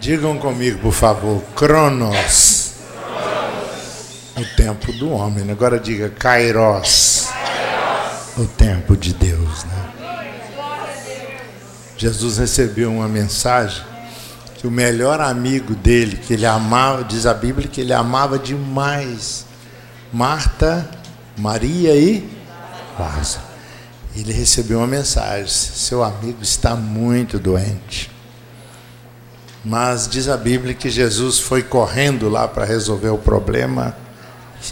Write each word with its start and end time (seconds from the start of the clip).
Digam 0.00 0.38
comigo, 0.38 0.78
por 0.78 0.94
favor, 0.94 1.42
Cronos. 1.54 2.72
O 4.34 4.56
tempo 4.56 4.90
do 4.94 5.10
homem. 5.10 5.50
Agora 5.50 5.78
diga 5.78 6.08
Kairos. 6.08 7.28
O 8.38 8.46
tempo 8.46 8.96
de 8.96 9.12
Deus. 9.12 9.64
Né? 9.64 9.90
Jesus 11.98 12.38
recebeu 12.38 12.90
uma 12.90 13.06
mensagem 13.06 13.84
que 14.56 14.66
o 14.66 14.70
melhor 14.70 15.20
amigo 15.20 15.74
dele, 15.74 16.16
que 16.16 16.32
ele 16.32 16.46
amava, 16.46 17.04
diz 17.04 17.26
a 17.26 17.34
Bíblia 17.34 17.68
que 17.68 17.82
ele 17.82 17.92
amava 17.92 18.38
demais, 18.38 19.44
Marta, 20.10 20.88
Maria 21.36 21.94
e 21.94 22.26
Lázaro. 22.98 23.44
Ele 24.16 24.32
recebeu 24.32 24.78
uma 24.78 24.86
mensagem: 24.86 25.46
seu 25.46 26.02
amigo 26.02 26.42
está 26.42 26.74
muito 26.74 27.38
doente. 27.38 28.10
Mas 29.64 30.08
diz 30.08 30.28
a 30.28 30.36
Bíblia 30.36 30.74
que 30.74 30.88
Jesus 30.88 31.38
foi 31.38 31.62
correndo 31.62 32.28
lá 32.28 32.48
para 32.48 32.64
resolver 32.64 33.10
o 33.10 33.18
problema. 33.18 33.94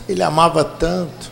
Ele 0.09 0.23
amava 0.23 0.65
tanto. 0.65 1.31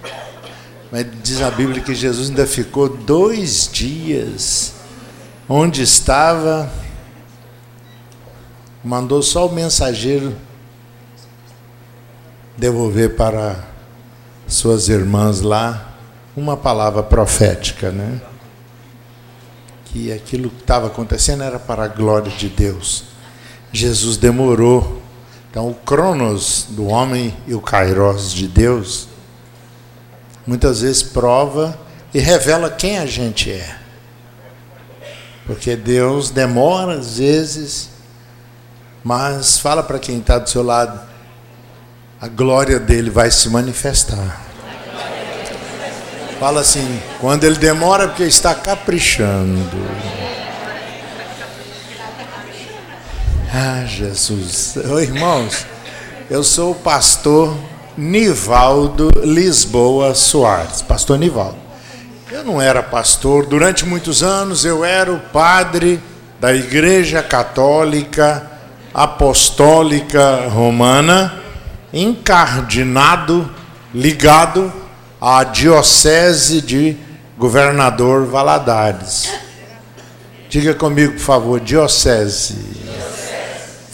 Mas 0.93 1.07
diz 1.23 1.41
a 1.43 1.51
Bíblia 1.51 1.83
que 1.83 1.95
Jesus 1.95 2.29
ainda 2.29 2.47
ficou 2.47 2.89
dois 2.89 3.69
dias 3.73 4.75
onde 5.49 5.83
estava 5.83 6.71
mandou 8.83 9.21
só 9.21 9.49
o 9.49 9.53
mensageiro 9.53 10.37
devolver 12.57 13.17
para 13.17 13.65
suas 14.47 14.89
irmãs 14.89 15.41
lá 15.41 15.95
uma 16.37 16.57
palavra 16.57 17.03
profética, 17.03 17.91
né? 17.91 18.21
Que 19.87 20.13
aquilo 20.13 20.51
que 20.51 20.61
estava 20.61 20.87
acontecendo 20.87 21.43
era 21.43 21.59
para 21.59 21.85
a 21.85 21.89
glória 21.89 22.31
de 22.31 22.49
Deus. 22.49 23.16
Jesus 23.73 24.17
demorou. 24.17 25.03
Então, 25.51 25.69
o 25.69 25.75
Cronos 25.75 26.67
do 26.71 26.87
homem 26.87 27.35
e 27.47 27.55
o 27.55 27.61
Kairos 27.61 28.33
de 28.33 28.47
Deus 28.47 29.09
muitas 30.47 30.83
vezes 30.83 31.03
prova 31.03 31.79
e 32.13 32.19
revela 32.19 32.71
quem 32.71 32.99
a 32.99 33.07
gente 33.07 33.51
é. 33.51 33.79
Porque 35.47 35.77
Deus 35.77 36.31
demora 36.31 36.95
às 36.95 37.19
vezes 37.19 37.97
mas 39.07 39.57
fala 39.61 39.85
para 39.85 40.01
quem 40.01 40.19
está 40.19 40.37
do 40.37 40.51
seu 40.51 40.65
lado, 40.65 40.99
a 42.21 42.27
glória 42.27 42.81
dele 42.81 43.09
vai 43.09 43.31
se 43.31 43.49
manifestar. 43.49 44.43
Fala 46.41 46.61
assim, 46.61 47.01
quando 47.21 47.45
ele 47.45 47.55
demora 47.55 48.03
é 48.03 48.07
porque 48.09 48.25
está 48.25 48.53
caprichando. 48.53 49.63
Ah, 53.59 53.87
Jesus. 53.87 54.77
Ô, 54.77 55.01
irmãos, 55.01 55.65
eu 56.29 56.45
sou 56.45 56.73
o 56.73 56.75
pastor 56.75 57.57
Nivaldo 57.97 59.09
Lisboa 59.25 60.15
Soares, 60.15 60.83
pastor 60.83 61.19
Nivaldo. 61.19 61.57
Eu 62.31 62.45
não 62.45 62.61
era 62.61 62.83
pastor, 62.83 63.47
durante 63.47 63.87
muitos 63.87 64.23
anos 64.23 64.67
eu 64.67 64.85
era 64.85 65.11
o 65.11 65.19
padre 65.19 65.99
da 66.39 66.55
Igreja 66.55 67.23
Católica 67.23 68.47
Apostólica 68.93 70.49
Romana, 70.51 71.41
encardinado, 71.95 73.51
ligado 73.95 74.71
à 75.19 75.45
Diocese 75.45 76.61
de 76.61 76.95
Governador 77.39 78.27
Valadares. 78.27 79.31
Diga 80.51 80.75
comigo, 80.75 81.15
por 81.15 81.21
favor, 81.21 81.59
Diocese. 81.59 82.86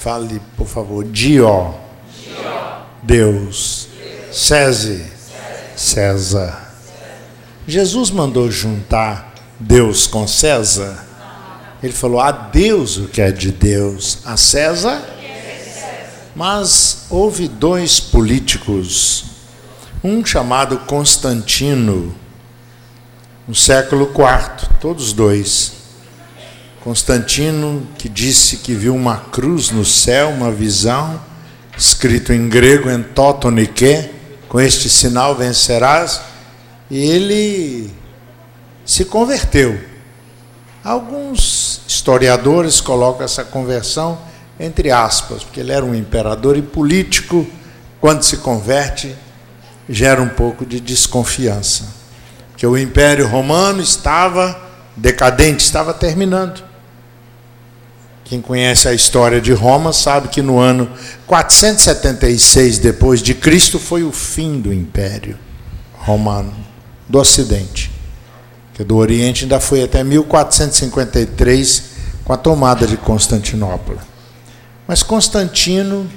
Fale, 0.02 0.42
por 0.56 0.66
favor, 0.66 1.04
Dio. 1.04 1.76
Deus. 3.04 3.86
Cese. 4.32 5.06
César. 5.76 6.74
Jesus 7.68 8.10
mandou 8.10 8.50
juntar 8.50 9.32
Deus 9.60 10.08
com 10.08 10.26
César? 10.26 11.06
Ele 11.80 11.92
falou: 11.92 12.18
a 12.18 12.32
Deus 12.32 12.96
o 12.96 13.06
que 13.06 13.22
é 13.22 13.30
de 13.30 13.52
Deus, 13.52 14.18
a 14.24 14.36
César. 14.36 15.00
Mas 16.34 17.06
houve 17.08 17.46
dois 17.46 18.00
políticos, 18.00 19.26
um 20.02 20.26
chamado 20.26 20.78
Constantino, 20.78 22.12
no 23.46 23.54
século 23.54 24.06
IV, 24.06 24.68
todos 24.80 25.12
dois. 25.12 25.81
Constantino, 26.82 27.86
que 27.96 28.08
disse 28.08 28.58
que 28.58 28.74
viu 28.74 28.94
uma 28.94 29.16
cruz 29.16 29.70
no 29.70 29.84
céu, 29.84 30.30
uma 30.30 30.50
visão, 30.50 31.20
escrito 31.76 32.32
em 32.32 32.48
grego, 32.48 32.90
em 32.90 33.02
Totonike, 33.02 34.10
com 34.48 34.60
este 34.60 34.90
sinal 34.90 35.34
vencerás, 35.34 36.20
e 36.90 36.98
ele 36.98 37.90
se 38.84 39.04
converteu. 39.04 39.78
Alguns 40.84 41.80
historiadores 41.86 42.80
colocam 42.80 43.24
essa 43.24 43.44
conversão 43.44 44.18
entre 44.62 44.90
aspas, 44.92 45.42
porque 45.42 45.58
ele 45.58 45.72
era 45.72 45.84
um 45.84 45.94
imperador 45.94 46.56
e 46.56 46.62
político, 46.62 47.44
quando 48.00 48.22
se 48.22 48.36
converte, 48.38 49.16
gera 49.88 50.22
um 50.22 50.28
pouco 50.28 50.64
de 50.64 50.78
desconfiança. 50.78 51.86
Que 52.56 52.66
o 52.66 52.78
Império 52.78 53.26
Romano 53.26 53.82
estava 53.82 54.56
decadente, 54.96 55.64
estava 55.64 55.92
terminando. 55.92 56.62
Quem 58.32 58.40
conhece 58.40 58.88
a 58.88 58.94
história 58.94 59.42
de 59.42 59.52
Roma 59.52 59.92
sabe 59.92 60.28
que 60.28 60.40
no 60.40 60.58
ano 60.58 60.90
476 61.26 62.78
depois 62.78 63.20
de 63.20 63.34
Cristo 63.34 63.78
foi 63.78 64.04
o 64.04 64.10
fim 64.10 64.58
do 64.58 64.72
Império 64.72 65.38
Romano 65.92 66.54
do 67.06 67.18
Ocidente 67.18 67.90
que 68.72 68.82
do 68.82 68.96
Oriente 68.96 69.44
ainda 69.44 69.60
foi 69.60 69.82
até 69.82 70.02
1453 70.02 71.82
com 72.24 72.32
a 72.32 72.38
tomada 72.38 72.86
de 72.86 72.96
Constantinopla. 72.96 73.98
Mas 74.88 75.02
Constantino 75.02 76.10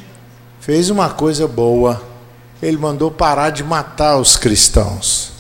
fez 0.62 0.90
uma 0.90 1.09
coisa 1.09 1.50
boa. 1.50 2.02
Ele 2.62 2.78
mandou 2.78 3.12
parar 3.12 3.50
de 3.50 3.62
matar 3.62 4.16
os 4.16 4.38
cristãos. 4.38 5.34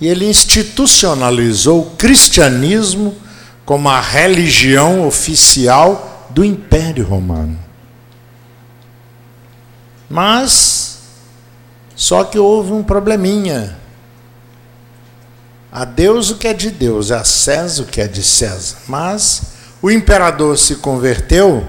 E 0.00 0.08
ele 0.08 0.24
institucionalizou 0.24 1.82
o 1.82 1.90
cristianismo 1.90 3.14
como 3.64 3.88
a 3.88 4.00
religião 4.00 5.06
oficial 5.06 6.26
do 6.30 6.44
Império 6.44 7.04
Romano. 7.04 7.58
Mas 10.08 10.90
só 12.00 12.24
que 12.24 12.38
houve 12.38 12.72
um 12.72 12.82
probleminha. 12.82 13.76
A 15.70 15.84
Deus 15.84 16.30
o 16.30 16.36
que 16.36 16.48
é 16.48 16.54
de 16.54 16.70
Deus, 16.70 17.10
a 17.12 17.22
César 17.24 17.82
o 17.82 17.86
que 17.86 18.00
é 18.00 18.08
de 18.08 18.22
César. 18.22 18.78
Mas 18.88 19.42
o 19.82 19.90
imperador 19.90 20.56
se 20.56 20.76
converteu, 20.76 21.68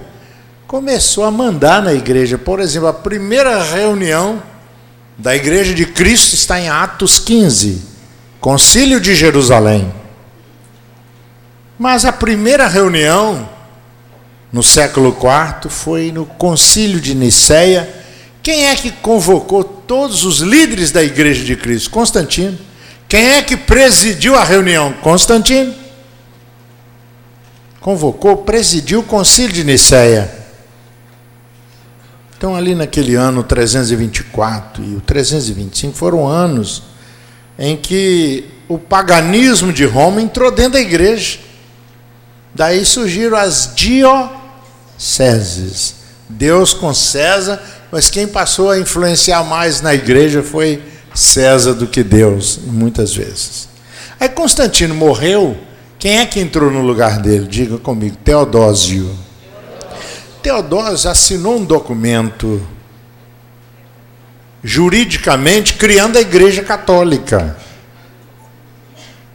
começou 0.66 1.25
a 1.25 1.31
mandar 1.31 1.84
na 1.84 1.94
igreja. 1.94 2.38
Por 2.38 2.62
exemplo, 2.62 2.88
a 2.88 2.94
primeira 2.94 3.62
reunião 3.62 4.41
da 5.18 5.35
igreja 5.35 5.73
de 5.73 5.85
Cristo 5.85 6.34
está 6.34 6.59
em 6.59 6.69
Atos 6.69 7.19
15, 7.19 7.81
Concílio 8.40 9.00
de 9.00 9.13
Jerusalém. 9.13 9.94
Mas 11.81 12.06
a 12.06 12.14
primeira 12.14 12.68
reunião 12.68 13.50
no 14.53 14.62
século 14.62 15.09
IV 15.09 15.68
foi 15.68 16.12
no 16.12 16.28
Concílio 16.28 17.02
de 17.02 17.16
Nicéia. 17.16 17.92
Quem 18.44 18.68
é 18.68 18.75
que 18.75 18.92
convocou 18.92 19.64
todos 19.64 20.24
os 20.24 20.41
líderes 20.41 20.91
da 20.91 21.03
igreja 21.03 21.44
de 21.44 21.56
Cristo? 21.56 21.90
Constantino. 21.90 22.56
Quem 23.09 23.31
é 23.31 23.41
que 23.41 23.58
presidiu 23.58 24.36
a 24.36 24.44
reunião? 24.44 24.94
Constantino. 25.02 25.74
Convocou, 27.80 28.38
presidiu 28.38 29.00
o 29.00 29.03
concílio 29.03 29.52
de 29.52 29.64
Nicéia. 29.64 30.32
Então, 32.38 32.55
ali 32.55 32.76
naquele 32.76 33.16
ano 33.16 33.41
324 33.41 34.84
e 34.84 34.96
o 34.97 35.02
325 35.02 35.97
foram 35.97 36.28
anos 36.28 36.84
em 37.58 37.76
que 37.76 38.46
o 38.67 38.78
paganismo 38.78 39.73
de 39.73 39.84
Roma 39.84 40.22
entrou 40.22 40.52
dentro 40.52 40.73
da 40.73 40.79
igreja. 40.79 41.50
Daí 42.53 42.86
surgiram 42.86 43.38
as 43.38 43.72
dioceses. 43.76 44.42
Deus 46.30 46.74
com 46.74 46.94
César, 46.94 47.62
mas 47.92 48.09
quem 48.09 48.28
passou 48.28 48.72
a 48.72 48.80
influenciar 48.80 49.44
mais 49.44 49.82
na 49.82 49.94
igreja 49.94 50.42
foi 50.42 50.82
César 51.14 51.74
do 51.74 51.88
que 51.88 52.03
Deus, 52.03 52.59
muitas 52.66 53.14
vezes. 53.14 53.68
Aí 54.20 54.30
Constantino 54.30 54.96
morreu, 54.96 55.58
quem 56.00 56.20
é 56.20 56.26
que 56.26 56.40
entrou 56.40 56.72
no 56.72 56.82
lugar 56.82 57.20
dele? 57.20 57.48
Diga 57.48 57.78
comigo, 57.78 58.16
Teodósio. 58.24 59.14
Teodósio 60.42 61.09
assinou 61.09 61.58
um 61.58 61.66
documento 61.66 62.66
juridicamente 64.64 65.74
criando 65.74 66.18
a 66.18 66.22
Igreja 66.22 66.64
Católica. 66.64 67.58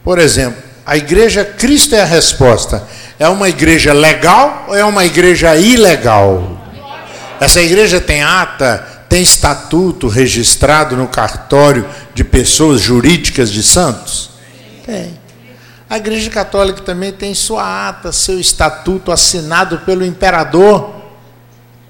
Por 0.03 0.19
exemplo, 0.19 0.63
a 0.85 0.95
Igreja 0.97 1.43
Cristo 1.43 1.95
é 1.95 2.01
a 2.01 2.05
resposta. 2.05 2.87
É 3.19 3.27
uma 3.27 3.49
igreja 3.49 3.93
legal 3.93 4.65
ou 4.67 4.75
é 4.75 4.85
uma 4.85 5.05
igreja 5.05 5.55
ilegal? 5.55 6.57
Essa 7.39 7.61
igreja 7.61 7.99
tem 7.99 8.21
ata, 8.23 9.05
tem 9.09 9.21
estatuto 9.21 10.07
registrado 10.07 10.95
no 10.95 11.07
cartório 11.07 11.87
de 12.13 12.23
pessoas 12.23 12.81
jurídicas 12.81 13.51
de 13.51 13.63
santos? 13.63 14.29
Tem. 14.85 15.17
A 15.89 15.97
igreja 15.97 16.29
católica 16.29 16.81
também 16.81 17.11
tem 17.11 17.33
sua 17.33 17.89
ata, 17.89 18.11
seu 18.11 18.39
estatuto 18.39 19.11
assinado 19.11 19.79
pelo 19.79 20.05
imperador 20.05 20.97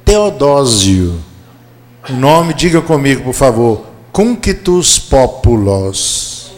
Teodósio. 0.07 1.21
O 2.09 2.13
nome, 2.13 2.53
diga 2.53 2.81
comigo, 2.81 3.23
por 3.25 3.33
favor. 3.33 3.87
Cunctus 4.13 4.97
Populos. 4.97 6.51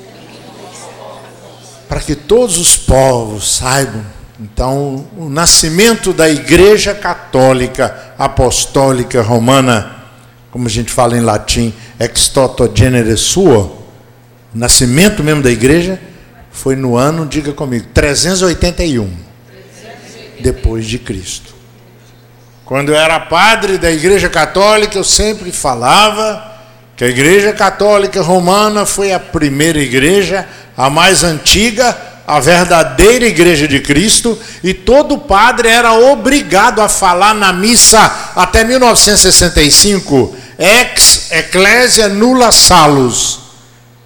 Para 1.88 2.00
que 2.00 2.13
todos 2.13 2.60
os 2.60 2.77
povos 2.77 3.56
saibam. 3.56 4.06
Então, 4.39 5.06
o 5.18 5.27
nascimento 5.30 6.13
da 6.13 6.30
Igreja 6.30 6.95
Católica 6.95 8.13
Apostólica 8.18 9.21
Romana, 9.21 9.97
como 10.50 10.65
a 10.65 10.69
gente 10.69 10.91
fala 10.91 11.18
em 11.18 11.21
latim, 11.21 11.74
ex 12.00 12.30
toto 12.30 12.71
genere 12.74 13.18
suo, 13.18 13.86
o 14.56 14.57
nascimento 14.57 15.21
mesmo 15.21 15.44
da 15.44 15.51
igreja 15.51 16.00
foi 16.51 16.75
no 16.75 16.95
ano, 16.95 17.25
diga 17.25 17.51
comigo, 17.51 17.88
381 17.94 19.09
depois 20.39 20.85
de 20.85 20.97
Cristo. 20.97 21.53
Quando 22.63 22.89
eu 22.89 22.95
era 22.95 23.19
padre 23.19 23.77
da 23.77 23.92
Igreja 23.92 24.30
Católica, 24.30 24.97
eu 24.97 25.03
sempre 25.03 25.51
falava 25.51 26.50
que 26.95 27.03
a 27.03 27.07
Igreja 27.07 27.51
Católica 27.51 28.21
Romana 28.21 28.85
foi 28.85 29.12
a 29.12 29.19
primeira 29.19 29.80
igreja, 29.80 30.47
a 30.77 30.89
mais 30.89 31.24
antiga, 31.24 31.97
a 32.29 32.39
verdadeira 32.39 33.25
igreja 33.25 33.67
de 33.67 33.79
Cristo, 33.79 34.37
e 34.63 34.71
todo 34.71 35.17
padre 35.17 35.67
era 35.67 35.93
obrigado 35.93 36.79
a 36.79 36.87
falar 36.87 37.33
na 37.33 37.51
missa 37.51 37.99
até 38.35 38.63
1965, 38.63 40.35
ex 40.59 41.31
ecclesia 41.31 42.07
nulla 42.07 42.51
salus. 42.51 43.39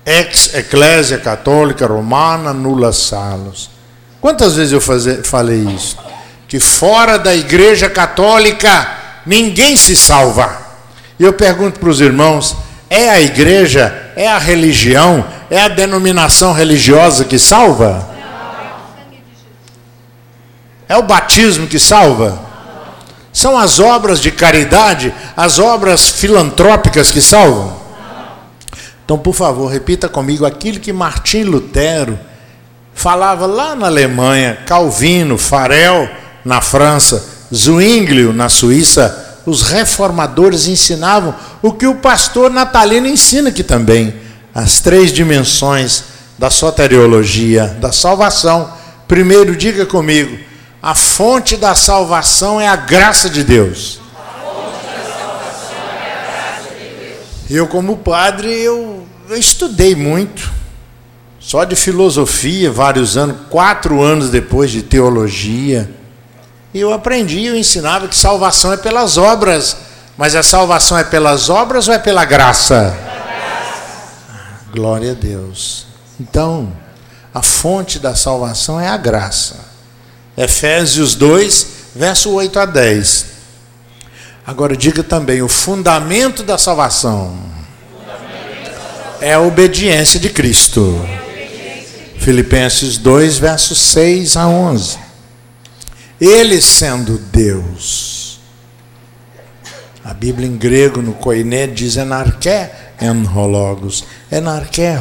Ex 0.06 0.54
ecclesia 0.54 1.18
católica 1.18 1.86
romana 1.86 2.54
nulla 2.54 2.94
salus. 2.94 3.70
Quantas 4.22 4.56
vezes 4.56 4.72
eu 4.72 4.80
falei 4.80 5.60
isso? 5.76 5.98
Que 6.48 6.62
fora 6.62 7.20
da 7.20 7.36
igreja 7.36 7.90
católica 7.90 8.90
ninguém 9.26 9.76
se 9.76 9.98
salva. 9.98 10.60
E 11.20 11.26
eu 11.26 11.34
pergunto 11.34 11.78
para 11.78 11.90
os 11.90 12.00
irmãos: 12.00 12.56
é 12.90 13.10
a 13.10 13.20
igreja, 13.20 13.94
é 14.16 14.30
a 14.30 14.38
religião, 14.38 15.26
é 15.50 15.60
a 15.60 15.68
denominação 15.68 16.54
religiosa 16.54 17.26
que 17.26 17.38
salva? 17.38 18.13
É 20.88 20.98
o 20.98 21.04
batismo 21.04 21.68
que 21.68 21.80
salva? 21.80 22.40
São 23.32 23.58
as 23.58 23.80
obras 23.80 24.20
de 24.20 24.32
caridade, 24.32 25.14
as 25.36 25.58
obras 25.58 26.10
filantrópicas 26.10 27.12
que 27.12 27.22
salvam? 27.22 27.82
Então, 29.04 29.18
por 29.18 29.34
favor, 29.34 29.68
repita 29.68 30.08
comigo 30.08 30.46
aquilo 30.46 30.80
que 30.80 30.94
Martim 30.94 31.44
Lutero 31.44 32.18
falava 32.94 33.46
lá 33.46 33.76
na 33.76 33.88
Alemanha, 33.88 34.60
Calvino, 34.66 35.38
Farel 35.38 36.08
na 36.46 36.62
França, 36.62 37.26
Zwinglio 37.54 38.32
na 38.32 38.50
Suíça, 38.50 39.42
os 39.46 39.62
reformadores 39.62 40.68
ensinavam 40.68 41.36
o 41.62 41.74
que 41.74 41.86
o 41.86 41.96
pastor 41.96 42.50
natalino 42.50 43.08
ensina 43.08 43.50
aqui 43.50 43.64
também: 43.64 44.14
as 44.54 44.80
três 44.80 45.12
dimensões 45.12 46.04
da 46.38 46.50
soteriologia, 46.50 47.68
da 47.80 47.92
salvação. 47.92 48.72
Primeiro, 49.08 49.56
diga 49.56 49.86
comigo: 49.86 50.38
a 50.84 50.94
fonte 50.94 51.58
da 51.58 51.74
salvação 51.74 52.60
é 52.60 52.68
a 52.68 52.76
graça 52.76 53.30
de 53.30 53.44
Deus. 53.44 54.00
Eu, 57.50 57.68
como 57.68 57.98
padre, 57.98 58.52
eu, 58.52 59.08
eu 59.30 59.38
estudei 59.38 59.96
muito, 59.96 60.52
só 61.40 61.64
de 61.64 61.76
filosofia, 61.76 62.70
vários 62.70 63.16
anos, 63.18 63.38
quatro 63.50 64.02
anos 64.02 64.30
depois 64.30 64.70
de 64.70 64.84
teologia 64.84 65.90
e 66.74 66.80
eu 66.80 66.92
aprendi, 66.92 67.46
eu 67.46 67.56
ensinava 67.56 68.08
que 68.08 68.16
salvação 68.16 68.74
é 68.74 68.78
pelas 68.78 69.16
obras. 69.18 69.78
Mas 70.18 70.36
a 70.36 70.42
salvação 70.42 70.98
é 70.98 71.04
pelas 71.04 71.50
obras 71.50 71.88
ou 71.88 71.94
é 71.94 72.00
pela 72.00 72.26
graça? 72.26 72.98
glória 74.72 75.12
a 75.12 75.14
Deus. 75.14 75.86
Então, 76.20 76.74
a 77.32 77.44
fonte 77.44 78.00
da 78.00 78.16
salvação 78.16 78.80
é 78.80 78.88
a 78.88 78.98
graça. 78.98 79.73
Efésios 80.38 81.16
2, 81.16 81.68
verso 81.96 82.32
8 82.32 82.60
a 82.60 82.66
10. 82.66 83.26
Agora 84.46 84.76
diga 84.76 85.04
também: 85.04 85.42
o 85.42 85.48
fundamento 85.48 86.44
da 86.44 86.58
salvação 86.58 87.38
é 89.22 89.34
a 89.34 89.40
obediência 89.40 90.20
de 90.20 90.30
Cristo. 90.30 91.00
Filipenses 92.18 92.98
2, 92.98 93.38
versos 93.38 93.78
6 93.80 94.38
a 94.38 94.48
11. 94.48 94.98
Ele 96.20 96.62
sendo 96.62 97.18
Deus. 97.18 98.40
A 100.04 100.14
Bíblia 100.14 100.48
em 100.48 100.58
grego, 100.58 101.02
no 101.02 101.14
koiné, 101.14 101.68
diz 101.68 101.96
enarché 101.96 102.72
en 103.00 103.26
hologos. 103.26 104.04
Enarché 104.32 104.98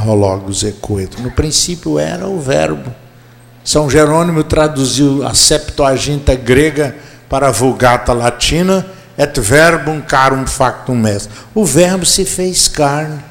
ecoeto. 0.68 1.20
No 1.20 1.30
princípio 1.30 1.98
era 1.98 2.28
o 2.28 2.40
verbo. 2.40 3.01
São 3.64 3.88
Jerônimo 3.88 4.42
traduziu 4.42 5.26
a 5.26 5.34
Septuaginta 5.34 6.34
grega 6.34 6.96
para 7.28 7.48
a 7.48 7.52
Vulgata 7.52 8.12
latina, 8.12 8.86
et 9.16 9.38
verbum 9.40 10.00
carum 10.00 10.46
factum 10.46 11.06
est. 11.06 11.28
O 11.54 11.64
verbo 11.64 12.04
se 12.04 12.24
fez 12.24 12.68
carne. 12.68 13.22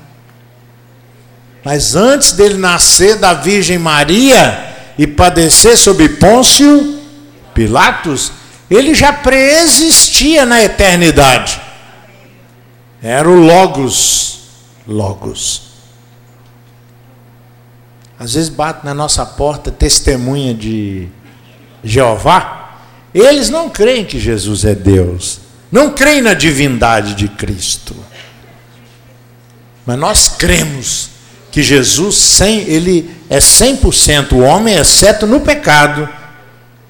Mas 1.63 1.95
antes 1.95 2.31
dele 2.31 2.57
nascer 2.57 3.17
da 3.17 3.33
Virgem 3.33 3.77
Maria 3.77 4.73
e 4.97 5.05
padecer 5.05 5.77
sob 5.77 6.07
Pôncio, 6.09 6.99
Pilatos, 7.53 8.31
ele 8.69 8.95
já 8.95 9.11
preexistia 9.11 10.45
na 10.45 10.63
eternidade. 10.63 11.61
Era 13.03 13.29
o 13.29 13.35
Logos. 13.35 14.39
Logos. 14.87 15.70
Às 18.21 18.35
vezes 18.35 18.49
bate 18.49 18.85
na 18.85 18.93
nossa 18.93 19.25
porta 19.25 19.71
testemunha 19.71 20.53
de 20.53 21.07
Jeová. 21.83 22.77
Eles 23.13 23.49
não 23.49 23.69
creem 23.69 24.05
que 24.05 24.19
Jesus 24.19 24.63
é 24.63 24.75
Deus. 24.75 25.39
Não 25.71 25.89
creem 25.89 26.21
na 26.21 26.33
divindade 26.33 27.15
de 27.15 27.27
Cristo. 27.27 27.95
Mas 29.85 29.97
nós 29.97 30.27
cremos 30.27 31.09
que 31.51 31.63
Jesus, 31.63 32.15
sem, 32.15 32.59
ele 32.59 33.09
é 33.29 33.39
100% 33.39 34.33
homem, 34.37 34.75
exceto 34.75 35.25
no 35.25 35.41
pecado 35.41 36.07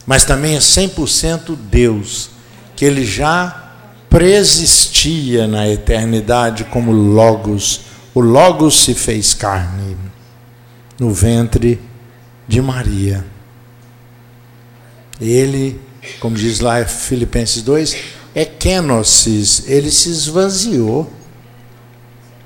mas 0.05 0.25
também 0.25 0.55
é 0.55 0.59
100% 0.59 1.55
Deus, 1.55 2.31
que 2.75 2.83
ele 2.83 3.05
já 3.05 3.71
preexistia 4.09 5.47
na 5.47 5.69
eternidade 5.69 6.65
como 6.65 6.91
Logos. 6.91 7.81
O 8.13 8.19
Logos 8.19 8.83
se 8.83 8.93
fez 8.93 9.33
carne 9.33 9.95
no 11.01 11.12
ventre 11.12 11.81
de 12.48 12.62
Maria. 12.62 13.25
Ele, 15.20 15.81
como 16.20 16.36
diz 16.36 16.60
lá 16.60 16.86
Filipenses 16.86 17.63
2, 17.63 17.98
é 18.36 18.46
kenosis, 18.46 19.63
ele 19.65 19.89
se 19.89 20.10
esvaziou 20.10 21.12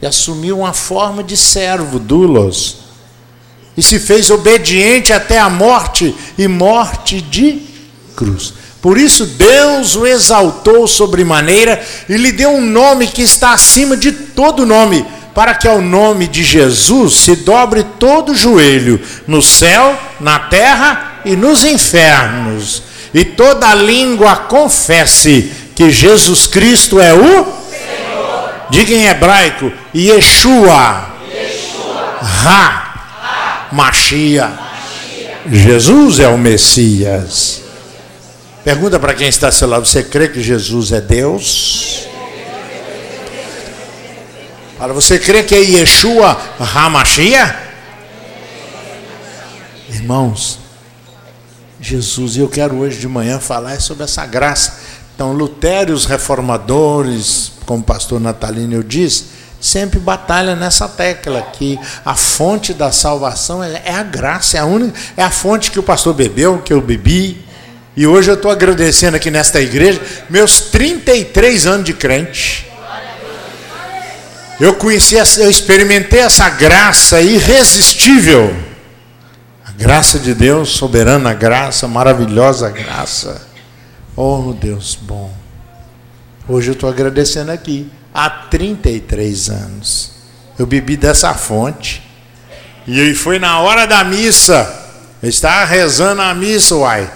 e 0.01 0.05
assumiu 0.05 0.59
uma 0.59 0.71
forma 0.71 1.21
de 1.21 1.35
servo, 1.35 1.99
dulos 1.99 2.77
e 3.75 3.83
se 3.83 3.99
fez 3.99 4.29
obediente 4.29 5.11
até 5.11 5.37
a 5.37 5.49
morte 5.49 6.15
e 6.37 6.47
morte 6.47 7.19
de 7.19 7.61
cruz. 8.15 8.53
Por 8.81 8.97
isso 8.97 9.25
Deus 9.25 9.97
o 9.97 10.05
exaltou 10.05 10.87
sobremaneira 10.87 11.85
e 12.07 12.15
lhe 12.15 12.31
deu 12.31 12.51
um 12.51 12.61
nome 12.61 13.07
que 13.07 13.21
está 13.21 13.51
acima 13.51 13.97
de 13.97 14.13
todo 14.13 14.65
nome, 14.65 15.05
para 15.35 15.53
que 15.53 15.67
ao 15.67 15.81
nome 15.81 16.27
de 16.27 16.41
Jesus 16.45 17.13
se 17.13 17.35
dobre 17.35 17.83
todo 17.99 18.31
o 18.31 18.35
joelho, 18.35 19.01
no 19.27 19.41
céu, 19.41 19.93
na 20.17 20.39
terra 20.39 21.19
e 21.25 21.35
nos 21.35 21.65
infernos, 21.65 22.81
e 23.13 23.25
toda 23.25 23.75
língua 23.75 24.37
confesse 24.37 25.51
que 25.75 25.91
Jesus 25.91 26.47
Cristo 26.47 27.01
é 27.01 27.13
o 27.13 27.17
Senhor. 27.19 28.49
Diga 28.69 28.93
em 28.93 29.07
hebraico, 29.07 29.71
Yeshua. 29.93 31.09
Yeshua. 31.29 32.83
Machia. 33.73 34.53
Jesus 35.51 36.21
é 36.21 36.29
o 36.29 36.37
Messias. 36.37 37.61
Pergunta 38.63 38.97
para 38.99 39.13
quem 39.13 39.27
está 39.27 39.47
ao 39.47 39.51
seu 39.51 39.67
lado: 39.67 39.85
você 39.85 40.01
crê 40.01 40.29
que 40.29 40.41
Jesus 40.41 40.93
é 40.93 41.01
Deus? 41.01 42.07
Para 44.77 44.91
você 44.91 45.17
crê 45.17 45.41
que 45.41 45.55
é 45.55 45.59
Yeshua 45.59 46.37
Hamashia? 46.59 47.55
Irmãos, 49.89 50.59
Jesus. 51.79 52.35
Eu 52.35 52.49
quero 52.49 52.75
hoje 52.75 52.99
de 52.99 53.07
manhã 53.07 53.39
falar 53.39 53.79
sobre 53.79 54.03
essa 54.03 54.25
graça. 54.25 54.79
Então, 55.15 55.31
Lutero 55.31 55.91
e 55.91 55.93
os 55.93 56.03
reformadores, 56.03 57.53
como 57.65 57.79
o 57.79 57.85
pastor 57.85 58.19
Natalino 58.19 58.83
disse, 58.83 59.27
sempre 59.61 59.97
batalha 59.97 60.57
nessa 60.57 60.89
tecla 60.89 61.41
que 61.41 61.79
a 62.03 62.13
fonte 62.13 62.73
da 62.73 62.91
salvação 62.91 63.63
é 63.63 63.93
a 63.93 64.03
graça, 64.03 64.57
é 64.57 64.59
a 64.59 64.65
única, 64.65 64.99
é 65.15 65.23
a 65.23 65.31
fonte 65.31 65.71
que 65.71 65.79
o 65.79 65.83
pastor 65.83 66.13
bebeu, 66.13 66.61
que 66.61 66.73
eu 66.73 66.81
bebi. 66.81 67.45
E 67.95 68.05
hoje 68.05 68.29
eu 68.29 68.35
estou 68.35 68.51
agradecendo 68.51 69.15
aqui 69.15 69.31
nesta 69.31 69.61
igreja 69.61 70.01
meus 70.29 70.59
33 70.59 71.65
anos 71.65 71.85
de 71.85 71.93
crente. 71.93 72.64
Eu 74.57 74.75
conheci, 74.75 75.15
eu 75.15 75.49
experimentei 75.49 76.21
essa 76.21 76.49
graça 76.49 77.21
irresistível. 77.21 78.55
A 79.65 79.71
graça 79.71 80.17
de 80.17 80.33
Deus, 80.33 80.69
soberana 80.69 81.33
graça, 81.33 81.89
maravilhosa 81.89 82.69
graça. 82.69 83.45
Oh, 84.15 84.53
Deus 84.53 84.97
bom. 84.99 85.33
Hoje 86.47 86.69
eu 86.69 86.73
estou 86.73 86.89
agradecendo 86.89 87.51
aqui. 87.51 87.91
Há 88.13 88.29
33 88.29 89.49
anos. 89.49 90.11
Eu 90.57 90.65
bebi 90.65 90.95
dessa 90.95 91.33
fonte. 91.33 92.01
E 92.87 93.13
foi 93.13 93.39
na 93.39 93.59
hora 93.59 93.85
da 93.85 94.05
missa. 94.05 94.83
Eu 95.21 95.27
estava 95.27 95.65
rezando 95.65 96.21
a 96.21 96.33
missa, 96.33 96.75
uai. 96.75 97.11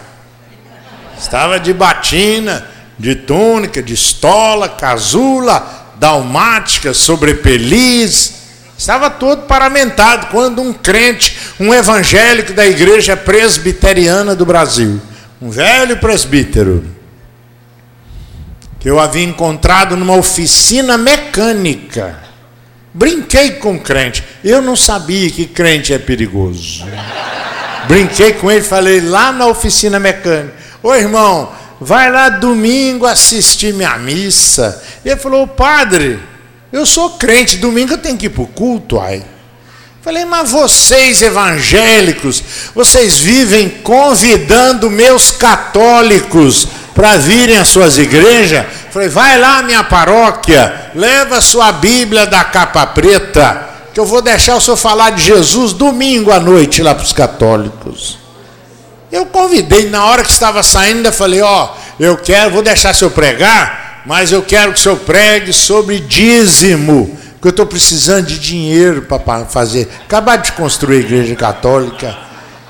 Estava 1.17 1.57
de 1.57 1.73
batina, 1.73 2.67
de 2.97 3.15
túnica, 3.15 3.81
de 3.81 3.93
estola, 3.93 4.67
casula, 4.67 5.78
dalmática, 5.99 6.93
sobrepeliz, 6.93 8.33
estava 8.77 9.09
todo 9.09 9.43
paramentado 9.43 10.27
quando 10.27 10.61
um 10.61 10.73
crente, 10.73 11.37
um 11.59 11.73
evangélico 11.73 12.53
da 12.53 12.65
igreja 12.65 13.17
presbiteriana 13.17 14.33
do 14.33 14.45
Brasil, 14.45 15.01
um 15.41 15.49
velho 15.49 15.97
presbítero, 15.97 16.85
que 18.79 18.89
eu 18.89 18.97
havia 18.97 19.25
encontrado 19.25 19.97
numa 19.97 20.15
oficina 20.15 20.97
mecânica. 20.97 22.17
Brinquei 22.93 23.51
com 23.51 23.77
crente. 23.77 24.23
Eu 24.43 24.61
não 24.61 24.75
sabia 24.75 25.29
que 25.29 25.45
crente 25.45 25.93
é 25.93 25.99
perigoso. 25.99 26.85
Brinquei 27.87 28.33
com 28.33 28.49
ele, 28.49 28.61
falei 28.61 29.01
lá 29.01 29.31
na 29.31 29.47
oficina 29.47 29.99
mecânica: 29.99 30.53
Ô 30.81 30.95
irmão, 30.95 31.51
vai 31.79 32.11
lá 32.11 32.29
domingo 32.29 33.05
assistir 33.05 33.73
minha 33.73 33.97
missa. 33.97 34.81
Ele 35.03 35.15
falou, 35.15 35.47
padre, 35.47 36.19
eu 36.71 36.85
sou 36.85 37.11
crente, 37.11 37.57
domingo 37.57 37.93
eu 37.93 37.97
tenho 37.97 38.17
que 38.17 38.27
ir 38.27 38.29
para 38.29 38.43
o 38.43 38.47
culto, 38.47 38.99
ai. 38.99 39.23
Falei, 40.01 40.23
mas 40.23 40.51
vocês 40.51 41.21
evangélicos, 41.21 42.41
vocês 42.73 43.19
vivem 43.19 43.69
convidando 43.69 44.89
meus 44.89 45.29
católicos 45.29 46.67
para 46.95 47.17
virem 47.17 47.57
às 47.57 47.67
suas 47.67 47.97
igrejas. 47.97 48.65
Falei, 48.91 49.09
vai 49.09 49.37
lá 49.37 49.61
minha 49.61 49.83
paróquia, 49.83 50.91
leva 50.95 51.41
sua 51.41 51.71
Bíblia 51.71 52.25
da 52.25 52.43
capa 52.43 52.87
preta, 52.87 53.69
que 53.93 53.99
eu 53.99 54.05
vou 54.05 54.21
deixar 54.21 54.55
o 54.55 54.61
senhor 54.61 54.77
falar 54.77 55.11
de 55.11 55.21
Jesus 55.21 55.73
domingo 55.73 56.31
à 56.31 56.39
noite 56.39 56.81
lá 56.81 56.95
para 56.95 57.03
os 57.03 57.13
católicos. 57.13 58.17
Eu 59.11 59.25
convidei, 59.25 59.89
na 59.89 60.05
hora 60.05 60.23
que 60.23 60.31
estava 60.31 60.61
saindo, 60.61 61.07
eu 61.07 61.13
falei: 61.13 61.41
Ó, 61.41 61.65
oh, 61.65 62.03
eu 62.03 62.17
quero, 62.17 62.51
vou 62.51 62.61
deixar 62.61 62.93
seu 62.93 63.09
pregar, 63.09 64.03
mas 64.05 64.31
eu 64.31 64.41
quero 64.41 64.73
que 64.73 64.79
o 64.79 64.81
senhor 64.81 64.99
pregue 64.99 65.51
sobre 65.51 65.99
dízimo, 65.99 67.17
porque 67.33 67.47
eu 67.47 67.51
estou 67.51 67.65
precisando 67.65 68.27
de 68.27 68.37
dinheiro 68.37 69.01
para 69.03 69.45
fazer. 69.45 69.89
Acabar 70.05 70.37
de 70.37 70.51
construir 70.51 70.97
a 70.97 70.99
igreja 70.99 71.35
católica. 71.35 72.17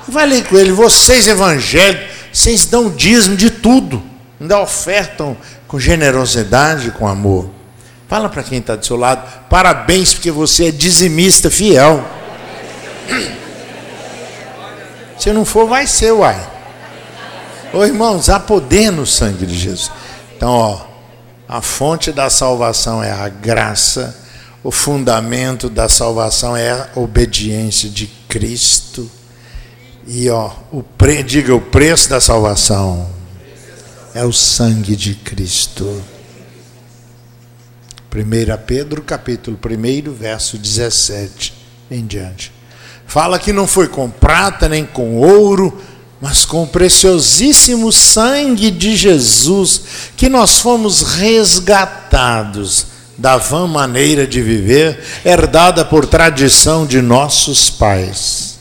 Eu 0.06 0.14
falei 0.14 0.42
com 0.42 0.56
ele: 0.56 0.72
vocês 0.72 1.28
evangélicos, 1.28 2.06
vocês 2.32 2.64
dão 2.64 2.88
dízimo 2.88 3.36
de 3.36 3.50
tudo, 3.50 4.02
ainda 4.40 4.60
ofertam 4.60 5.36
com 5.68 5.78
generosidade, 5.78 6.90
com 6.92 7.06
amor. 7.06 7.50
Fala 8.08 8.28
para 8.28 8.42
quem 8.42 8.58
está 8.58 8.76
do 8.76 8.84
seu 8.84 8.96
lado: 8.96 9.22
parabéns, 9.50 10.14
porque 10.14 10.30
você 10.30 10.68
é 10.68 10.70
dizimista 10.70 11.50
fiel. 11.50 12.02
Se 15.20 15.30
não 15.34 15.44
for, 15.44 15.68
vai 15.68 15.86
ser, 15.86 16.12
uai. 16.12 16.50
Ô 17.74 17.84
irmãos, 17.84 18.30
há 18.30 18.40
poder 18.40 18.90
no 18.90 19.04
sangue 19.04 19.44
de 19.44 19.54
Jesus. 19.54 19.92
Então, 20.34 20.50
ó, 20.50 20.80
a 21.46 21.60
fonte 21.60 22.10
da 22.10 22.30
salvação 22.30 23.02
é 23.02 23.12
a 23.12 23.28
graça, 23.28 24.18
o 24.64 24.70
fundamento 24.70 25.68
da 25.68 25.90
salvação 25.90 26.56
é 26.56 26.70
a 26.70 26.88
obediência 26.94 27.90
de 27.90 28.06
Cristo. 28.30 29.10
E 30.06 30.30
ó, 30.30 30.52
o 30.72 30.82
pre, 30.82 31.22
diga 31.22 31.54
o 31.54 31.60
preço 31.60 32.08
da 32.08 32.18
salvação 32.18 33.06
é 34.14 34.24
o 34.24 34.32
sangue 34.32 34.96
de 34.96 35.14
Cristo. 35.16 36.02
1 38.10 38.64
Pedro 38.66 39.02
capítulo 39.02 39.58
1, 39.62 40.12
verso 40.14 40.56
17 40.56 41.52
em 41.90 42.06
diante. 42.06 42.59
Fala 43.10 43.40
que 43.40 43.52
não 43.52 43.66
foi 43.66 43.88
com 43.88 44.08
prata 44.08 44.68
nem 44.68 44.86
com 44.86 45.16
ouro, 45.16 45.76
mas 46.20 46.44
com 46.44 46.62
o 46.62 46.66
preciosíssimo 46.68 47.90
sangue 47.90 48.70
de 48.70 48.94
Jesus, 48.94 49.82
que 50.16 50.28
nós 50.28 50.60
fomos 50.60 51.02
resgatados 51.02 52.86
da 53.18 53.36
vã 53.36 53.66
maneira 53.66 54.28
de 54.28 54.40
viver, 54.40 55.02
herdada 55.24 55.84
por 55.84 56.06
tradição 56.06 56.86
de 56.86 57.02
nossos 57.02 57.68
pais. 57.68 58.60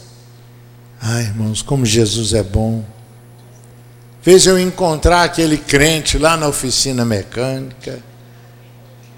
Ai, 1.00 1.26
irmãos, 1.26 1.62
como 1.62 1.86
Jesus 1.86 2.34
é 2.34 2.42
bom. 2.42 2.84
Fez 4.24 4.48
eu 4.48 4.58
encontrar 4.58 5.26
aquele 5.26 5.60
crente 5.60 6.18
lá 6.18 6.36
na 6.36 6.48
oficina 6.48 7.06
mecânica. 7.06 8.00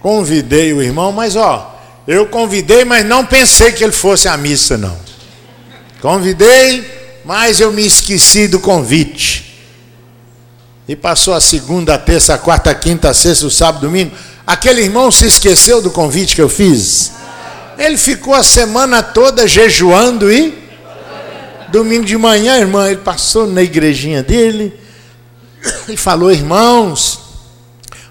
Convidei 0.02 0.74
o 0.74 0.82
irmão, 0.82 1.14
mas 1.14 1.38
ó, 1.38 1.74
eu 2.06 2.28
convidei, 2.28 2.84
mas 2.84 3.06
não 3.06 3.26
pensei 3.26 3.72
que 3.72 3.82
ele 3.82 3.94
fosse 3.94 4.28
à 4.28 4.36
missa, 4.36 4.78
não. 4.78 5.11
Convidei, 6.02 7.22
mas 7.24 7.60
eu 7.60 7.72
me 7.72 7.86
esqueci 7.86 8.48
do 8.48 8.60
convite. 8.60 9.56
E 10.88 10.96
passou 10.96 11.36
a 11.36 11.40
segunda, 11.40 11.94
a 11.94 11.98
terça, 11.98 12.34
a 12.34 12.38
quarta, 12.40 12.72
a 12.72 12.76
quinta, 12.76 13.10
a 13.10 13.14
sexta, 13.14 13.46
o 13.46 13.52
sábado, 13.52 13.82
domingo. 13.82 14.12
Aquele 14.46 14.82
irmão 14.82 15.12
se 15.12 15.28
esqueceu 15.28 15.82
do 15.82 15.92
convite 15.92 16.36
que 16.36 16.42
eu 16.42 16.50
fiz. 16.50 17.12
Ele 17.78 17.98
ficou 17.98 18.34
a 18.34 18.44
semana 18.44 19.04
toda 19.04 19.48
jejuando 19.48 20.32
e 20.32 20.60
domingo 21.70 22.04
de 22.04 22.18
manhã, 22.18 22.58
irmã, 22.58 22.88
ele 22.88 22.98
passou 22.98 23.48
na 23.48 23.62
igrejinha 23.62 24.22
dele 24.24 24.74
e 25.88 25.96
falou: 25.96 26.32
"Irmãos, 26.32 27.20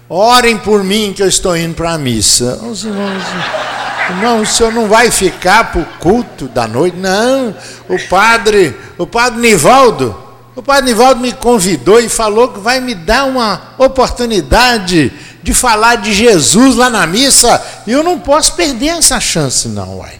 orem 0.09 0.57
por 0.57 0.83
mim 0.83 1.13
que 1.15 1.21
eu 1.21 1.27
estou 1.27 1.55
indo 1.55 1.75
para 1.75 1.93
a 1.93 1.97
missa". 1.97 2.55
Os 2.63 2.83
irmãos 2.83 3.23
não, 4.21 4.41
o 4.41 4.45
senhor 4.45 4.73
não 4.73 4.87
vai 4.87 5.11
ficar 5.11 5.71
para 5.71 5.81
o 5.81 5.85
culto 5.99 6.47
da 6.47 6.67
noite. 6.67 6.97
Não, 6.97 7.55
o 7.87 7.99
padre, 8.07 8.75
o 8.97 9.05
padre 9.05 9.39
Nivaldo, 9.39 10.15
o 10.55 10.61
padre 10.61 10.85
Nivaldo 10.85 11.21
me 11.21 11.31
convidou 11.31 11.99
e 11.99 12.09
falou 12.09 12.49
que 12.49 12.59
vai 12.59 12.79
me 12.79 12.93
dar 12.93 13.25
uma 13.25 13.73
oportunidade 13.77 15.11
de 15.41 15.53
falar 15.53 15.95
de 15.95 16.13
Jesus 16.13 16.75
lá 16.75 16.89
na 16.89 17.07
missa. 17.07 17.61
E 17.87 17.91
eu 17.91 18.03
não 18.03 18.19
posso 18.19 18.53
perder 18.53 18.89
essa 18.89 19.19
chance, 19.19 19.67
não, 19.67 19.99
uai. 19.99 20.19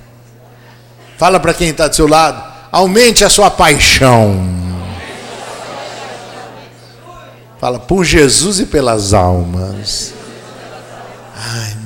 Fala 1.18 1.40
para 1.40 1.54
quem 1.54 1.70
está 1.70 1.88
do 1.88 1.96
seu 1.96 2.08
lado, 2.08 2.42
aumente 2.72 3.24
a 3.24 3.30
sua 3.30 3.52
paixão. 3.52 4.62
Fala 7.60 7.78
por 7.78 8.04
Jesus 8.04 8.60
e 8.60 8.66
pelas 8.66 9.14
almas. 9.14 10.14
Ai, 11.36 11.78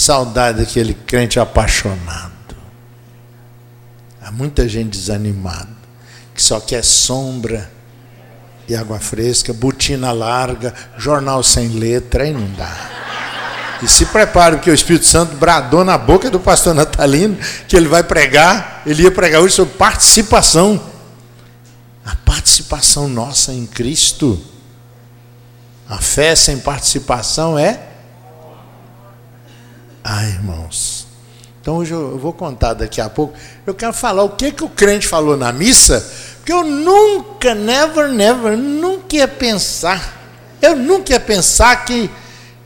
Saudade 0.00 0.58
daquele 0.60 0.94
crente 0.94 1.38
apaixonado. 1.38 2.30
Há 4.22 4.30
muita 4.30 4.68
gente 4.68 4.98
desanimada, 4.98 5.68
que 6.34 6.42
só 6.42 6.58
quer 6.60 6.82
sombra 6.82 7.70
e 8.68 8.74
água 8.76 8.98
fresca, 8.98 9.52
botina 9.52 10.12
larga, 10.12 10.72
jornal 10.96 11.42
sem 11.42 11.68
letra, 11.68 12.24
aí 12.24 12.32
não 12.32 12.48
dá. 12.52 13.00
E 13.82 13.88
se 13.88 14.06
prepare, 14.06 14.56
porque 14.56 14.70
o 14.70 14.74
Espírito 14.74 15.06
Santo 15.06 15.36
bradou 15.36 15.84
na 15.84 15.98
boca 15.98 16.30
do 16.30 16.38
pastor 16.38 16.74
Natalino 16.74 17.36
que 17.66 17.76
ele 17.76 17.88
vai 17.88 18.02
pregar, 18.02 18.82
ele 18.86 19.02
ia 19.02 19.10
pregar 19.10 19.40
hoje 19.40 19.54
sobre 19.54 19.74
participação. 19.74 20.80
A 22.04 22.14
participação 22.16 23.08
nossa 23.08 23.52
em 23.52 23.66
Cristo. 23.66 24.40
A 25.88 25.98
fé 25.98 26.36
sem 26.36 26.58
participação 26.58 27.58
é 27.58 27.89
ah, 30.02 30.24
irmãos. 30.24 31.06
Então 31.60 31.76
hoje 31.76 31.92
eu 31.92 32.18
vou 32.18 32.32
contar 32.32 32.74
daqui 32.74 33.00
a 33.00 33.08
pouco. 33.10 33.34
Eu 33.66 33.74
quero 33.74 33.92
falar 33.92 34.22
o 34.22 34.30
que, 34.30 34.50
que 34.50 34.64
o 34.64 34.68
crente 34.68 35.06
falou 35.06 35.36
na 35.36 35.52
missa, 35.52 36.04
porque 36.36 36.52
eu 36.52 36.64
nunca, 36.64 37.54
never, 37.54 38.08
never, 38.08 38.56
nunca 38.56 39.16
ia 39.16 39.28
pensar. 39.28 40.18
Eu 40.62 40.74
nunca 40.76 41.12
ia 41.12 41.20
pensar 41.20 41.84
que, 41.84 42.10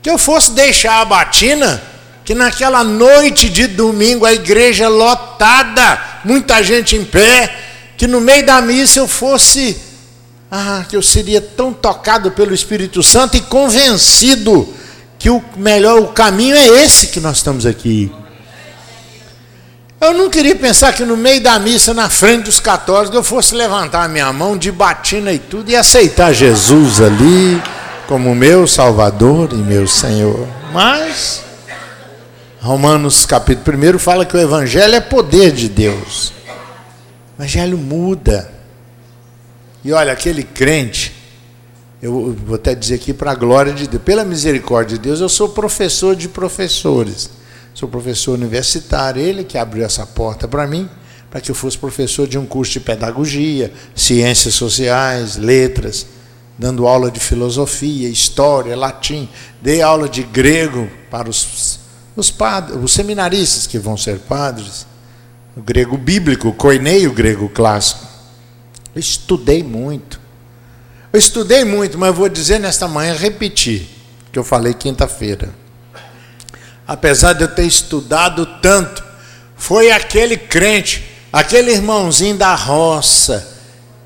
que 0.01 0.09
eu 0.09 0.17
fosse 0.17 0.51
deixar 0.51 1.01
a 1.01 1.05
batina, 1.05 1.81
que 2.23 2.33
naquela 2.33 2.83
noite 2.83 3.49
de 3.49 3.67
domingo 3.67 4.25
a 4.25 4.33
igreja 4.33 4.87
lotada, 4.87 6.21
muita 6.23 6.63
gente 6.63 6.95
em 6.95 7.03
pé, 7.03 7.53
que 7.97 8.07
no 8.07 8.21
meio 8.21 8.45
da 8.45 8.61
missa 8.61 8.99
eu 8.99 9.07
fosse 9.07 9.81
Ah, 10.49 10.85
que 10.87 10.95
eu 10.95 11.01
seria 11.01 11.41
tão 11.41 11.73
tocado 11.73 12.31
pelo 12.31 12.53
Espírito 12.53 13.03
Santo 13.03 13.35
e 13.35 13.41
convencido 13.41 14.73
que 15.25 15.29
o 15.31 15.43
melhor, 15.57 15.99
o 16.01 16.09
caminho 16.09 16.55
é 16.55 16.67
esse 16.83 17.07
que 17.07 17.19
nós 17.19 17.37
estamos 17.37 17.65
aqui. 17.65 18.11
Eu 19.99 20.13
não 20.13 20.29
queria 20.29 20.55
pensar 20.55 20.93
que 20.93 21.03
no 21.03 21.17
meio 21.17 21.41
da 21.41 21.57
missa, 21.57 21.95
na 21.95 22.07
frente 22.11 22.43
dos 22.43 22.59
católicos, 22.59 23.15
eu 23.15 23.23
fosse 23.23 23.55
levantar 23.55 24.03
a 24.03 24.07
minha 24.07 24.31
mão 24.31 24.55
de 24.55 24.71
batina 24.71 25.33
e 25.33 25.39
tudo 25.39 25.71
e 25.71 25.75
aceitar 25.75 26.31
Jesus 26.31 27.01
ali 27.01 27.59
como 28.05 28.35
meu 28.35 28.67
Salvador 28.67 29.49
e 29.51 29.55
meu 29.55 29.87
Senhor. 29.87 30.47
Mas 30.71 31.41
Romanos 32.61 33.25
capítulo 33.25 33.95
1 33.95 33.97
fala 33.97 34.27
que 34.27 34.37
o 34.37 34.39
Evangelho 34.39 34.93
é 34.93 35.01
poder 35.01 35.51
de 35.53 35.67
Deus. 35.67 36.33
O 37.35 37.41
Evangelho 37.41 37.79
muda. 37.79 38.51
E 39.83 39.91
olha, 39.91 40.13
aquele 40.13 40.43
crente, 40.43 41.14
eu 42.05 42.35
vou 42.45 42.55
até 42.55 42.75
dizer 42.75 42.95
aqui 42.95 43.13
para 43.13 43.31
a 43.31 43.35
glória 43.35 43.73
de 43.73 43.87
Deus, 43.87 44.03
pela 44.03 44.23
misericórdia 44.23 44.95
de 44.95 45.03
Deus, 45.03 45.21
eu 45.21 45.29
sou 45.29 45.49
professor 45.49 46.15
de 46.15 46.29
professores. 46.29 47.31
Sou 47.73 47.89
professor 47.89 48.33
universitário, 48.33 49.21
ele 49.21 49.43
que 49.43 49.57
abriu 49.57 49.83
essa 49.83 50.05
porta 50.05 50.47
para 50.47 50.67
mim, 50.67 50.87
para 51.31 51.41
que 51.41 51.49
eu 51.49 51.55
fosse 51.55 51.77
professor 51.77 52.27
de 52.27 52.37
um 52.37 52.45
curso 52.45 52.73
de 52.73 52.79
pedagogia, 52.79 53.73
ciências 53.95 54.53
sociais, 54.53 55.35
letras, 55.35 56.05
dando 56.57 56.87
aula 56.87 57.09
de 57.09 57.19
filosofia, 57.19 58.07
história, 58.07 58.77
latim, 58.77 59.27
dei 59.59 59.81
aula 59.81 60.07
de 60.07 60.21
grego 60.21 60.87
para 61.09 61.27
os, 61.27 61.79
os 62.15 62.29
padres, 62.29 62.77
os 62.81 62.93
seminaristas 62.93 63.65
que 63.65 63.79
vão 63.79 63.97
ser 63.97 64.19
padres, 64.19 64.85
o 65.57 65.61
grego 65.61 65.97
bíblico, 65.97 66.53
coinei 66.53 67.07
o 67.07 67.13
grego 67.13 67.49
clássico. 67.49 68.05
Eu 68.93 68.99
estudei 68.99 69.63
muito. 69.63 70.24
Eu 71.15 71.19
estudei 71.19 71.63
muito, 71.63 71.97
mas 71.97 72.13
vou 72.13 72.27
dizer 72.27 72.59
nesta 72.59 72.89
manhã, 72.89 73.13
repetir, 73.13 73.87
que 74.33 74.37
eu 74.37 74.43
falei 74.43 74.73
quinta-feira. 74.73 75.47
Apesar 76.85 77.31
de 77.31 77.45
eu 77.45 77.47
ter 77.47 77.63
estudado 77.63 78.45
tanto, 78.61 79.01
foi 79.55 79.91
aquele 79.91 80.35
crente, 80.35 81.09
aquele 81.31 81.71
irmãozinho 81.71 82.35
da 82.35 82.53
roça, 82.53 83.47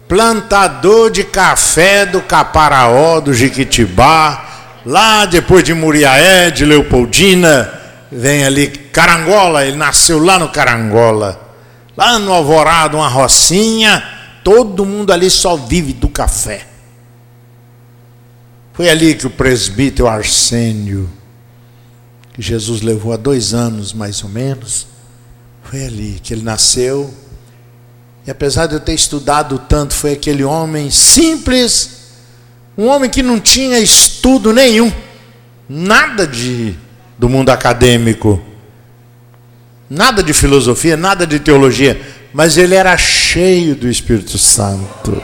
plantador 0.08 1.10
de 1.10 1.24
café 1.24 2.06
do 2.06 2.22
Caparaó, 2.22 3.20
do 3.20 3.34
Jiquitibá, 3.34 4.78
lá 4.86 5.26
depois 5.26 5.64
de 5.64 5.74
Muriaé, 5.74 6.52
de 6.52 6.64
Leopoldina, 6.64 7.74
vem 8.12 8.46
ali 8.46 8.68
Carangola, 8.68 9.66
ele 9.66 9.78
nasceu 9.78 10.24
lá 10.24 10.38
no 10.38 10.50
Carangola, 10.50 11.42
lá 11.98 12.20
no 12.20 12.32
Alvorado, 12.32 12.98
uma 12.98 13.08
rocinha, 13.08 14.20
Todo 14.44 14.86
mundo 14.86 15.12
ali 15.12 15.30
só 15.30 15.56
vive 15.56 15.94
do 15.94 16.08
café. 16.08 16.69
Foi 18.80 18.90
ali 18.90 19.14
que 19.14 19.28
o 19.28 19.30
presbítero 19.30 20.08
Arsênio, 20.08 21.10
que 22.34 22.42
Jesus 22.42 22.80
levou 22.80 23.12
há 23.12 23.18
dois 23.18 23.54
anos 23.54 23.92
mais 23.92 24.24
ou 24.24 24.30
menos, 24.30 24.88
foi 25.62 25.84
ali 25.84 26.18
que 26.24 26.34
ele 26.34 26.44
nasceu. 26.44 27.14
E 28.26 28.32
apesar 28.32 28.68
de 28.68 28.76
eu 28.76 28.80
ter 28.80 28.94
estudado 28.94 29.60
tanto, 29.68 29.94
foi 29.94 30.14
aquele 30.14 30.46
homem 30.46 30.90
simples, 30.90 32.06
um 32.78 32.86
homem 32.86 33.10
que 33.10 33.22
não 33.22 33.38
tinha 33.38 33.78
estudo 33.80 34.54
nenhum, 34.54 34.90
nada 35.68 36.26
de 36.26 36.74
do 37.18 37.28
mundo 37.28 37.50
acadêmico, 37.50 38.42
nada 39.90 40.24
de 40.24 40.32
filosofia, 40.32 40.96
nada 40.96 41.28
de 41.28 41.38
teologia, 41.38 42.02
mas 42.34 42.58
ele 42.58 42.76
era 42.76 42.96
cheio 42.96 43.76
do 43.76 43.90
Espírito 43.90 44.38
Santo. 44.38 45.22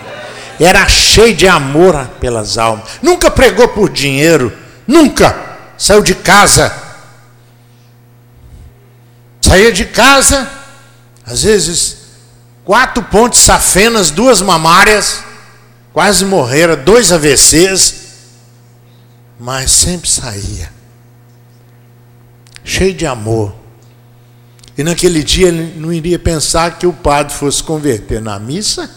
Era 0.60 0.88
cheio 0.88 1.36
de 1.36 1.48
amor 1.48 2.08
pelas 2.20 2.58
almas. 2.58 2.88
Nunca 3.02 3.30
pregou 3.30 3.68
por 3.70 3.90
dinheiro, 3.90 4.56
nunca 4.88 5.36
saiu 5.78 6.02
de 6.02 6.16
casa. 6.16 6.74
Saía 9.41 9.72
de 9.72 9.86
casa, 9.86 10.50
às 11.26 11.44
vezes 11.44 11.98
quatro 12.63 13.04
pontes 13.04 13.41
safenas, 13.41 14.10
duas 14.10 14.41
mamárias, 14.41 15.24
quase 15.94 16.26
morreram, 16.26 16.84
dois 16.84 17.12
AVCs, 17.12 17.96
mas 19.39 19.72
sempre 19.72 20.10
saía. 20.10 20.74
Cheio 22.63 22.94
de 22.94 23.06
amor 23.06 23.65
e 24.78 24.84
naquele 24.84 25.24
dia 25.24 25.48
ele 25.48 25.80
não 25.80 25.91
iria 25.91 26.20
pensar 26.20 26.78
que 26.78 26.86
o 26.86 26.91
padre 26.91 27.34
fosse 27.34 27.63
converter 27.63 28.22
na 28.22 28.38
missa 28.38 28.89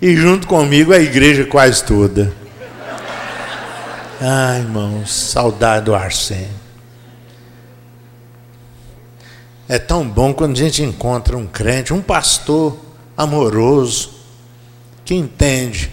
e 0.00 0.16
junto 0.16 0.46
comigo 0.46 0.92
a 0.92 0.98
igreja 0.98 1.44
quase 1.44 1.84
toda. 1.84 2.32
Ai, 4.20 4.60
irmãos, 4.60 5.12
saudade 5.12 5.86
do 5.86 5.94
Arsênio. 5.94 6.60
É 9.68 9.78
tão 9.78 10.06
bom 10.06 10.34
quando 10.34 10.52
a 10.52 10.58
gente 10.58 10.82
encontra 10.82 11.36
um 11.36 11.46
crente, 11.46 11.94
um 11.94 12.02
pastor 12.02 12.78
amoroso, 13.16 14.10
que 15.04 15.14
entende 15.14 15.90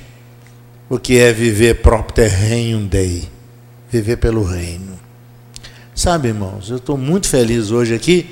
o 0.89 0.97
que 0.97 1.19
é 1.19 1.31
viver 1.31 1.81
próprio 1.81 2.15
terreno 2.15 2.87
dei, 2.87 3.29
viver 3.91 4.17
pelo 4.17 4.43
reino. 4.43 4.99
Sabe, 5.93 6.29
irmãos, 6.29 6.69
eu 6.69 6.77
estou 6.77 6.97
muito 6.97 7.27
feliz 7.27 7.71
hoje 7.71 7.93
aqui 7.93 8.29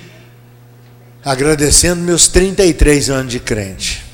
agradecendo 1.24 2.04
meus 2.04 2.28
33 2.28 3.10
anos 3.10 3.32
de 3.32 3.40
crente. 3.40 4.05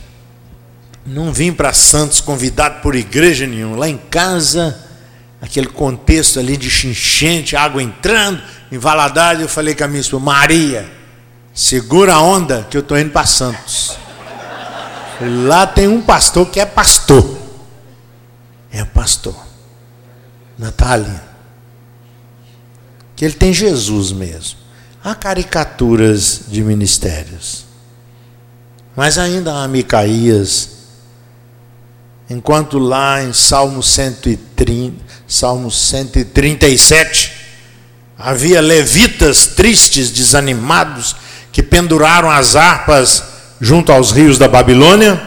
Não 1.06 1.34
vim 1.34 1.52
para 1.52 1.74
Santos 1.74 2.22
convidado 2.22 2.82
por 2.82 2.96
igreja 2.96 3.48
nenhuma. 3.48 3.78
Lá 3.78 3.90
em 3.90 3.98
casa, 3.98 4.80
aquele 5.42 5.68
contexto 5.68 6.40
ali 6.40 6.56
de 6.56 6.70
chinchente, 6.70 7.56
água 7.56 7.82
entrando, 7.82 8.42
em 8.72 8.78
Valadares, 8.78 9.42
eu 9.42 9.50
falei 9.50 9.76
com 9.76 9.84
a 9.84 9.88
minha 9.88 10.02
esposa, 10.02 10.24
Maria, 10.24 10.90
segura 11.54 12.14
a 12.14 12.22
onda 12.22 12.66
que 12.70 12.78
eu 12.78 12.82
estou 12.82 12.98
indo 12.98 13.12
para 13.12 13.26
Santos. 13.26 13.98
Lá 15.48 15.68
tem 15.68 15.88
um 15.88 16.02
pastor 16.02 16.50
que 16.50 16.60
é 16.60 16.66
pastor. 16.66 17.38
É 18.72 18.84
pastor. 18.84 19.36
Natália. 20.58 21.24
Que 23.16 23.26
ele 23.26 23.34
tem 23.34 23.54
Jesus 23.54 24.12
mesmo. 24.12 24.60
Há 25.04 25.14
caricaturas 25.14 26.44
de 26.48 26.64
ministérios. 26.64 27.66
Mas 28.96 29.18
ainda 29.18 29.62
há 29.62 29.68
Micaías. 29.68 30.81
Enquanto 32.32 32.80
lá 32.80 33.22
em 33.22 33.34
Salmo 33.34 33.84
130, 33.84 34.96
Salmo 35.28 35.70
137, 35.70 37.30
havia 38.18 38.62
levitas 38.62 39.48
tristes, 39.48 40.10
desanimados, 40.10 41.14
que 41.52 41.62
penduraram 41.62 42.32
as 42.32 42.56
harpas 42.56 43.22
junto 43.60 43.92
aos 43.92 44.12
rios 44.12 44.38
da 44.38 44.48
Babilônia. 44.48 45.22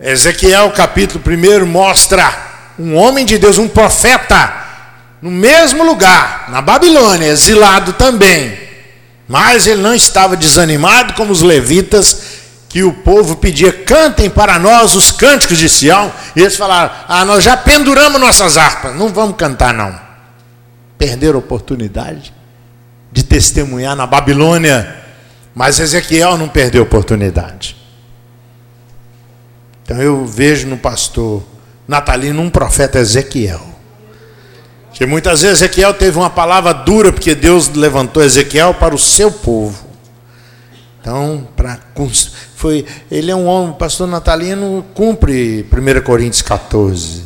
Ezequiel 0.00 0.70
capítulo 0.70 1.22
1 1.22 1.66
mostra 1.66 2.72
um 2.78 2.96
homem 2.96 3.26
de 3.26 3.36
Deus, 3.36 3.58
um 3.58 3.68
profeta, 3.68 4.64
no 5.20 5.30
mesmo 5.30 5.84
lugar, 5.84 6.46
na 6.48 6.62
Babilônia, 6.62 7.26
exilado 7.26 7.92
também. 7.92 8.58
Mas 9.28 9.66
ele 9.66 9.82
não 9.82 9.94
estava 9.94 10.38
desanimado 10.38 11.12
como 11.12 11.30
os 11.30 11.42
levitas, 11.42 12.39
que 12.70 12.84
o 12.84 12.92
povo 12.92 13.36
pedia: 13.36 13.72
cantem 13.72 14.30
para 14.30 14.58
nós 14.58 14.94
os 14.94 15.10
cânticos 15.10 15.58
de 15.58 15.68
Sião. 15.68 16.10
E 16.34 16.40
eles 16.40 16.56
falaram: 16.56 16.90
ah, 17.06 17.24
nós 17.26 17.44
já 17.44 17.56
penduramos 17.56 18.18
nossas 18.18 18.56
harpas, 18.56 18.96
não 18.96 19.08
vamos 19.10 19.36
cantar 19.36 19.74
não. 19.74 19.94
Perderam 20.96 21.36
a 21.36 21.40
oportunidade 21.40 22.32
de 23.12 23.24
testemunhar 23.24 23.96
na 23.96 24.06
Babilônia, 24.06 24.96
mas 25.54 25.80
Ezequiel 25.80 26.38
não 26.38 26.48
perdeu 26.48 26.82
a 26.82 26.84
oportunidade. 26.84 27.76
Então 29.82 30.00
eu 30.00 30.24
vejo 30.24 30.68
no 30.68 30.78
pastor 30.78 31.42
Natalino 31.88 32.40
um 32.40 32.48
profeta 32.48 33.00
Ezequiel. 33.00 33.68
Que 34.92 35.06
muitas 35.06 35.40
vezes 35.40 35.62
Ezequiel 35.62 35.94
teve 35.94 36.18
uma 36.18 36.30
palavra 36.30 36.72
dura, 36.72 37.12
porque 37.12 37.34
Deus 37.34 37.68
levantou 37.70 38.22
Ezequiel 38.22 38.74
para 38.74 38.94
o 38.94 38.98
seu 38.98 39.32
povo. 39.32 39.88
Então, 41.00 41.48
para 41.56 41.78
foi, 42.60 42.84
ele 43.10 43.30
é 43.30 43.34
um 43.34 43.46
homem, 43.46 43.72
pastor 43.72 44.06
Natalino 44.06 44.84
cumpre 44.92 45.66
1 45.72 46.02
Coríntios 46.02 46.42
14. 46.42 47.22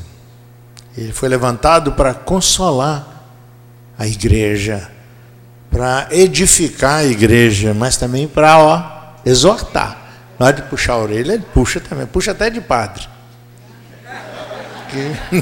Ele 0.97 1.13
foi 1.13 1.29
levantado 1.29 1.91
para 1.91 2.15
consolar 2.15 3.27
a 3.99 4.07
igreja, 4.07 4.89
para 5.73 6.07
edificar 6.13 6.99
a 6.99 7.05
igreja, 7.05 7.75
mas 7.75 7.97
também 7.97 8.29
para 8.29 8.59
ó, 8.61 9.29
exortar. 9.29 9.99
Na 10.39 10.47
hora 10.47 10.55
de 10.55 10.63
puxar 10.63 10.93
a 10.93 10.99
orelha, 10.99 11.33
ele 11.33 11.45
puxa 11.53 11.81
também, 11.81 12.07
puxa 12.07 12.31
até 12.31 12.49
de 12.49 12.61
padre. 12.61 13.09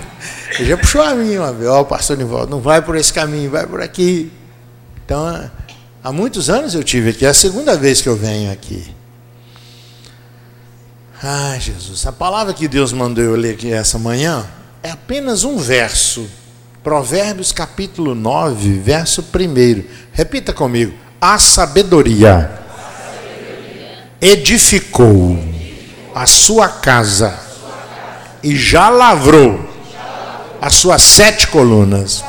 Ele 0.59 0.69
já 0.69 0.79
puxou 0.79 1.03
a 1.03 1.15
mim 1.15 1.37
uma 1.37 1.53
vez, 1.53 1.69
ó, 1.69 1.81
oh, 1.81 1.85
pastor 1.85 2.17
Nivaldo, 2.17 2.51
não 2.51 2.61
vai 2.61 2.81
por 2.81 2.97
esse 2.97 3.13
caminho, 3.13 3.51
vai 3.51 3.67
por 3.67 3.83
aqui. 3.83 4.33
Então, 5.05 5.51
há 6.03 6.13
muitos 6.13 6.49
anos 6.49 6.75
eu 6.75 6.83
tive 6.83 7.11
aqui, 7.11 7.27
é 7.27 7.29
a 7.29 7.35
segunda 7.35 7.77
vez 7.77 8.01
que 8.01 8.09
eu 8.09 8.17
venho 8.17 8.51
aqui. 8.51 9.02
Ah, 11.25 11.57
Jesus, 11.57 12.05
a 12.05 12.11
palavra 12.11 12.53
que 12.53 12.67
Deus 12.67 12.93
mandou 12.93 13.23
eu 13.23 13.37
ler 13.37 13.55
aqui 13.55 13.73
essa 13.73 13.97
manhã 13.97 14.45
é 14.83 14.91
apenas 14.91 15.45
um 15.45 15.57
verso. 15.57 16.29
Provérbios 16.83 17.53
capítulo 17.53 18.13
9, 18.13 18.81
verso 18.81 19.23
1. 19.23 19.85
Repita 20.13 20.53
comigo. 20.53 20.93
A 21.21 21.39
sabedoria 21.39 22.51
edificou 24.21 25.39
a 26.13 26.27
sua 26.27 26.69
casa 26.69 27.39
e 28.43 28.57
já 28.57 28.89
lavrou 28.89 29.65
as 30.61 30.75
suas 30.75 31.03
sete 31.03 31.47
colunas. 31.47 32.25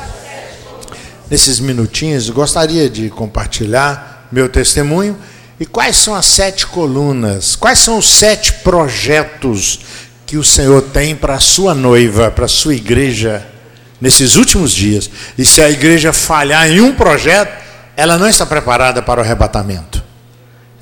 Nesses 1.28 1.58
minutinhos, 1.58 2.30
gostaria 2.30 2.88
de 2.88 3.10
compartilhar 3.10 4.28
meu 4.30 4.48
testemunho 4.48 5.18
e 5.58 5.66
quais 5.66 5.96
são 5.96 6.14
as 6.14 6.26
sete 6.26 6.66
colunas, 6.66 7.54
quais 7.54 7.78
são 7.78 7.98
os 7.98 8.08
sete 8.08 8.52
projetos 8.54 9.80
que 10.26 10.36
o 10.36 10.44
Senhor 10.44 10.82
tem 10.82 11.14
para 11.14 11.34
a 11.34 11.40
sua 11.40 11.74
noiva, 11.74 12.30
para 12.30 12.46
a 12.46 12.48
sua 12.48 12.74
igreja 12.74 13.46
nesses 14.00 14.36
últimos 14.36 14.72
dias. 14.72 15.08
E 15.38 15.44
se 15.44 15.62
a 15.62 15.70
igreja 15.70 16.12
falhar 16.12 16.68
em 16.68 16.80
um 16.80 16.94
projeto, 16.94 17.52
ela 17.96 18.18
não 18.18 18.28
está 18.28 18.44
preparada 18.44 19.00
para 19.00 19.20
o 19.20 19.24
arrebatamento. 19.24 20.02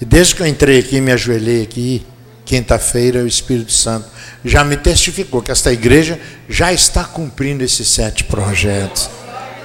E 0.00 0.04
desde 0.04 0.35
que 0.35 0.42
eu 0.42 0.46
entrei 0.46 0.78
aqui, 0.78 1.00
me 1.00 1.12
ajoelhei 1.12 1.62
aqui, 1.62 2.06
quinta-feira, 2.44 3.22
o 3.22 3.26
Espírito 3.26 3.72
Santo 3.72 4.06
já 4.44 4.64
me 4.64 4.76
testificou 4.76 5.42
que 5.42 5.52
esta 5.52 5.72
igreja 5.72 6.18
já 6.48 6.72
está 6.72 7.04
cumprindo 7.04 7.62
esses 7.62 7.88
sete 7.88 8.24
projetos. 8.24 9.08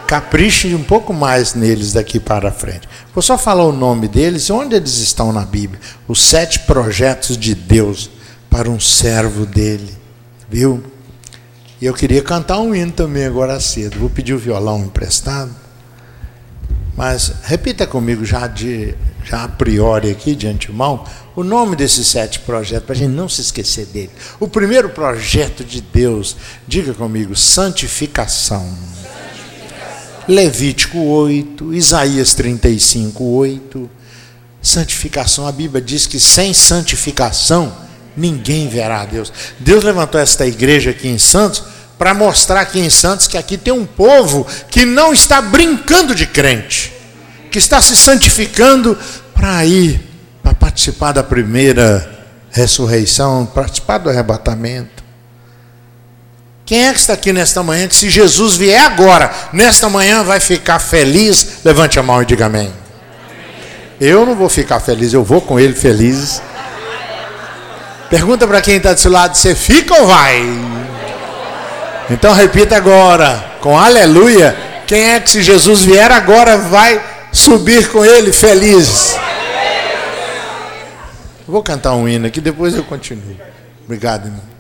Capriche 0.08 0.74
um 0.74 0.84
pouco 0.84 1.14
mais 1.14 1.54
neles 1.54 1.92
daqui 1.92 2.18
para 2.18 2.50
frente. 2.50 2.88
Vou 3.14 3.22
só 3.22 3.38
falar 3.38 3.66
o 3.66 3.74
nome 3.74 4.08
deles 4.08 4.44
e 4.44 4.54
onde 4.54 4.74
eles 4.74 5.00
estão 5.00 5.34
na 5.34 5.44
Bíblia. 5.44 5.82
Os 6.08 6.22
sete 6.22 6.60
projetos 6.60 7.38
de 7.38 7.54
Deus 7.54 8.10
para 8.50 8.70
um 8.70 8.80
servo 8.80 9.46
dele. 9.46 9.94
Viu? 10.50 10.82
E 11.82 11.86
eu 11.86 11.94
queria 11.94 12.22
cantar 12.22 12.60
um 12.60 12.74
hino 12.74 12.94
também 12.94 13.26
agora 13.26 13.60
cedo. 13.60 14.00
Vou 14.00 14.10
pedir 14.10 14.34
o 14.34 14.40
violão 14.40 14.80
emprestado. 14.80 15.54
Mas 16.96 17.34
repita 17.44 17.86
comigo 17.86 18.24
já 18.24 18.48
de 18.48 18.96
já 19.26 19.44
a 19.44 19.48
priori 19.50 20.10
aqui 20.10 20.34
de 20.34 20.48
antemão 20.48 21.04
o 21.36 21.44
nome 21.44 21.76
desses 21.76 22.08
sete 22.08 22.40
projetos 22.40 22.86
para 22.86 22.96
a 22.96 22.98
gente 22.98 23.12
não 23.12 23.28
se 23.28 23.42
esquecer 23.42 23.86
dele. 23.88 24.10
O 24.40 24.48
primeiro 24.48 24.90
projeto 24.90 25.66
de 25.66 25.82
Deus, 25.82 26.38
diga 26.66 26.94
comigo, 26.94 27.36
santificação. 27.36 28.66
Levítico 30.28 31.00
8, 31.00 31.74
Isaías 31.74 32.34
35, 32.34 33.24
8. 33.24 33.90
Santificação, 34.62 35.48
a 35.48 35.52
Bíblia 35.52 35.82
diz 35.82 36.06
que 36.06 36.20
sem 36.20 36.54
santificação 36.54 37.74
ninguém 38.16 38.68
verá 38.68 39.02
a 39.02 39.06
Deus. 39.06 39.32
Deus 39.60 39.84
levantou 39.84 40.20
esta 40.20 40.46
igreja 40.46 40.90
aqui 40.90 41.08
em 41.08 41.18
Santos 41.18 41.64
para 41.98 42.14
mostrar 42.14 42.62
aqui 42.62 42.80
em 42.80 42.90
Santos 42.90 43.28
que 43.28 43.38
aqui 43.38 43.58
tem 43.58 43.74
um 43.74 43.86
povo 43.86 44.46
que 44.70 44.86
não 44.86 45.14
está 45.14 45.42
brincando 45.42 46.14
de 46.14 46.28
crente, 46.28 46.94
que 47.50 47.58
está 47.58 47.80
se 47.82 47.96
santificando 47.96 48.98
para 49.34 49.66
ir 49.66 50.02
para 50.44 50.54
participar 50.54 51.12
da 51.12 51.24
primeira 51.24 52.28
ressurreição, 52.52 53.46
participar 53.46 54.00
do 54.00 54.10
arrebatamento. 54.10 54.97
Quem 56.68 56.86
é 56.86 56.94
que 56.94 57.00
está 57.00 57.14
aqui 57.14 57.32
nesta 57.32 57.64
manhã 57.64 57.88
que 57.88 57.96
se 57.96 58.10
Jesus 58.10 58.58
vier 58.58 58.84
agora, 58.84 59.32
nesta 59.54 59.88
manhã 59.88 60.22
vai 60.22 60.42
ficar 60.42 60.80
feliz? 60.80 61.60
Levante 61.64 61.98
a 61.98 62.04
mão 62.04 62.22
e 62.22 62.26
diga 62.26 62.48
amém. 62.48 62.70
Eu 64.02 64.26
não 64.26 64.36
vou 64.36 64.50
ficar 64.50 64.82
feliz, 64.82 65.14
eu 65.14 65.24
vou 65.24 65.40
com 65.40 65.58
ele 65.58 65.74
feliz. 65.74 66.42
Pergunta 68.10 68.46
para 68.46 68.62
quem 68.62 68.76
está 68.76 68.94
do 68.94 69.00
seu 69.00 69.10
lado: 69.10 69.38
você 69.38 69.56
fica 69.56 69.96
ou 69.96 70.08
vai? 70.08 70.44
Então 72.10 72.34
repita 72.34 72.76
agora, 72.76 73.46
com 73.62 73.80
aleluia. 73.80 74.54
Quem 74.86 75.14
é 75.14 75.22
que 75.22 75.30
se 75.30 75.42
Jesus 75.42 75.84
vier 75.84 76.12
agora 76.12 76.58
vai 76.58 77.02
subir 77.32 77.88
com 77.88 78.04
ele 78.04 78.34
feliz? 78.34 79.16
Vou 81.48 81.64
cantar 81.64 81.94
um 81.94 82.10
hino 82.10 82.28
aqui, 82.28 82.42
depois 82.42 82.76
eu 82.76 82.84
continuo. 82.84 83.38
Obrigado, 83.86 84.26
irmão. 84.26 84.57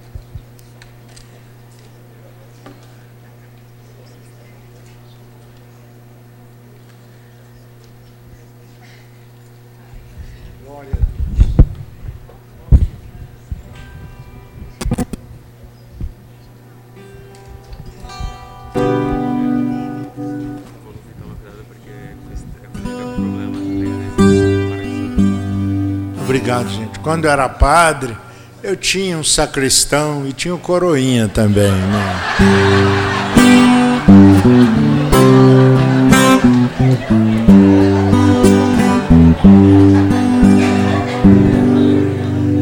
Obrigado, 26.28 26.70
gente. 26.70 27.00
Quando 27.00 27.24
eu 27.24 27.32
era 27.32 27.48
padre, 27.48 28.14
eu 28.62 28.76
tinha 28.76 29.18
um 29.18 29.24
sacristão 29.24 30.28
e 30.28 30.34
tinha 30.34 30.54
um 30.54 30.58
coroinha 30.58 31.30
também, 31.30 31.72
né? 31.72 32.16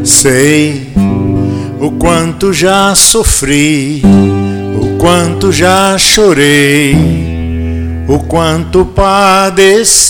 Sei 0.04 0.94
o 1.80 1.90
quanto 1.94 2.54
já 2.54 2.94
sofri, 2.94 4.04
o 4.80 4.96
quanto 5.00 5.52
já 5.52 5.98
chorei, 5.98 6.96
o 8.08 8.20
quanto 8.20 8.86
padeci 8.86 10.06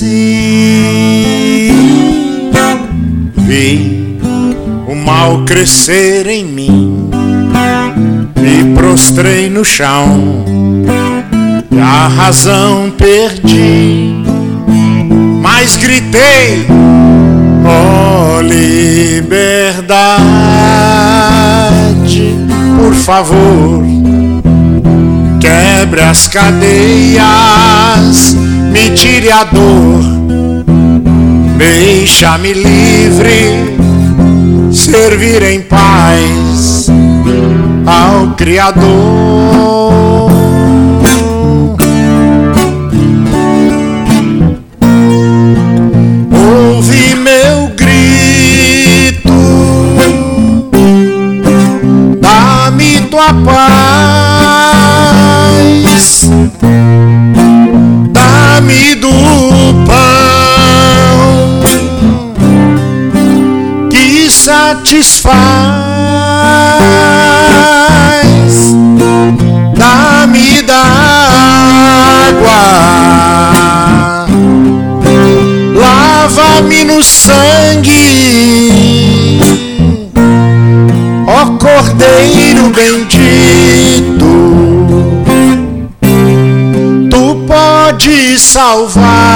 Vi 3.45 4.17
o 4.87 4.95
mal 4.95 5.45
crescer 5.45 6.25
em 6.25 6.43
mim, 6.43 7.11
me 8.35 8.73
prostrei 8.73 9.51
no 9.51 9.63
chão, 9.63 10.43
e 11.69 11.79
a 11.79 12.07
razão 12.07 12.91
perdi, 12.97 14.15
mas 15.43 15.77
gritei: 15.77 16.65
Oh, 17.63 18.41
liberdade, 18.41 20.15
por 22.77 22.95
favor, 22.95 23.83
quebre 25.39 26.01
as 26.01 26.27
cadeias, 26.27 27.23
me 28.71 28.89
tire 28.89 29.31
a 29.31 29.43
dor 29.43 29.94
Deixa-me 31.57 32.53
livre, 32.53 33.75
servir 34.71 35.41
em 35.43 35.61
paz 35.61 36.87
ao 37.85 38.35
Criador. 38.35 39.74
Satisfaz. 64.85 65.33
Dá-me 69.75 70.61
da 70.61 70.83
água, 72.27 72.61
lava-me 75.75 76.83
no 76.83 77.03
sangue, 77.03 77.89
ó 81.27 81.57
Cordeiro 81.57 82.69
bendito, 82.69 84.25
tu 87.09 87.35
podes 87.47 88.41
salvar 88.41 89.34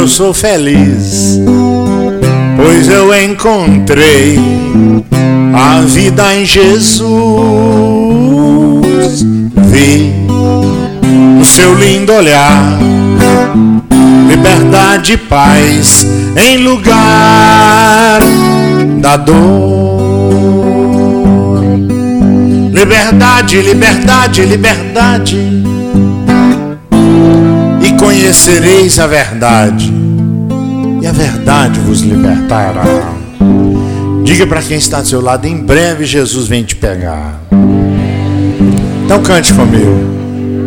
eu 0.00 0.08
sou 0.08 0.32
feliz, 0.32 1.38
pois 2.56 2.88
eu 2.88 3.14
encontrei 3.22 4.38
a 5.52 5.82
vida 5.82 6.34
em 6.36 6.46
Jesus. 6.46 7.04
Vi 9.56 10.10
o 11.38 11.44
seu 11.44 11.74
lindo 11.74 12.14
olhar, 12.14 12.78
liberdade 14.26 15.12
e 15.12 15.16
paz 15.18 16.06
em 16.34 16.56
lugar 16.64 18.20
da 19.02 19.18
dor. 19.18 20.00
Liberdade, 22.72 23.60
liberdade, 23.60 24.46
liberdade. 24.46 25.79
Conhecereis 28.00 28.98
a 28.98 29.06
verdade, 29.06 29.92
e 31.02 31.06
a 31.06 31.12
verdade 31.12 31.78
vos 31.80 32.00
libertará. 32.00 32.82
Diga 34.24 34.46
para 34.46 34.62
quem 34.62 34.78
está 34.78 35.02
do 35.02 35.06
seu 35.06 35.20
lado: 35.20 35.46
em 35.46 35.58
breve 35.58 36.06
Jesus 36.06 36.48
vem 36.48 36.64
te 36.64 36.74
pegar. 36.76 37.38
Então 39.04 39.22
cante 39.22 39.52
comigo. 39.52 40.00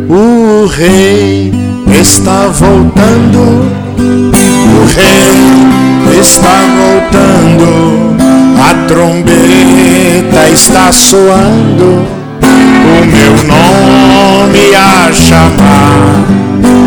O 0.10 0.68
rei 0.68 1.52
está 2.00 2.46
voltando. 2.50 3.66
O 3.98 4.86
rei 4.96 6.20
está 6.20 6.68
voltando. 6.78 8.16
A 8.62 8.88
trombeta 8.88 10.50
está 10.54 10.92
soando. 10.92 12.06
O 12.44 13.06
meu 13.08 13.34
nome 13.48 14.76
a 14.76 15.12
chamar. 15.12 16.83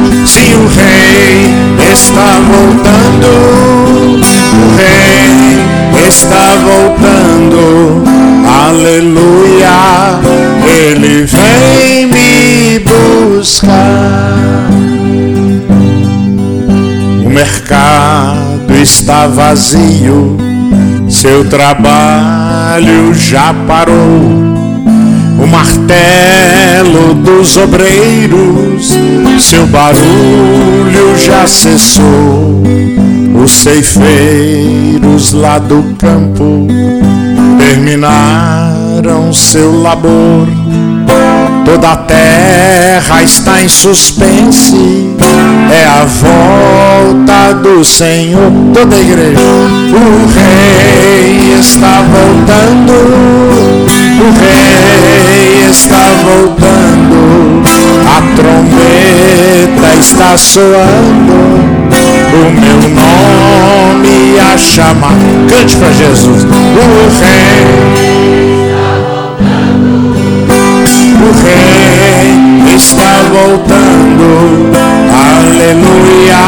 O 0.57 0.67
rei 0.69 1.93
está 1.93 2.41
voltando. 2.41 3.31
O 4.55 4.77
rei 4.77 6.07
está 6.09 6.45
voltando. 6.65 8.05
Aleluia. 8.69 9.77
Ele 10.67 11.25
vem 11.25 12.07
me 12.07 12.79
buscar. 12.81 13.97
O 17.25 17.29
mercado 17.29 18.75
está 18.83 19.27
vazio, 19.27 20.37
seu 21.09 21.45
trabalho 21.45 23.15
já 23.15 23.55
parou. 23.67 24.57
O 25.39 25.47
martelo 25.47 27.15
dos 27.15 27.57
obreiros, 27.57 28.93
seu 29.41 29.67
barulho 29.67 31.17
já 31.19 31.47
cessou. 31.47 32.63
Os 33.43 33.53
ceifeiros 33.53 35.33
lá 35.33 35.59
do 35.59 35.83
campo 35.99 36.67
terminaram 37.59 39.33
seu 39.33 39.83
labor 39.83 40.47
Toda 41.67 41.93
a 41.93 41.97
terra 41.97 43.25
está 43.25 43.61
em 43.61 43.69
suspense. 43.69 45.11
É 45.69 45.85
a 45.85 46.05
volta 46.05 47.55
do 47.61 47.85
Senhor. 47.85 48.53
Toda 48.73 48.95
a 48.95 49.01
igreja. 49.01 49.41
O 49.41 50.27
rei 50.33 51.59
está 51.59 52.03
voltando. 52.03 52.93
O 54.21 54.31
rei 54.41 55.69
está 55.69 56.05
voltando. 56.25 56.96
Soando. 60.37 61.35
O 62.33 62.51
meu 62.51 62.79
nome 62.95 64.39
a 64.39 64.59
chamar. 64.59 65.15
Cante 65.49 65.77
para 65.77 65.93
Jesus. 65.93 66.45
O 66.45 66.49
rei 67.21 68.47
o 71.27 71.33
rei 71.33 72.75
está 72.75 73.23
voltando. 73.33 74.27
Aleluia, 75.13 76.45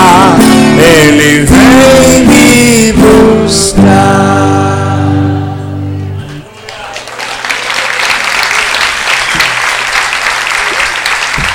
ele 0.78 1.44
vem 1.44 2.26
me 2.26 2.92
buscar. 2.92 3.88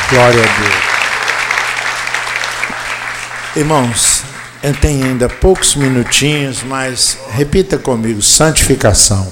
Glória 0.10 0.44
a 0.44 0.62
Deus. 0.62 0.93
Irmãos, 3.56 4.24
tenho 4.82 5.06
ainda 5.06 5.30
poucos 5.30 5.76
minutinhos, 5.76 6.64
mas 6.64 7.20
repita 7.30 7.78
comigo: 7.78 8.20
santificação. 8.20 9.32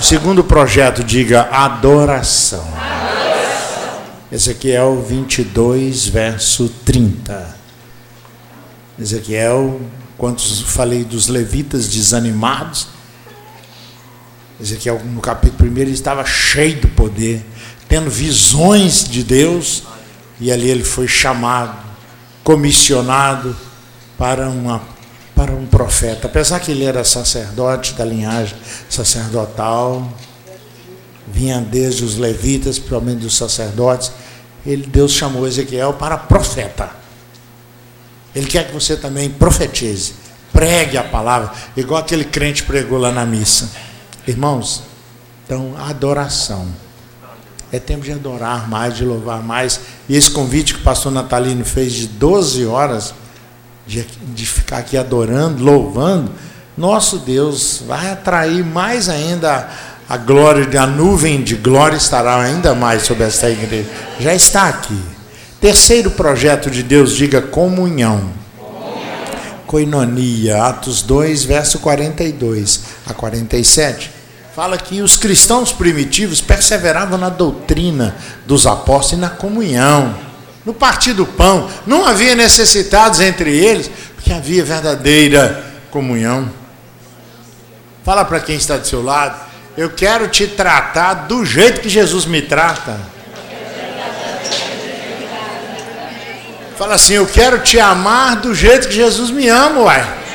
O 0.00 0.02
segundo 0.02 0.42
projeto, 0.42 1.04
diga 1.04 1.42
adoração. 1.42 2.66
adoração. 2.74 4.02
Ezequiel 4.32 5.04
22, 5.06 6.06
verso 6.06 6.70
30. 6.86 7.56
Ezequiel, 8.98 9.78
quando 10.16 10.40
falei 10.64 11.04
dos 11.04 11.28
levitas 11.28 11.88
desanimados, 11.88 12.88
Ezequiel 14.58 15.02
no 15.04 15.20
capítulo 15.20 15.70
1 15.70 15.76
ele 15.76 15.90
estava 15.90 16.24
cheio 16.24 16.80
do 16.80 16.88
poder, 16.88 17.44
tendo 17.86 18.08
visões 18.08 19.04
de 19.04 19.22
Deus, 19.22 19.82
e 20.40 20.50
ali 20.50 20.70
ele 20.70 20.84
foi 20.84 21.06
chamado, 21.06 21.85
comissionado 22.46 23.56
para 24.16 24.48
uma 24.48 24.80
para 25.34 25.52
um 25.52 25.66
profeta, 25.66 26.28
apesar 26.28 26.60
que 26.60 26.70
ele 26.70 26.84
era 26.84 27.04
sacerdote 27.04 27.92
da 27.92 28.06
linhagem 28.06 28.56
sacerdotal, 28.88 30.10
vinha 31.26 31.60
desde 31.60 32.04
os 32.04 32.16
levitas, 32.16 32.78
principalmente 32.78 33.18
dos 33.18 33.36
sacerdotes, 33.36 34.12
ele, 34.64 34.86
Deus 34.86 35.12
chamou 35.12 35.46
Ezequiel 35.46 35.92
para 35.92 36.16
profeta. 36.16 36.88
Ele 38.34 38.46
quer 38.46 38.68
que 38.68 38.72
você 38.72 38.96
também 38.96 39.28
profetize, 39.28 40.14
pregue 40.54 40.96
a 40.96 41.04
palavra, 41.04 41.52
igual 41.76 42.00
aquele 42.00 42.24
crente 42.24 42.62
pregou 42.62 42.98
lá 42.98 43.12
na 43.12 43.26
missa. 43.26 43.68
Irmãos, 44.26 44.84
então, 45.44 45.76
adoração. 45.76 46.66
É 47.72 47.78
tempo 47.78 48.04
de 48.04 48.12
adorar 48.12 48.68
mais, 48.68 48.96
de 48.96 49.04
louvar 49.04 49.42
mais. 49.42 49.80
E 50.08 50.16
esse 50.16 50.30
convite 50.30 50.74
que 50.74 50.80
o 50.80 50.84
pastor 50.84 51.12
Natalino 51.12 51.64
fez 51.64 51.92
de 51.92 52.06
12 52.06 52.64
horas, 52.66 53.14
de, 53.86 54.02
de 54.02 54.46
ficar 54.46 54.78
aqui 54.78 54.96
adorando, 54.96 55.62
louvando, 55.62 56.30
nosso 56.76 57.18
Deus 57.18 57.82
vai 57.86 58.10
atrair 58.10 58.64
mais 58.64 59.08
ainda 59.08 59.68
a 60.08 60.16
glória, 60.16 60.80
a 60.80 60.86
nuvem 60.86 61.42
de 61.42 61.56
glória 61.56 61.96
estará 61.96 62.40
ainda 62.40 62.74
mais 62.74 63.02
sobre 63.02 63.24
esta 63.24 63.50
igreja. 63.50 63.88
Já 64.20 64.34
está 64.34 64.68
aqui. 64.68 65.00
Terceiro 65.60 66.12
projeto 66.12 66.70
de 66.70 66.82
Deus, 66.82 67.16
diga 67.16 67.42
comunhão. 67.42 68.30
Coinonia, 69.66 70.62
Atos 70.62 71.02
2, 71.02 71.44
verso 71.44 71.80
42 71.80 72.82
a 73.06 73.12
47. 73.12 74.15
Fala 74.56 74.76
que 74.76 75.02
os 75.02 75.16
cristãos 75.16 75.70
primitivos 75.70 76.40
perseveravam 76.40 77.16
na 77.16 77.28
doutrina 77.28 78.16
dos 78.44 78.66
apóstolos 78.66 79.12
e 79.12 79.16
na 79.16 79.30
comunhão 79.30 80.26
no 80.66 80.74
partir 80.74 81.12
do 81.12 81.24
pão, 81.24 81.70
não 81.86 82.04
havia 82.04 82.34
necessitados 82.34 83.20
entre 83.20 83.56
eles, 83.56 83.88
porque 84.16 84.32
havia 84.32 84.64
verdadeira 84.64 85.64
comunhão. 85.92 86.50
Fala 88.04 88.24
para 88.24 88.40
quem 88.40 88.56
está 88.56 88.76
do 88.76 88.84
seu 88.84 89.00
lado, 89.00 89.38
eu 89.76 89.90
quero 89.90 90.26
te 90.26 90.48
tratar 90.48 91.14
do 91.28 91.44
jeito 91.44 91.80
que 91.80 91.88
Jesus 91.88 92.26
me 92.26 92.42
trata. 92.42 92.98
Fala 96.76 96.96
assim, 96.96 97.14
eu 97.14 97.26
quero 97.26 97.60
te 97.60 97.78
amar 97.78 98.36
do 98.36 98.52
jeito 98.52 98.88
que 98.88 98.94
Jesus 98.94 99.30
me 99.30 99.48
ama, 99.48 99.82
uai. 99.82 100.25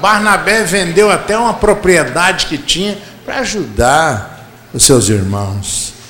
Barnabé 0.00 0.64
vendeu 0.64 1.10
até 1.10 1.36
uma 1.36 1.54
propriedade 1.54 2.46
que 2.46 2.58
tinha 2.58 2.98
para 3.24 3.40
ajudar 3.40 4.48
os 4.72 4.84
seus 4.84 5.08
irmãos 5.08 6.00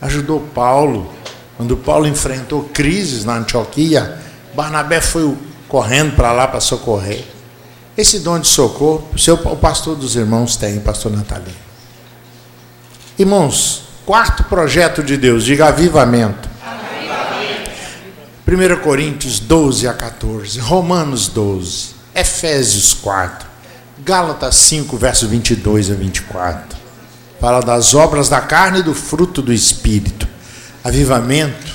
ajudou 0.00 0.40
Paulo. 0.40 1.12
Quando 1.56 1.76
Paulo 1.76 2.06
enfrentou 2.06 2.64
crises 2.72 3.24
na 3.24 3.36
Antioquia, 3.36 4.18
Barnabé 4.54 5.00
foi 5.00 5.36
correndo 5.68 6.14
para 6.14 6.32
lá 6.32 6.46
para 6.46 6.60
socorrer. 6.60 7.24
Esse 7.96 8.20
dom 8.20 8.38
de 8.38 8.46
socorro, 8.46 9.08
o, 9.14 9.18
seu, 9.18 9.34
o 9.36 9.56
pastor 9.56 9.96
dos 9.96 10.16
irmãos 10.16 10.56
tem, 10.56 10.78
pastor 10.80 11.12
Natalino. 11.12 11.56
Irmãos, 13.18 13.84
quarto 14.04 14.44
projeto 14.44 15.02
de 15.02 15.16
Deus, 15.16 15.44
diga 15.44 15.68
avivamento. 15.68 16.46
avivamento. 16.62 17.70
1 18.46 18.82
Coríntios 18.82 19.40
12 19.40 19.88
a 19.88 19.94
14, 19.94 20.60
Romanos 20.60 21.28
12, 21.28 21.95
Efésios 22.16 22.94
4, 22.94 23.46
Gálatas 24.02 24.56
5, 24.56 24.96
verso 24.96 25.28
22 25.28 25.90
a 25.90 25.94
24. 25.94 26.78
Fala 27.38 27.60
das 27.60 27.94
obras 27.94 28.30
da 28.30 28.40
carne 28.40 28.80
e 28.80 28.82
do 28.82 28.94
fruto 28.94 29.42
do 29.42 29.52
espírito. 29.52 30.26
Avivamento 30.82 31.74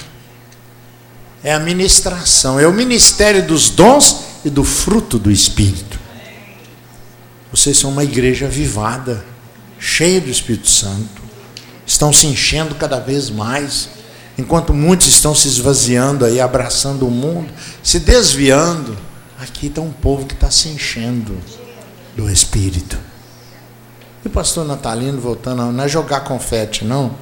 é 1.44 1.54
a 1.54 1.60
ministração, 1.60 2.60
é 2.60 2.66
o 2.66 2.74
ministério 2.74 3.46
dos 3.46 3.70
dons 3.70 4.22
e 4.44 4.50
do 4.50 4.64
fruto 4.64 5.20
do 5.20 5.30
espírito. 5.30 6.00
Vocês 7.52 7.78
são 7.78 7.92
uma 7.92 8.04
igreja 8.04 8.48
avivada, 8.48 9.24
cheia 9.78 10.22
do 10.22 10.30
Espírito 10.30 10.70
Santo. 10.70 11.22
Estão 11.86 12.14
se 12.14 12.26
enchendo 12.26 12.74
cada 12.76 13.00
vez 13.00 13.30
mais. 13.30 13.90
Enquanto 14.38 14.74
muitos 14.74 15.08
estão 15.08 15.36
se 15.36 15.48
esvaziando 15.48 16.24
aí, 16.24 16.40
abraçando 16.40 17.06
o 17.06 17.12
mundo, 17.12 17.52
se 17.84 18.00
desviando, 18.00 18.98
aqui 19.42 19.68
está 19.68 19.82
um 19.82 19.92
povo 19.92 20.26
que 20.26 20.34
está 20.34 20.52
se 20.52 20.70
enchendo 20.70 21.36
do 22.16 22.30
Espírito. 22.30 22.98
E 24.24 24.28
o 24.28 24.32
pastor 24.32 24.66
Natalino, 24.66 25.20
voltando, 25.20 25.72
não 25.72 25.84
é 25.84 25.88
jogar 25.88 26.22
confete, 26.22 26.86
não. 26.86 27.16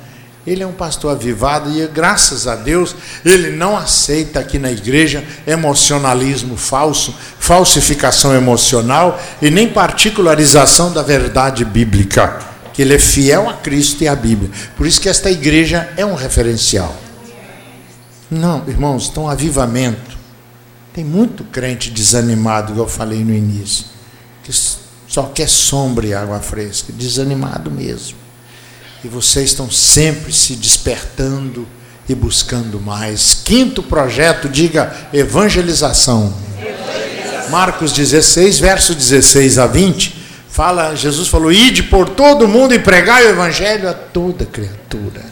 Ele 0.45 0.63
é 0.63 0.67
um 0.67 0.73
pastor 0.73 1.11
avivado 1.11 1.69
e, 1.71 1.85
graças 1.87 2.47
a 2.47 2.55
Deus, 2.55 2.95
ele 3.23 3.51
não 3.51 3.77
aceita 3.77 4.39
aqui 4.39 4.57
na 4.57 4.71
igreja 4.71 5.23
emocionalismo 5.45 6.57
falso, 6.57 7.15
falsificação 7.39 8.33
emocional 8.33 9.19
e 9.41 9.49
nem 9.49 9.69
particularização 9.69 10.91
da 10.91 11.01
verdade 11.01 11.63
bíblica. 11.63 12.39
Que 12.73 12.81
ele 12.81 12.95
é 12.95 12.99
fiel 12.99 13.49
a 13.49 13.53
Cristo 13.53 14.03
e 14.03 14.07
à 14.07 14.15
Bíblia. 14.15 14.49
Por 14.75 14.87
isso 14.87 14.99
que 14.99 15.09
esta 15.09 15.29
igreja 15.29 15.89
é 15.95 16.05
um 16.05 16.15
referencial. 16.15 16.95
Não, 18.31 18.63
irmãos, 18.67 19.09
então 19.09 19.29
avivamento. 19.29 20.08
Tem 20.93 21.03
muito 21.03 21.43
crente 21.45 21.91
desanimado, 21.91 22.73
como 22.73 22.79
eu 22.81 22.87
falei 22.87 23.23
no 23.23 23.33
início, 23.33 23.85
que 24.43 24.51
só 25.07 25.23
quer 25.23 25.47
sombra 25.47 26.05
e 26.07 26.13
água 26.13 26.39
fresca, 26.39 26.91
desanimado 26.91 27.69
mesmo. 27.69 28.17
E 29.03 29.07
vocês 29.07 29.51
estão 29.51 29.71
sempre 29.71 30.33
se 30.33 30.55
despertando 30.55 31.67
e 32.07 32.15
buscando 32.15 32.79
mais. 32.79 33.33
Quinto 33.33 33.81
projeto, 33.83 34.49
diga 34.49 35.09
evangelização. 35.13 36.33
evangelização. 36.57 37.49
Marcos 37.49 37.93
16, 37.93 38.59
verso 38.59 38.93
16 38.95 39.57
a 39.59 39.67
20, 39.67 40.15
fala, 40.49 40.95
Jesus 40.95 41.27
falou: 41.27 41.51
"Ide 41.51 41.83
por 41.83 42.09
todo 42.09 42.47
mundo 42.47 42.73
e 42.73 42.79
pregai 42.79 43.25
o 43.25 43.29
evangelho 43.29 43.87
a 43.87 43.93
toda 43.93 44.45
criatura". 44.45 45.23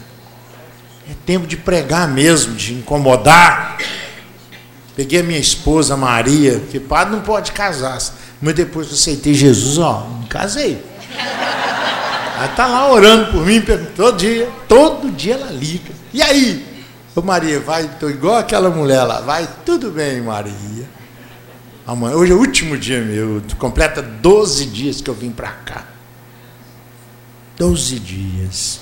É 1.10 1.14
tempo 1.26 1.46
de 1.46 1.56
pregar 1.56 2.08
mesmo, 2.08 2.54
de 2.54 2.74
incomodar. 2.74 3.78
Peguei 4.98 5.20
a 5.20 5.22
minha 5.22 5.38
esposa 5.38 5.96
Maria, 5.96 6.58
que 6.58 6.80
padre 6.80 7.14
não 7.14 7.22
pode 7.22 7.52
casar, 7.52 8.02
mas 8.42 8.52
depois 8.52 8.88
que 8.88 8.94
aceitei 8.94 9.32
Jesus, 9.32 9.78
ó, 9.78 10.08
me 10.08 10.26
casei. 10.26 10.84
Ela 12.36 12.46
está 12.46 12.66
lá 12.66 12.92
orando 12.92 13.30
por 13.30 13.46
mim 13.46 13.62
todo 13.94 14.16
dia, 14.16 14.50
todo 14.66 15.08
dia 15.12 15.34
ela 15.34 15.52
liga. 15.52 15.92
E 16.12 16.20
aí? 16.20 16.82
Ô 17.14 17.22
Maria, 17.22 17.60
vai, 17.60 17.84
estou 17.84 18.10
igual 18.10 18.38
aquela 18.38 18.70
mulher 18.70 19.04
lá, 19.04 19.20
vai, 19.20 19.48
tudo 19.64 19.92
bem, 19.92 20.20
Maria. 20.20 20.90
Amanhã, 21.86 22.16
hoje 22.16 22.32
é 22.32 22.34
o 22.34 22.38
último 22.40 22.76
dia 22.76 23.00
meu, 23.00 23.40
completa 23.56 24.02
12 24.02 24.66
dias 24.66 25.00
que 25.00 25.08
eu 25.08 25.14
vim 25.14 25.30
para 25.30 25.50
cá. 25.50 25.84
12 27.56 28.00
dias. 28.00 28.80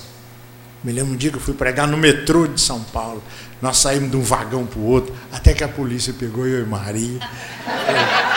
Me 0.83 0.91
lembro 0.91 1.13
um 1.13 1.15
dia 1.15 1.29
que 1.29 1.37
eu 1.37 1.41
fui 1.41 1.53
pregar 1.53 1.87
no 1.87 1.97
metrô 1.97 2.47
de 2.47 2.59
São 2.59 2.81
Paulo. 2.81 3.21
Nós 3.61 3.77
saímos 3.77 4.11
de 4.11 4.17
um 4.17 4.21
vagão 4.21 4.65
para 4.65 4.79
o 4.79 4.85
outro, 4.85 5.15
até 5.31 5.53
que 5.53 5.63
a 5.63 5.67
polícia 5.67 6.13
pegou 6.13 6.45
eu 6.45 6.61
e 6.61 6.65
Maria. 6.65 7.19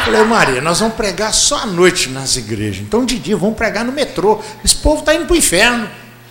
Falei, 0.04 0.24
Maria, 0.24 0.60
nós 0.62 0.80
vamos 0.80 0.94
pregar 0.94 1.34
só 1.34 1.58
à 1.58 1.66
noite 1.66 2.08
nas 2.08 2.36
igrejas. 2.36 2.82
Então, 2.82 3.04
de 3.04 3.18
dia, 3.18 3.36
vamos 3.36 3.56
pregar 3.56 3.84
no 3.84 3.92
metrô. 3.92 4.40
Esse 4.64 4.76
povo 4.76 5.00
está 5.00 5.14
indo 5.14 5.26
para 5.26 5.34
o 5.34 5.36
inferno. 5.36 5.88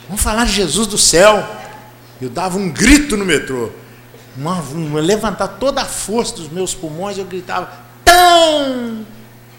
Vamos 0.07 0.23
falar 0.23 0.45
de 0.45 0.53
Jesus 0.53 0.87
do 0.87 0.97
céu. 0.97 1.47
Eu 2.19 2.29
dava 2.29 2.57
um 2.57 2.69
grito 2.69 3.15
no 3.15 3.23
metrô. 3.23 3.69
Uma, 4.35 4.55
uma, 4.55 4.99
levantar 4.99 5.47
toda 5.47 5.81
a 5.81 5.85
força 5.85 6.35
dos 6.35 6.49
meus 6.49 6.73
pulmões, 6.73 7.17
eu 7.17 7.25
gritava: 7.25 7.69
Tam! 8.03 9.05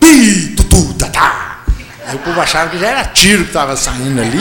Pi, 0.01 0.55
tutu, 0.57 0.95
tatá. 0.95 1.61
Aí 2.07 2.17
o 2.17 2.19
povo 2.19 2.41
achava 2.41 2.71
que 2.71 2.79
já 2.79 2.89
era 2.89 3.05
tiro 3.05 3.43
que 3.43 3.51
estava 3.51 3.77
saindo 3.77 4.21
ali. 4.21 4.39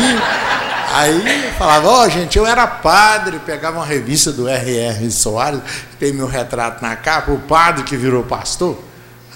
Aí 0.91 1.45
eu 1.45 1.53
falava, 1.53 1.87
ó, 1.87 2.05
oh, 2.05 2.09
gente, 2.09 2.37
eu 2.37 2.47
era 2.47 2.65
padre, 2.65 3.39
pegava 3.45 3.77
uma 3.77 3.85
revista 3.85 4.31
do 4.31 4.47
R.R. 4.47 5.11
Soares, 5.11 5.61
tem 5.99 6.11
meu 6.11 6.25
retrato 6.25 6.81
na 6.81 6.95
capa, 6.95 7.31
o 7.31 7.39
padre 7.39 7.83
que 7.83 7.95
virou 7.95 8.23
pastor. 8.23 8.81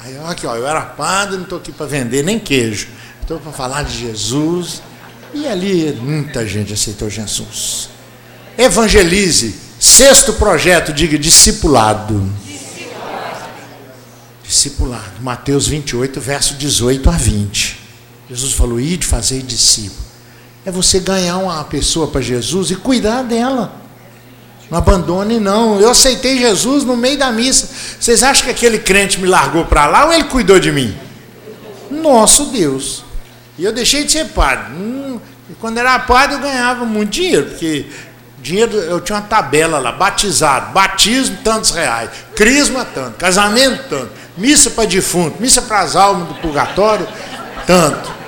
Aí, 0.03 0.17
aqui, 0.25 0.47
ó, 0.47 0.55
eu 0.55 0.67
era 0.67 0.81
padre, 0.81 1.35
não 1.37 1.43
estou 1.43 1.59
aqui 1.59 1.71
para 1.71 1.85
vender 1.85 2.23
nem 2.23 2.39
queijo. 2.39 2.87
Estou 3.21 3.39
para 3.39 3.51
falar 3.51 3.83
de 3.83 3.99
Jesus. 3.99 4.81
E 5.33 5.47
ali 5.47 5.93
muita 5.93 6.45
gente 6.45 6.73
aceitou 6.73 7.09
Jesus. 7.09 7.89
Evangelize. 8.57 9.55
Sexto 9.79 10.33
projeto, 10.33 10.91
diga 10.91 11.17
discipulado. 11.17 12.29
Discipulado. 12.45 13.49
Discipulado. 14.43 15.21
Mateus 15.21 15.67
28, 15.67 16.19
verso 16.19 16.55
18 16.55 17.09
a 17.09 17.13
20. 17.13 17.79
Jesus 18.29 18.53
falou: 18.53 18.79
ide 18.79 19.05
fazer 19.05 19.41
discípulo. 19.41 20.12
É 20.65 20.71
você 20.71 20.99
ganhar 20.99 21.37
uma 21.37 21.63
pessoa 21.65 22.07
para 22.07 22.21
Jesus 22.21 22.71
e 22.71 22.75
cuidar 22.75 23.23
dela. 23.23 23.73
Não 24.69 24.77
abandone, 24.77 25.39
não. 25.39 25.79
Eu 25.79 25.89
aceitei 25.89 26.37
Jesus 26.37 26.83
no 26.83 26.95
meio 26.95 27.17
da 27.17 27.31
missa. 27.31 27.69
Vocês 27.99 28.23
acham 28.23 28.45
que 28.45 28.51
aquele 28.51 28.79
crente 28.79 29.19
me 29.19 29.27
largou 29.27 29.65
para 29.65 29.85
lá 29.85 30.05
ou 30.05 30.13
ele 30.13 30.23
cuidou 30.25 30.59
de 30.59 30.71
mim? 30.71 30.97
Nosso 31.91 32.45
Deus. 32.45 33.03
E 33.57 33.63
eu 33.63 33.71
deixei 33.71 34.03
de 34.03 34.11
ser 34.11 34.25
padre. 34.29 34.73
Hum, 34.73 35.19
e 35.49 35.53
quando 35.55 35.77
era 35.77 35.99
padre, 35.99 36.37
eu 36.37 36.39
ganhava 36.39 36.85
muito 36.85 37.11
dinheiro, 37.11 37.45
porque 37.47 37.85
dinheiro, 38.41 38.75
eu 38.75 38.99
tinha 38.99 39.17
uma 39.17 39.25
tabela 39.25 39.77
lá, 39.77 39.91
batizado, 39.91 40.73
batismo, 40.73 41.37
tantos 41.43 41.71
reais, 41.71 42.09
crisma, 42.35 42.85
tanto, 42.85 43.17
casamento, 43.17 43.83
tanto, 43.89 44.11
missa 44.37 44.69
para 44.71 44.85
defunto, 44.85 45.41
missa 45.41 45.61
para 45.61 45.81
as 45.81 45.95
almas 45.95 46.27
do 46.27 46.33
purgatório, 46.35 47.07
tanto. 47.67 48.22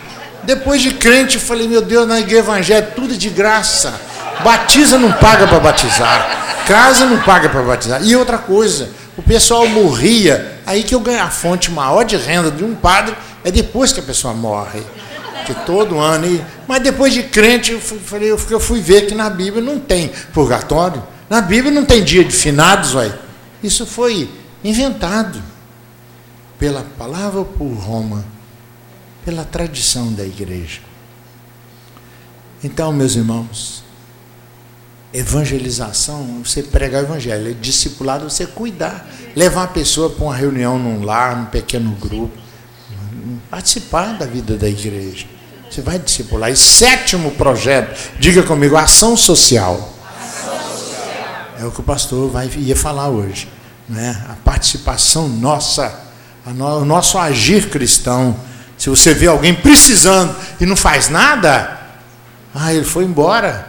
Depois 0.45 0.81
de 0.81 0.93
crente, 0.93 1.35
eu 1.35 1.41
falei, 1.41 1.67
meu 1.67 1.81
Deus, 1.81 2.07
na 2.07 2.19
igreja 2.19 2.39
evangélica, 2.39 2.91
tudo 2.95 3.17
de 3.17 3.29
graça. 3.29 3.99
Batiza 4.43 4.97
não 4.97 5.11
paga 5.11 5.47
para 5.47 5.59
batizar. 5.59 6.63
Casa 6.67 7.05
não 7.05 7.19
paga 7.21 7.49
para 7.49 7.61
batizar. 7.61 8.03
E 8.03 8.15
outra 8.15 8.37
coisa, 8.37 8.89
o 9.17 9.21
pessoal 9.21 9.67
morria, 9.67 10.59
aí 10.65 10.83
que 10.83 10.93
eu 10.93 10.99
ganho 10.99 11.21
a 11.21 11.29
fonte 11.29 11.71
maior 11.71 12.03
de 12.03 12.15
renda 12.17 12.51
de 12.51 12.63
um 12.63 12.75
padre 12.75 13.15
é 13.43 13.51
depois 13.51 13.93
que 13.93 13.99
a 13.99 14.03
pessoa 14.03 14.33
morre. 14.33 14.81
Que 15.45 15.53
todo 15.65 15.99
ano. 15.99 16.25
E, 16.25 16.43
mas 16.67 16.81
depois 16.81 17.13
de 17.13 17.23
crente, 17.23 17.71
eu 17.71 17.79
fui, 17.79 17.99
falei, 17.99 18.31
eu, 18.31 18.39
eu 18.49 18.59
fui 18.59 18.81
ver 18.81 19.05
que 19.05 19.13
na 19.13 19.29
Bíblia 19.29 19.63
não 19.63 19.79
tem 19.79 20.11
purgatório. 20.33 21.03
Na 21.29 21.41
Bíblia 21.41 21.71
não 21.71 21.85
tem 21.85 22.03
dia 22.03 22.23
de 22.23 22.35
finados, 22.35 22.95
olha. 22.95 23.17
Isso 23.63 23.85
foi 23.85 24.29
inventado 24.63 25.41
pela 26.57 26.85
palavra 26.97 27.43
por 27.43 27.67
Roma, 27.67 28.25
pela 29.25 29.43
tradição 29.43 30.13
da 30.13 30.23
igreja. 30.23 30.81
Então, 32.63 32.93
meus 32.93 33.15
irmãos, 33.15 33.83
evangelização, 35.11 36.41
você 36.43 36.61
pregar 36.61 37.01
o 37.01 37.05
evangelho. 37.05 37.51
É 37.51 37.53
discipulado, 37.53 38.29
você 38.29 38.45
cuidar. 38.45 39.07
Levar 39.35 39.63
a 39.63 39.67
pessoa 39.67 40.09
para 40.09 40.23
uma 40.23 40.35
reunião 40.35 40.77
num 40.77 41.03
lar, 41.03 41.35
num 41.35 41.45
pequeno 41.45 41.91
grupo. 41.95 42.37
Participar 43.49 44.17
da 44.17 44.25
vida 44.25 44.57
da 44.57 44.67
igreja. 44.67 45.25
Você 45.69 45.81
vai 45.81 45.97
discipular. 45.97 46.51
E 46.51 46.55
sétimo 46.55 47.31
projeto, 47.31 48.13
diga 48.19 48.43
comigo, 48.43 48.77
ação 48.77 49.17
social. 49.17 49.93
É 51.59 51.65
o 51.65 51.71
que 51.71 51.79
o 51.79 51.83
pastor 51.83 52.29
vai, 52.29 52.49
ia 52.57 52.75
falar 52.75 53.09
hoje. 53.09 53.47
Né? 53.87 54.23
A 54.29 54.33
participação 54.33 55.27
nossa, 55.27 55.97
a 56.45 56.51
no, 56.51 56.79
o 56.79 56.85
nosso 56.85 57.17
agir 57.17 57.69
cristão. 57.69 58.35
Se 58.85 58.89
você 58.91 59.15
vê 59.15 59.25
alguém 59.25 59.51
precisando 59.51 60.35
e 60.61 60.65
não 60.67 60.75
faz 60.75 61.09
nada, 61.09 61.75
ah, 62.53 62.71
ele 62.71 62.85
foi 62.85 63.03
embora 63.03 63.67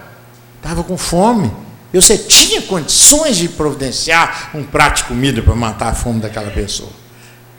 estava 0.58 0.84
com 0.84 0.98
fome. 0.98 1.50
E 1.90 1.98
você 1.98 2.18
tinha 2.18 2.60
condições 2.60 3.38
de 3.38 3.48
providenciar 3.48 4.50
um 4.54 4.62
prato 4.62 4.98
de 4.98 5.04
comida 5.04 5.40
para 5.40 5.54
matar 5.54 5.88
a 5.88 5.94
fome 5.94 6.20
daquela 6.20 6.50
pessoa. 6.50 6.90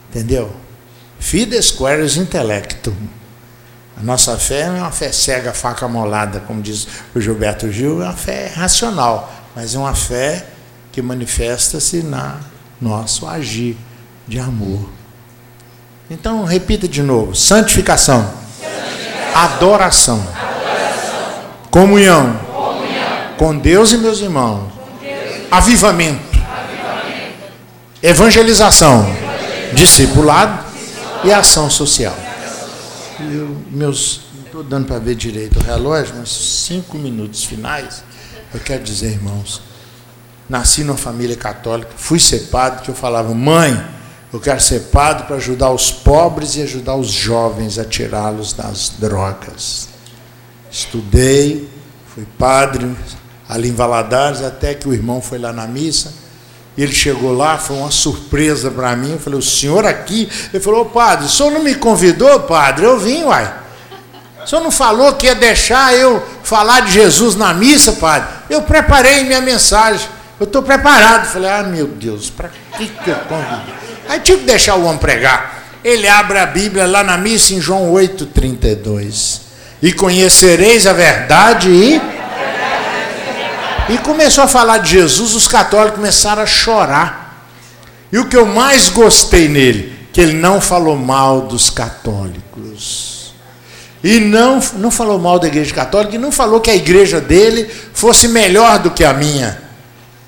Entendeu? 0.07 0.55
Fides 1.17 1.71
queres 1.71 2.15
intelectum. 2.15 2.93
A 3.99 4.03
nossa 4.03 4.37
fé 4.37 4.67
não 4.67 4.77
é 4.77 4.81
uma 4.81 4.91
fé 4.91 5.11
cega, 5.11 5.51
faca 5.51 5.87
molada, 5.87 6.41
como 6.41 6.61
diz 6.61 6.87
o 7.15 7.19
Gilberto 7.19 7.71
Gil, 7.71 8.03
é 8.03 8.05
uma 8.05 8.13
fé 8.13 8.51
racional, 8.55 9.33
mas 9.55 9.73
é 9.73 9.79
uma 9.79 9.95
fé 9.95 10.45
que 10.91 11.01
manifesta-se 11.01 12.03
na 12.03 12.39
nosso 12.79 13.25
agir 13.25 13.75
de 14.27 14.37
amor. 14.37 14.87
Então, 16.09 16.45
repita 16.45 16.87
de 16.87 17.03
novo: 17.03 17.35
santificação, 17.35 18.21
santificação. 18.59 19.43
Adoração. 19.43 20.19
adoração, 20.19 21.43
comunhão, 21.69 22.39
com 23.37 23.57
Deus 23.57 23.91
e 23.91 23.97
meus 23.97 24.19
irmãos. 24.19 24.71
Avivamento. 25.51 26.37
Evangelização. 28.01 29.05
Discipulado 29.73 30.65
e 31.23 31.31
ação 31.31 31.69
social. 31.69 32.15
Eu, 33.19 33.57
meus, 33.69 34.21
não 34.33 34.43
estou 34.45 34.63
dando 34.63 34.87
para 34.87 34.99
ver 34.99 35.15
direito 35.15 35.59
o 35.59 35.63
relógio, 35.63 36.15
mas 36.17 36.29
cinco 36.29 36.97
minutos 36.97 37.43
finais, 37.43 38.03
eu 38.53 38.59
quero 38.59 38.83
dizer, 38.83 39.11
irmãos, 39.11 39.61
nasci 40.47 40.83
numa 40.83 40.97
família 40.97 41.35
católica, 41.35 41.91
fui 41.97 42.19
ser 42.19 42.47
padre, 42.51 42.83
que 42.83 42.89
eu 42.89 42.95
falava, 42.95 43.33
mãe, 43.33 43.83
eu 44.31 44.39
quero 44.41 44.59
ser 44.59 44.81
padre 44.91 45.25
para 45.25 45.37
ajudar 45.37 45.71
os 45.71 45.89
pobres 45.89 46.55
e 46.55 46.61
ajudar 46.61 46.95
os 46.95 47.07
jovens 47.07 47.79
a 47.79 47.85
tirá-los 47.85 48.51
das 48.51 48.89
drogas. 48.99 49.87
Estudei, 50.69 51.69
fui 52.13 52.27
padre, 52.37 52.93
ali 53.47 53.69
em 53.69 53.73
Valadares, 53.73 54.41
até 54.41 54.73
que 54.73 54.87
o 54.87 54.93
irmão 54.93 55.21
foi 55.21 55.39
lá 55.39 55.53
na 55.53 55.65
missa. 55.65 56.13
Ele 56.77 56.93
chegou 56.93 57.33
lá, 57.33 57.57
foi 57.57 57.77
uma 57.77 57.89
surpresa 57.89 58.69
para 58.69 58.95
mim. 58.95 59.13
Eu 59.13 59.19
falei, 59.19 59.39
o 59.39 59.41
senhor 59.41 59.85
aqui? 59.85 60.29
Ele 60.53 60.61
falou, 60.61 60.85
padre, 60.85 61.25
o 61.25 61.29
senhor 61.29 61.51
não 61.51 61.63
me 61.63 61.73
convidou, 61.73 62.41
padre? 62.41 62.85
Eu 62.85 62.99
vim, 62.99 63.23
uai. 63.23 63.51
O 64.43 64.47
senhor 64.47 64.61
não 64.61 64.71
falou 64.71 65.13
que 65.15 65.25
ia 65.25 65.35
deixar 65.35 65.95
eu 65.95 66.21
falar 66.43 66.81
de 66.81 66.91
Jesus 66.91 67.35
na 67.35 67.53
missa, 67.53 67.93
padre? 67.93 68.27
Eu 68.49 68.61
preparei 68.61 69.23
minha 69.23 69.41
mensagem. 69.41 70.07
Eu 70.39 70.43
estou 70.43 70.61
preparado. 70.61 71.31
Falei, 71.31 71.49
ah, 71.49 71.63
meu 71.63 71.87
Deus, 71.87 72.29
para 72.29 72.49
que, 72.77 72.87
que 72.87 73.09
eu 73.09 73.15
convidei? 73.21 73.86
Aí 74.07 74.19
tive 74.19 74.39
que 74.39 74.45
deixar 74.45 74.75
o 74.75 74.85
homem 74.85 74.97
pregar. 74.97 75.63
Ele 75.83 76.07
abre 76.07 76.39
a 76.39 76.45
Bíblia 76.45 76.85
lá 76.85 77.03
na 77.03 77.17
missa 77.17 77.53
em 77.53 77.61
João 77.61 77.91
8,32. 77.93 79.41
E 79.81 79.93
conhecereis 79.93 80.87
a 80.87 80.93
verdade 80.93 81.69
e 81.69 82.01
e 83.89 83.97
começou 83.99 84.43
a 84.43 84.47
falar 84.47 84.79
de 84.79 84.91
Jesus, 84.91 85.33
os 85.33 85.47
católicos 85.47 85.95
começaram 85.95 86.43
a 86.43 86.45
chorar. 86.45 87.47
E 88.11 88.17
o 88.17 88.27
que 88.27 88.35
eu 88.35 88.45
mais 88.45 88.89
gostei 88.89 89.47
nele, 89.47 89.97
que 90.11 90.19
ele 90.19 90.33
não 90.33 90.59
falou 90.59 90.97
mal 90.97 91.41
dos 91.41 91.69
católicos. 91.69 93.33
E 94.03 94.19
não, 94.19 94.59
não 94.73 94.91
falou 94.91 95.17
mal 95.17 95.39
da 95.39 95.47
igreja 95.47 95.73
católica, 95.73 96.15
e 96.15 96.19
não 96.19 96.31
falou 96.31 96.59
que 96.59 96.69
a 96.69 96.75
igreja 96.75 97.21
dele 97.21 97.69
fosse 97.93 98.27
melhor 98.27 98.79
do 98.79 98.91
que 98.91 99.05
a 99.05 99.13
minha. 99.13 99.61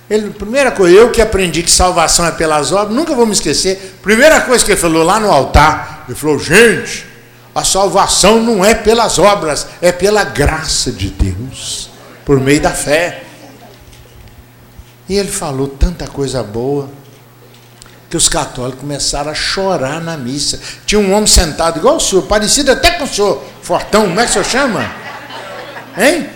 Ele, 0.10 0.32
primeira 0.32 0.72
coisa, 0.72 0.96
eu 0.96 1.12
que 1.12 1.22
aprendi 1.22 1.62
que 1.62 1.70
salvação 1.70 2.26
é 2.26 2.32
pelas 2.32 2.72
obras, 2.72 2.96
nunca 2.96 3.14
vou 3.14 3.26
me 3.26 3.34
esquecer. 3.34 4.00
Primeira 4.02 4.42
coisa 4.42 4.66
que 4.66 4.72
ele 4.72 4.80
falou 4.80 5.04
lá 5.04 5.20
no 5.20 5.32
altar, 5.32 6.06
ele 6.08 6.18
falou: 6.18 6.40
gente, 6.40 7.06
a 7.54 7.64
salvação 7.64 8.42
não 8.42 8.66
é 8.66 8.74
pelas 8.74 9.20
obras, 9.20 9.68
é 9.82 9.92
pela 9.92 10.24
graça 10.24 10.92
de 10.92 11.10
Deus, 11.10 11.92
por 12.26 12.40
meio 12.40 12.60
da 12.60 12.72
fé. 12.72 13.24
E 15.08 15.16
ele 15.16 15.30
falou 15.30 15.68
tanta 15.68 16.08
coisa 16.08 16.42
boa 16.42 16.90
que 18.10 18.18
os 18.18 18.28
católicos 18.28 18.80
começaram 18.80 19.30
a 19.30 19.36
chorar 19.36 20.02
na 20.02 20.18
missa. 20.18 20.60
Tinha 20.86 21.00
um 21.00 21.14
homem 21.14 21.28
sentado 21.28 21.78
igual 21.78 21.98
o 21.98 22.00
senhor, 22.00 22.24
parecido 22.24 22.72
até 22.72 22.92
com 22.92 23.04
o 23.04 23.08
senhor, 23.08 23.44
Fortão, 23.62 24.08
como 24.08 24.20
é 24.20 24.24
que 24.24 24.30
o 24.30 24.34
senhor 24.34 24.46
chama? 24.46 24.92
Hein? 25.96 26.30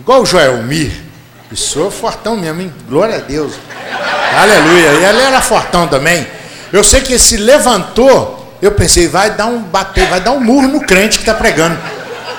Igual 0.00 0.22
o 0.22 0.26
Joel 0.26 0.62
Senhor 1.56 1.88
é 1.88 1.90
Fortão 1.90 2.36
mesmo, 2.36 2.62
hein? 2.62 2.72
Glória 2.88 3.16
a 3.16 3.20
Deus. 3.20 3.52
Aleluia. 4.36 4.92
E 4.92 5.04
ele 5.04 5.22
era 5.22 5.40
Fortão 5.40 5.86
também. 5.88 6.26
Eu 6.72 6.82
sei 6.82 7.00
que 7.02 7.18
se 7.18 7.36
levantou, 7.36 8.56
eu 8.62 8.72
pensei, 8.72 9.06
vai 9.08 9.30
dar 9.30 9.46
um 9.46 9.58
bater, 9.58 10.08
vai 10.08 10.20
dar 10.20 10.32
um 10.32 10.40
murro 10.40 10.68
no 10.68 10.80
crente 10.80 11.18
que 11.18 11.22
está 11.22 11.34
pregando. 11.34 11.78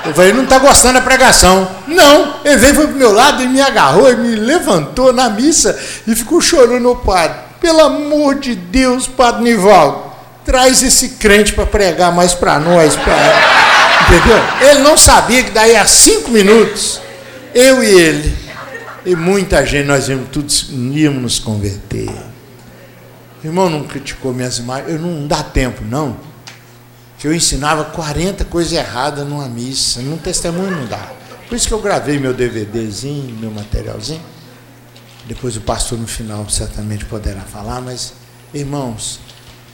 Eu 0.05 0.13
falei, 0.13 0.33
não 0.33 0.43
está 0.43 0.57
gostando 0.57 0.95
da 0.95 1.01
pregação. 1.01 1.69
Não, 1.87 2.35
ele 2.43 2.57
veio 2.57 2.75
para 2.75 2.85
o 2.85 2.87
meu 2.89 3.13
lado, 3.13 3.41
ele 3.41 3.51
me 3.51 3.61
agarrou, 3.61 4.09
ele 4.09 4.21
me 4.21 4.35
levantou 4.35 5.13
na 5.13 5.29
missa 5.29 5.79
e 6.07 6.15
ficou 6.15 6.41
chorando 6.41 6.89
o 6.91 6.95
padre. 6.95 7.37
Pelo 7.61 7.81
amor 7.81 8.35
de 8.35 8.55
Deus, 8.55 9.07
padre 9.07 9.43
Nivaldo, 9.43 10.11
traz 10.43 10.83
esse 10.83 11.09
crente 11.09 11.53
para 11.53 11.65
pregar 11.65 12.11
mais 12.11 12.33
para 12.33 12.59
nós. 12.59 12.95
Pra... 12.95 13.15
Entendeu? 14.07 14.43
Ele 14.61 14.79
não 14.79 14.97
sabia 14.97 15.43
que 15.43 15.51
daí 15.51 15.75
a 15.75 15.85
cinco 15.85 16.31
minutos, 16.31 16.99
eu 17.55 17.81
e 17.81 17.87
ele, 17.87 18.42
e 19.05 19.15
muita 19.15 19.65
gente, 19.65 19.85
nós 19.85 20.07
íamos, 20.07 20.29
todos 20.29 20.69
íamos 20.69 21.21
nos 21.21 21.39
converter. 21.39 22.09
O 23.43 23.47
irmão 23.47 23.69
não 23.69 23.83
criticou 23.83 24.33
minhas 24.33 24.57
imagens, 24.57 24.91
eu 24.91 24.99
não 24.99 25.27
dá 25.27 25.43
tempo, 25.43 25.83
não 25.83 26.33
que 27.23 27.27
eu 27.27 27.33
ensinava 27.33 27.85
40 27.85 28.43
coisas 28.43 28.73
erradas 28.73 29.25
numa 29.25 29.47
missa, 29.47 30.01
num 30.01 30.17
testemunho 30.17 30.71
não 30.71 30.85
dá. 30.85 31.09
Por 31.47 31.55
isso 31.55 31.69
que 31.69 31.73
eu 31.73 31.79
gravei 31.79 32.19
meu 32.19 32.33
DVDzinho, 32.33 33.33
meu 33.35 33.49
materialzinho. 33.49 34.21
Depois 35.25 35.55
o 35.55 35.61
pastor 35.61 35.97
no 35.97 36.05
final 36.05 36.45
certamente 36.49 37.05
poderá 37.05 37.39
falar, 37.39 37.79
mas, 37.79 38.11
irmãos, 38.53 39.21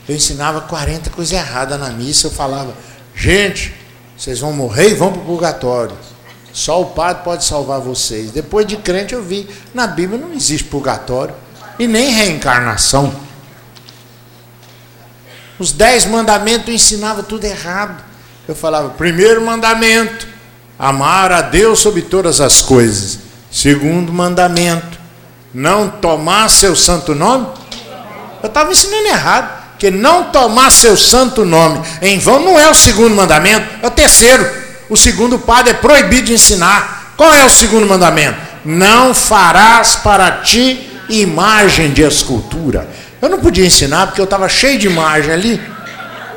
eu 0.08 0.14
ensinava 0.14 0.60
40 0.60 1.10
coisas 1.10 1.32
erradas 1.32 1.80
na 1.80 1.90
missa, 1.90 2.28
eu 2.28 2.30
falava, 2.30 2.72
gente, 3.16 3.74
vocês 4.16 4.38
vão 4.38 4.52
morrer 4.52 4.90
e 4.90 4.94
vão 4.94 5.12
para 5.12 5.22
o 5.22 5.24
purgatório. 5.24 5.96
Só 6.52 6.80
o 6.80 6.86
padre 6.86 7.22
pode 7.22 7.44
salvar 7.44 7.80
vocês. 7.80 8.30
Depois 8.30 8.66
de 8.66 8.76
crente 8.76 9.14
eu 9.14 9.22
vi, 9.22 9.48
na 9.72 9.86
Bíblia 9.86 10.18
não 10.18 10.32
existe 10.32 10.64
purgatório 10.64 11.34
e 11.78 11.86
nem 11.86 12.10
reencarnação. 12.12 13.14
Os 15.58 15.72
dez 15.72 16.06
mandamentos 16.06 16.68
eu 16.68 16.74
ensinava 16.74 17.22
tudo 17.22 17.44
errado. 17.44 18.02
Eu 18.48 18.54
falava, 18.54 18.90
primeiro 18.90 19.44
mandamento, 19.44 20.26
amar 20.78 21.30
a 21.30 21.42
Deus 21.42 21.78
sobre 21.78 22.02
todas 22.02 22.40
as 22.40 22.62
coisas. 22.62 23.18
Segundo 23.50 24.12
mandamento, 24.12 24.98
não 25.52 25.88
tomar 25.88 26.48
seu 26.48 26.74
santo 26.74 27.14
nome. 27.14 27.46
Eu 28.42 28.46
estava 28.46 28.72
ensinando 28.72 29.06
errado. 29.06 29.60
Que 29.78 29.90
não 29.90 30.24
tomar 30.24 30.70
seu 30.70 30.94
santo 30.94 31.42
nome 31.42 31.80
em 32.02 32.18
vão 32.18 32.38
não 32.44 32.58
é 32.58 32.68
o 32.68 32.74
segundo 32.74 33.14
mandamento, 33.14 33.66
é 33.82 33.86
o 33.86 33.90
terceiro. 33.90 34.59
O 34.90 34.96
segundo 34.96 35.38
padre 35.38 35.70
é 35.70 35.74
proibido 35.74 36.26
de 36.26 36.32
ensinar. 36.34 37.14
Qual 37.16 37.32
é 37.32 37.44
o 37.44 37.50
segundo 37.50 37.86
mandamento? 37.86 38.36
Não 38.64 39.14
farás 39.14 39.94
para 39.94 40.32
ti 40.42 40.90
imagem 41.08 41.92
de 41.92 42.02
escultura. 42.02 42.88
Eu 43.22 43.28
não 43.28 43.38
podia 43.38 43.64
ensinar 43.64 44.08
porque 44.08 44.20
eu 44.20 44.24
estava 44.24 44.48
cheio 44.48 44.78
de 44.78 44.88
imagem 44.88 45.32
ali. 45.32 45.62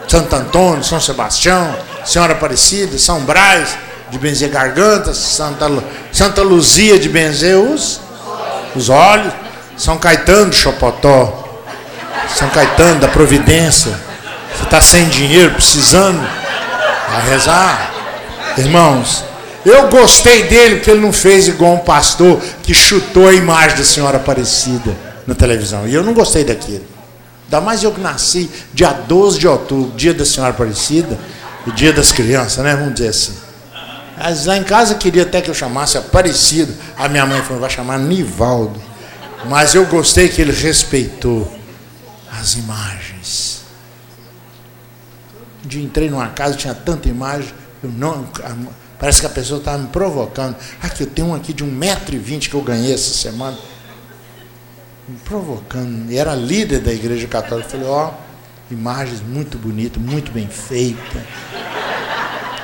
Santo 0.08 0.36
Antônio, 0.36 0.84
São 0.84 1.00
Sebastião, 1.00 1.76
Senhora 2.06 2.34
Aparecida, 2.34 3.00
São 3.00 3.22
Brás, 3.22 3.70
de 4.12 4.20
benzer 4.20 4.50
gargantas, 4.50 5.18
Santa, 5.18 5.68
Santa 6.12 6.44
Luzia 6.44 7.00
de 7.00 7.10
benzer 7.10 7.58
os, 7.58 8.00
os 8.76 8.90
olhos, 8.90 9.34
São 9.76 9.98
Caetano 9.98 10.52
de 10.52 10.58
Chopotó, 10.58 11.64
São 12.36 12.48
Caetano 12.50 13.00
da 13.00 13.08
Providência. 13.08 13.92
Você 14.56 14.64
está 14.64 14.80
sem 14.80 15.10
dinheiro, 15.10 15.56
precisando, 15.56 16.22
vai 17.10 17.30
rezar. 17.30 17.93
Irmãos, 18.58 19.24
eu 19.66 19.90
gostei 19.90 20.44
dele 20.44 20.76
porque 20.76 20.92
ele 20.92 21.02
não 21.02 21.14
fez 21.14 21.48
igual 21.48 21.74
um 21.74 21.80
pastor 21.80 22.42
que 22.62 22.74
chutou 22.74 23.28
a 23.28 23.34
imagem 23.34 23.78
da 23.78 23.84
Senhora 23.84 24.18
Aparecida 24.18 24.96
na 25.26 25.34
televisão. 25.34 25.88
E 25.88 25.94
eu 25.94 26.04
não 26.04 26.14
gostei 26.14 26.44
daquilo. 26.44 26.86
Ainda 27.46 27.62
mais 27.62 27.84
eu 27.84 27.92
que 27.92 28.02
nasci 28.02 28.50
dia 28.74 28.92
12 28.92 29.40
de 29.40 29.48
outubro, 29.48 29.96
dia 29.96 30.14
da 30.14 30.26
Senhora 30.26 30.52
Aparecida 30.52 31.18
e 31.66 31.72
dia 31.72 31.94
das 31.94 32.12
crianças, 32.12 32.64
né? 32.64 32.76
Vamos 32.76 32.96
dizer 32.96 33.10
assim. 33.10 33.34
Mas 34.18 34.46
lá 34.46 34.58
em 34.58 34.64
casa 34.64 34.96
queria 34.96 35.24
até 35.24 35.42
que 35.42 35.50
eu 35.50 35.54
chamasse 35.54 35.98
Aparecido. 35.98 36.74
A 36.98 37.08
minha 37.08 37.26
mãe 37.26 37.42
falou, 37.42 37.62
vai 37.62 37.70
chamar 37.70 38.00
Nivaldo. 38.00 38.82
Mas 39.46 39.76
eu 39.76 39.86
gostei 39.86 40.30
que 40.30 40.42
ele 40.42 40.52
respeitou 40.52 41.52
as 42.40 42.56
imagens. 42.56 43.62
Um 45.64 45.68
dia 45.68 45.84
entrei 45.84 46.10
numa 46.10 46.28
casa, 46.28 46.56
tinha 46.56 46.74
tanta 46.74 47.08
imagem, 47.08 47.54
eu 47.84 47.92
não, 47.92 48.26
parece 48.98 49.20
que 49.20 49.28
a 49.28 49.30
pessoa 49.30 49.60
estava 49.60 49.78
me 49.78 49.90
provocando. 49.90 50.56
Aqui, 50.82 51.02
eu 51.04 51.08
tenho 51.08 51.28
um 51.28 51.36
aqui 51.36 51.52
de 51.52 51.66
1,20m 51.66 52.50
que 52.50 52.54
eu 52.54 52.62
ganhei 52.62 52.94
essa 52.94 53.14
semana 53.14 53.58
me 55.08 55.18
provocando. 55.20 56.10
E 56.10 56.18
era 56.18 56.34
líder 56.34 56.80
da 56.80 56.94
igreja 56.94 57.28
católica. 57.28 57.68
Eu 57.68 57.72
falei, 57.72 57.88
ó, 57.88 58.10
oh, 58.10 58.74
imagens 58.74 59.22
muito 59.22 59.58
bonitas, 59.58 60.02
muito 60.02 60.32
bem 60.32 60.48
feitas. 60.48 61.22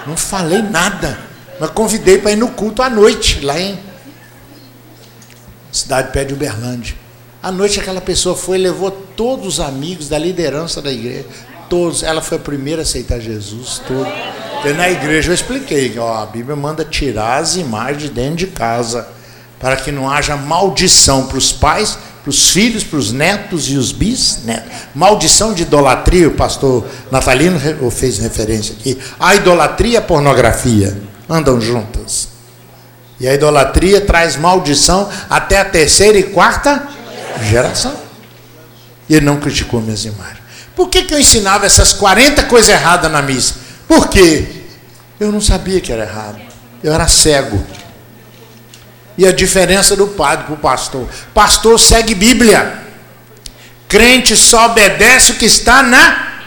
Não 0.08 0.16
falei 0.16 0.62
nada, 0.62 1.20
mas 1.60 1.70
convidei 1.72 2.18
para 2.18 2.32
ir 2.32 2.38
no 2.38 2.48
culto 2.50 2.82
à 2.82 2.90
noite, 2.90 3.42
lá 3.42 3.60
em 3.60 3.78
cidade 5.72 6.12
pé 6.12 6.24
de 6.24 6.34
Uberlândia. 6.34 6.96
À 7.44 7.52
noite 7.52 7.80
aquela 7.80 8.02
pessoa 8.02 8.36
foi 8.36 8.58
e 8.58 8.62
levou 8.62 8.92
todos 8.92 9.46
os 9.46 9.60
amigos 9.60 10.10
da 10.10 10.18
liderança 10.18 10.82
da 10.82 10.92
igreja. 10.92 11.28
Todos, 11.70 12.04
ela 12.04 12.22
foi 12.22 12.38
a 12.38 12.42
primeira 12.42 12.82
a 12.82 12.84
aceitar 12.84 13.20
Jesus, 13.20 13.82
tudo. 13.86 14.08
E 14.66 14.74
na 14.74 14.90
igreja 14.90 15.32
eu 15.32 15.36
expliquei 15.36 15.90
que 15.90 16.00
ó, 16.00 16.24
a 16.24 16.26
Bíblia 16.26 16.56
manda 16.56 16.84
tirar 16.84 17.38
as 17.38 17.56
imagens 17.56 18.04
de 18.04 18.10
dentro 18.10 18.36
de 18.36 18.48
casa, 18.48 19.08
para 19.60 19.76
que 19.76 19.92
não 19.92 20.10
haja 20.10 20.36
maldição 20.36 21.28
para 21.28 21.38
os 21.38 21.52
pais 21.52 21.98
para 22.22 22.30
os 22.30 22.52
filhos, 22.52 22.84
para 22.84 23.00
os 23.00 23.12
netos 23.12 23.70
e 23.70 23.78
os 23.78 23.92
bisnetos. 23.92 24.72
Maldição 24.94 25.54
de 25.54 25.64
idolatria, 25.64 26.28
o 26.28 26.32
pastor 26.32 26.86
Natalino 27.12 27.60
fez 27.92 28.20
referência 28.20 28.76
aqui. 28.78 29.00
A 29.20 29.36
idolatria 29.36 29.94
e 29.94 29.98
a 29.98 30.02
pornografia 30.02 30.98
andam 31.30 31.60
juntas. 31.60 32.30
E 33.20 33.28
a 33.28 33.34
idolatria 33.34 34.02
traz 34.02 34.36
maldição 34.36 35.10
até 35.30 35.60
a 35.60 35.66
terceira 35.66 36.18
e 36.18 36.24
quarta 36.24 36.88
geração. 37.50 37.94
E 39.10 39.16
ele 39.16 39.26
não 39.26 39.38
criticou 39.38 39.82
minhas 39.82 40.06
imagens. 40.06 40.39
Por 40.80 40.88
que, 40.88 41.04
que 41.04 41.14
eu 41.14 41.20
ensinava 41.20 41.66
essas 41.66 41.92
40 41.92 42.44
coisas 42.44 42.70
erradas 42.70 43.12
na 43.12 43.22
missa? 43.22 43.56
Porque 43.86 44.46
eu 45.20 45.30
não 45.30 45.42
sabia 45.42 45.82
que 45.82 45.92
era 45.92 46.04
errado. 46.04 46.40
Eu 46.82 46.94
era 46.94 47.06
cego. 47.06 47.62
E 49.18 49.28
a 49.28 49.34
diferença 49.34 49.94
do 49.98 50.08
padre 50.08 50.46
para 50.46 50.54
o 50.54 50.58
pastor. 50.58 51.06
Pastor 51.34 51.78
segue 51.78 52.16
Bíblia. 52.16 52.82
Crente 53.90 54.38
só 54.38 54.68
obedece 54.68 55.34
o 55.34 55.36
que 55.36 55.44
está 55.44 55.84
na. 55.84 56.38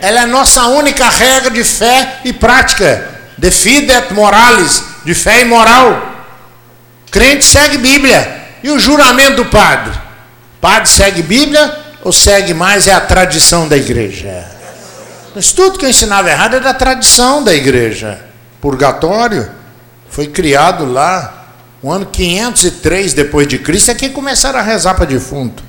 Ela 0.00 0.20
é 0.20 0.22
a 0.22 0.28
nossa 0.28 0.64
única 0.68 1.06
regra 1.10 1.50
de 1.50 1.62
fé 1.62 2.20
e 2.24 2.32
prática. 2.32 3.06
De 3.36 3.50
fidet 3.50 4.14
moralis, 4.14 4.82
de 5.04 5.12
fé 5.12 5.42
e 5.42 5.44
moral. 5.44 6.24
Crente 7.10 7.44
segue 7.44 7.76
Bíblia. 7.76 8.46
E 8.62 8.70
o 8.70 8.78
juramento 8.78 9.44
do 9.44 9.44
padre? 9.44 9.92
Padre 10.58 10.88
segue 10.88 11.20
Bíblia 11.20 11.83
ou 12.04 12.12
segue 12.12 12.52
mais 12.52 12.86
é 12.86 12.92
a 12.92 13.00
tradição 13.00 13.66
da 13.66 13.76
igreja? 13.76 14.46
Mas 15.34 15.52
tudo 15.52 15.78
que 15.78 15.84
eu 15.84 15.90
ensinava 15.90 16.30
errado 16.30 16.56
é 16.56 16.60
da 16.60 16.74
tradição 16.74 17.42
da 17.42 17.52
igreja. 17.52 18.20
Purgatório 18.60 19.50
foi 20.08 20.28
criado 20.28 20.84
lá 20.84 21.46
no 21.82 21.90
ano 21.90 22.06
503 22.06 23.14
depois 23.14 23.48
de 23.48 23.58
Cristo, 23.58 23.90
é 23.90 23.94
que 23.94 24.10
começaram 24.10 24.58
a 24.58 24.62
rezar 24.62 24.94
para 24.94 25.04
defunto. 25.04 25.62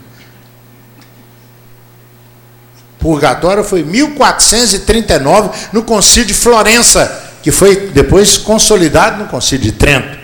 Purgatório 3.00 3.64
foi 3.64 3.84
1439 3.84 5.50
no 5.74 5.84
Concílio 5.84 6.28
de 6.28 6.34
Florença, 6.34 7.24
que 7.42 7.52
foi 7.52 7.90
depois 7.90 8.38
consolidado 8.38 9.24
no 9.24 9.30
Concílio 9.30 9.66
de 9.66 9.72
Trento. 9.74 10.18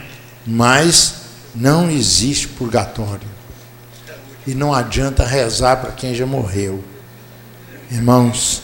Mas 0.45 1.15
não 1.53 1.89
existe 1.89 2.47
purgatório. 2.47 3.30
E 4.45 4.53
não 4.53 4.73
adianta 4.73 5.23
rezar 5.23 5.77
para 5.77 5.91
quem 5.91 6.15
já 6.15 6.25
morreu. 6.25 6.83
Irmãos, 7.91 8.63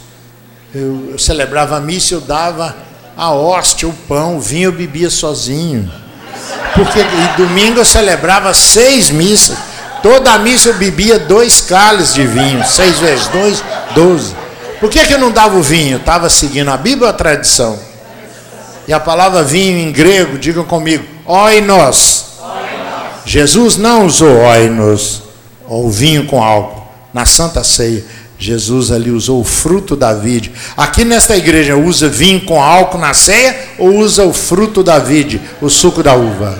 eu, 0.74 1.10
eu 1.12 1.20
celebrava 1.20 1.78
a 1.78 1.80
missa, 1.80 2.14
eu 2.14 2.22
dava 2.22 2.76
a 3.16 3.32
hóstia, 3.32 3.88
o 3.88 3.94
pão, 3.94 4.38
o 4.38 4.40
vinho 4.40 4.70
eu 4.70 4.72
bebia 4.72 5.10
sozinho. 5.10 5.92
Porque 6.74 7.00
e 7.00 7.38
domingo 7.38 7.80
eu 7.80 7.86
celebrava 7.86 8.54
seis 8.54 9.10
missas. 9.10 9.58
Toda 10.02 10.32
a 10.32 10.40
missa 10.40 10.70
eu 10.70 10.76
bebia 10.76 11.20
dois 11.20 11.62
cálices 11.62 12.14
de 12.14 12.26
vinho. 12.26 12.64
Seis 12.66 13.00
vezes 13.00 13.28
dois, 13.28 13.64
doze. 13.94 14.36
Por 14.80 14.90
que, 14.90 15.06
que 15.06 15.14
eu 15.14 15.20
não 15.20 15.32
dava 15.32 15.58
o 15.58 15.64
vinho? 15.64 15.98
Estava 15.98 16.30
seguindo 16.30 16.70
a 16.70 16.78
Bíblia 16.78 17.08
ou 17.08 17.10
a 17.10 17.14
tradição? 17.14 17.80
E 18.88 18.94
a 18.94 19.00
palavra 19.00 19.44
vinho 19.44 19.80
em 19.80 19.92
grego, 19.92 20.38
digam 20.38 20.64
comigo, 20.64 21.06
oinos. 21.26 22.26
Jesus 23.26 23.76
não 23.76 24.06
usou 24.06 24.32
oinos, 24.38 25.24
ou 25.68 25.90
vinho 25.90 26.26
com 26.26 26.42
álcool, 26.42 26.88
na 27.14 27.26
Santa 27.26 27.64
Ceia. 27.64 28.04
Jesus 28.40 28.92
ali 28.92 29.10
usou 29.10 29.42
o 29.42 29.44
fruto 29.44 29.96
da 29.96 30.14
vide. 30.14 30.52
Aqui 30.76 31.04
nesta 31.04 31.36
igreja 31.36 31.76
usa 31.76 32.08
vinho 32.08 32.42
com 32.42 32.62
álcool 32.62 33.00
na 33.00 33.14
ceia 33.14 33.56
ou 33.80 33.96
usa 33.96 34.24
o 34.26 34.34
fruto 34.34 34.84
da 34.84 35.00
vide, 35.00 35.42
o 35.60 35.70
suco 35.70 36.04
da 36.04 36.14
uva? 36.14 36.58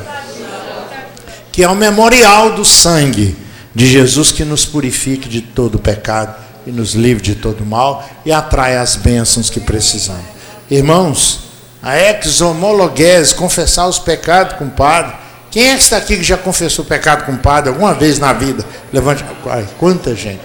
Que 1.52 1.64
é 1.64 1.70
o 1.70 1.76
memorial 1.76 2.56
do 2.56 2.66
sangue 2.66 3.36
de 3.76 3.86
Jesus 3.86 4.32
que 4.32 4.44
nos 4.44 4.66
purifique 4.66 5.30
de 5.30 5.42
todo 5.42 5.78
pecado 5.78 6.36
e 6.66 6.72
nos 6.72 6.96
livre 6.96 7.22
de 7.22 7.36
todo 7.36 7.64
mal 7.64 8.08
e 8.26 8.32
atrai 8.32 8.78
as 8.78 8.96
bênçãos 8.96 9.50
que 9.50 9.60
precisamos. 9.60 10.26
Irmãos, 10.70 11.42
a 11.82 11.98
exomologuese, 11.98 13.36
confessar 13.36 13.88
os 13.88 14.00
pecados 14.00 14.58
com 14.58 14.66
o 14.66 14.72
padre. 14.72 15.14
Quem 15.50 15.70
é 15.70 15.74
que 15.74 15.82
está 15.82 15.98
aqui 15.98 16.18
que 16.18 16.24
já 16.24 16.38
confessou 16.38 16.86
pecado 16.86 17.26
com 17.26 17.34
o 17.34 17.38
padre 17.38 17.70
alguma 17.70 17.94
vez 17.94 18.20
na 18.20 18.34
vida? 18.34 18.66
Levante. 18.92 19.24
Ai, 19.46 19.66
quanta 19.78 20.16
gente 20.16 20.42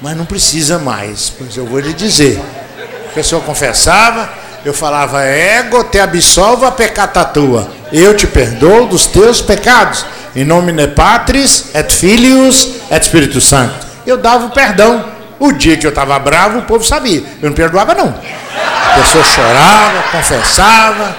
mas 0.00 0.16
não 0.16 0.24
precisa 0.24 0.78
mais, 0.78 1.30
pois 1.36 1.56
eu 1.56 1.66
vou 1.66 1.78
lhe 1.78 1.92
dizer. 1.92 2.40
A 3.10 3.12
pessoa 3.12 3.42
confessava, 3.42 4.28
eu 4.64 4.72
falava, 4.72 5.22
ego 5.22 5.84
te 5.84 5.98
absolva 5.98 6.70
pecata 6.72 7.24
tua, 7.24 7.70
eu 7.92 8.16
te 8.16 8.26
perdoo 8.26 8.86
dos 8.86 9.06
teus 9.06 9.42
pecados, 9.42 10.04
em 10.34 10.44
nome 10.44 10.72
de 10.72 10.88
Patris, 10.88 11.66
et 11.74 11.92
Filius, 11.92 12.76
et 12.90 13.02
Espírito 13.02 13.40
Santo. 13.40 13.74
Eu 14.06 14.16
dava 14.16 14.46
o 14.46 14.50
perdão. 14.50 15.20
O 15.38 15.52
dia 15.52 15.76
que 15.76 15.86
eu 15.86 15.90
estava 15.90 16.18
bravo, 16.18 16.58
o 16.58 16.62
povo 16.62 16.84
sabia. 16.84 17.22
Eu 17.40 17.48
não 17.48 17.54
perdoava, 17.54 17.94
não. 17.94 18.08
A 18.08 18.98
pessoa 19.00 19.24
chorava, 19.24 20.02
confessava. 20.12 21.16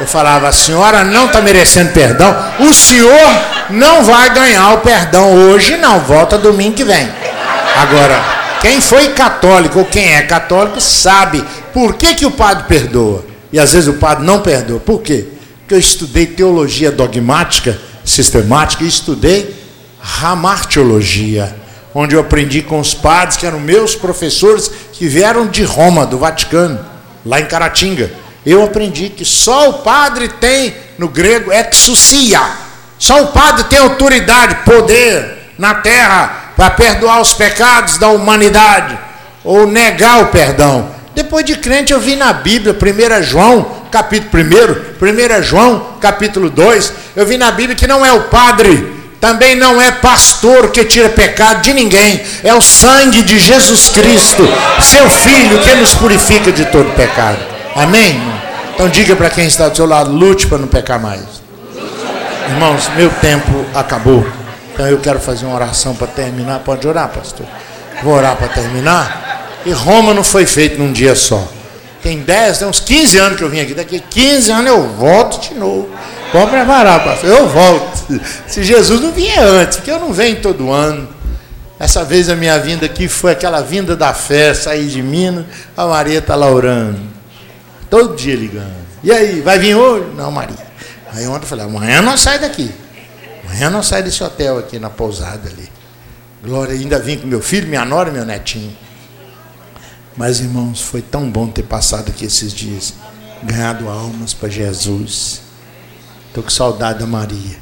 Eu 0.00 0.06
falava, 0.06 0.48
a 0.48 0.52
senhora 0.52 1.04
não 1.04 1.26
está 1.26 1.42
merecendo 1.42 1.92
perdão. 1.92 2.34
O 2.58 2.72
senhor 2.72 3.30
não 3.68 4.02
vai 4.02 4.32
ganhar 4.32 4.72
o 4.72 4.78
perdão 4.78 5.34
hoje, 5.34 5.76
não. 5.76 6.00
Volta 6.00 6.38
domingo 6.38 6.74
que 6.74 6.84
vem. 6.84 7.06
Agora, 7.76 8.18
quem 8.62 8.80
foi 8.80 9.10
católico 9.10 9.80
ou 9.80 9.84
quem 9.84 10.14
é 10.14 10.22
católico 10.22 10.80
sabe 10.80 11.44
por 11.74 11.96
que, 11.96 12.14
que 12.14 12.24
o 12.24 12.30
padre 12.30 12.64
perdoa. 12.64 13.26
E 13.52 13.60
às 13.60 13.74
vezes 13.74 13.90
o 13.90 13.98
padre 13.98 14.24
não 14.24 14.40
perdoa. 14.40 14.80
Por 14.80 15.02
quê? 15.02 15.26
Porque 15.58 15.74
eu 15.74 15.78
estudei 15.78 16.24
teologia 16.24 16.90
dogmática, 16.90 17.78
sistemática, 18.02 18.82
e 18.82 18.88
estudei 18.88 19.54
ramartiologia, 20.00 21.54
onde 21.94 22.14
eu 22.14 22.22
aprendi 22.22 22.62
com 22.62 22.80
os 22.80 22.94
padres 22.94 23.36
que 23.36 23.44
eram 23.44 23.60
meus 23.60 23.94
professores 23.94 24.70
que 24.94 25.06
vieram 25.06 25.46
de 25.46 25.62
Roma, 25.62 26.06
do 26.06 26.16
Vaticano, 26.16 26.80
lá 27.22 27.38
em 27.38 27.44
Caratinga. 27.44 28.10
Eu 28.44 28.64
aprendi 28.64 29.10
que 29.10 29.24
só 29.24 29.68
o 29.68 29.74
padre 29.74 30.28
tem, 30.28 30.74
no 30.98 31.08
grego, 31.08 31.52
exousia. 31.52 32.40
Só 32.98 33.22
o 33.22 33.28
padre 33.28 33.64
tem 33.64 33.78
autoridade, 33.78 34.64
poder 34.64 35.54
na 35.58 35.74
terra 35.74 36.52
para 36.56 36.70
perdoar 36.70 37.20
os 37.20 37.32
pecados 37.32 37.98
da 37.98 38.08
humanidade 38.08 38.98
ou 39.44 39.66
negar 39.66 40.22
o 40.22 40.26
perdão. 40.26 40.90
Depois 41.14 41.44
de 41.44 41.56
crente, 41.56 41.92
eu 41.92 42.00
vi 42.00 42.16
na 42.16 42.32
Bíblia, 42.32 42.74
1 42.74 43.22
João, 43.22 43.66
capítulo 43.90 44.42
1, 44.42 45.38
1 45.40 45.42
João, 45.42 45.96
capítulo 46.00 46.48
2, 46.48 46.92
eu 47.16 47.26
vi 47.26 47.36
na 47.36 47.50
Bíblia 47.50 47.74
que 47.74 47.86
não 47.86 48.04
é 48.04 48.12
o 48.12 48.22
padre, 48.24 49.00
também 49.20 49.54
não 49.54 49.80
é 49.80 49.90
pastor 49.90 50.70
que 50.70 50.84
tira 50.84 51.08
pecado 51.08 51.62
de 51.62 51.74
ninguém, 51.74 52.22
é 52.42 52.54
o 52.54 52.62
sangue 52.62 53.22
de 53.22 53.38
Jesus 53.38 53.90
Cristo, 53.90 54.48
seu 54.80 55.10
Filho, 55.10 55.58
que 55.60 55.74
nos 55.74 55.94
purifica 55.94 56.52
de 56.52 56.64
todo 56.66 56.94
pecado. 56.94 57.49
Amém? 57.80 58.20
Então 58.74 58.90
diga 58.90 59.16
para 59.16 59.30
quem 59.30 59.46
está 59.46 59.68
do 59.68 59.74
seu 59.74 59.86
lado, 59.86 60.10
lute 60.10 60.46
para 60.46 60.58
não 60.58 60.68
pecar 60.68 61.00
mais. 61.00 61.24
Irmãos, 62.50 62.90
meu 62.94 63.08
tempo 63.22 63.64
acabou. 63.74 64.26
Então 64.72 64.86
eu 64.86 64.98
quero 64.98 65.18
fazer 65.18 65.46
uma 65.46 65.54
oração 65.54 65.94
para 65.94 66.06
terminar. 66.06 66.58
Pode 66.60 66.86
orar, 66.86 67.08
pastor? 67.08 67.46
Vou 68.02 68.12
orar 68.12 68.36
para 68.36 68.48
terminar. 68.48 69.60
E 69.64 69.72
Roma 69.72 70.12
não 70.12 70.22
foi 70.22 70.44
feito 70.44 70.78
num 70.78 70.92
dia 70.92 71.14
só. 71.14 71.48
Tem 72.02 72.18
10, 72.18 72.58
tem 72.58 72.68
uns 72.68 72.80
15 72.80 73.18
anos 73.18 73.38
que 73.38 73.44
eu 73.44 73.48
vim 73.48 73.60
aqui. 73.60 73.72
Daqui 73.72 73.98
15 73.98 74.50
anos 74.50 74.66
eu 74.66 74.88
volto 74.88 75.40
de 75.48 75.54
novo. 75.54 75.88
Pode 76.30 76.50
preparar, 76.50 77.02
pastor. 77.02 77.30
Eu 77.30 77.48
volto. 77.48 78.20
Se 78.46 78.62
Jesus 78.62 79.00
não 79.00 79.10
vier 79.10 79.38
antes, 79.38 79.78
porque 79.78 79.90
eu 79.90 80.00
não 80.00 80.12
venho 80.12 80.40
todo 80.42 80.70
ano. 80.70 81.08
Essa 81.78 82.04
vez 82.04 82.28
a 82.28 82.36
minha 82.36 82.58
vinda 82.58 82.84
aqui 82.84 83.08
foi 83.08 83.32
aquela 83.32 83.62
vinda 83.62 83.96
da 83.96 84.12
fé, 84.12 84.52
sair 84.52 84.86
de 84.86 85.02
Minas, 85.02 85.46
a 85.74 85.86
Maria 85.86 86.18
está 86.18 86.34
lá 86.34 86.50
orando. 86.50 87.19
Todo 87.90 88.14
dia 88.14 88.36
ligando. 88.36 88.86
E 89.02 89.10
aí, 89.10 89.40
vai 89.40 89.58
vir 89.58 89.74
hoje? 89.74 90.14
Não, 90.14 90.30
Maria. 90.30 90.56
Aí 91.12 91.26
ontem 91.26 91.42
eu 91.42 91.48
falei, 91.48 91.64
amanhã 91.64 92.00
nós 92.00 92.20
sai 92.20 92.38
daqui. 92.38 92.72
Amanhã 93.44 93.68
não 93.68 93.82
sai 93.82 94.02
desse 94.02 94.22
hotel 94.22 94.58
aqui 94.58 94.78
na 94.78 94.88
pousada 94.88 95.48
ali. 95.48 95.68
Glória, 96.42 96.72
ainda 96.72 96.98
vim 97.00 97.18
com 97.18 97.26
meu 97.26 97.42
filho, 97.42 97.66
minha 97.66 97.84
nora 97.84 98.08
e 98.08 98.12
meu 98.12 98.24
netinho. 98.24 98.74
Mas, 100.16 100.40
irmãos, 100.40 100.80
foi 100.80 101.02
tão 101.02 101.28
bom 101.28 101.48
ter 101.48 101.64
passado 101.64 102.10
aqui 102.10 102.24
esses 102.24 102.52
dias. 102.52 102.94
Ganhado 103.42 103.88
almas 103.88 104.32
para 104.32 104.48
Jesus. 104.48 105.42
Estou 106.28 106.44
com 106.44 106.50
saudade 106.50 107.00
da 107.00 107.06
Maria. 107.06 107.58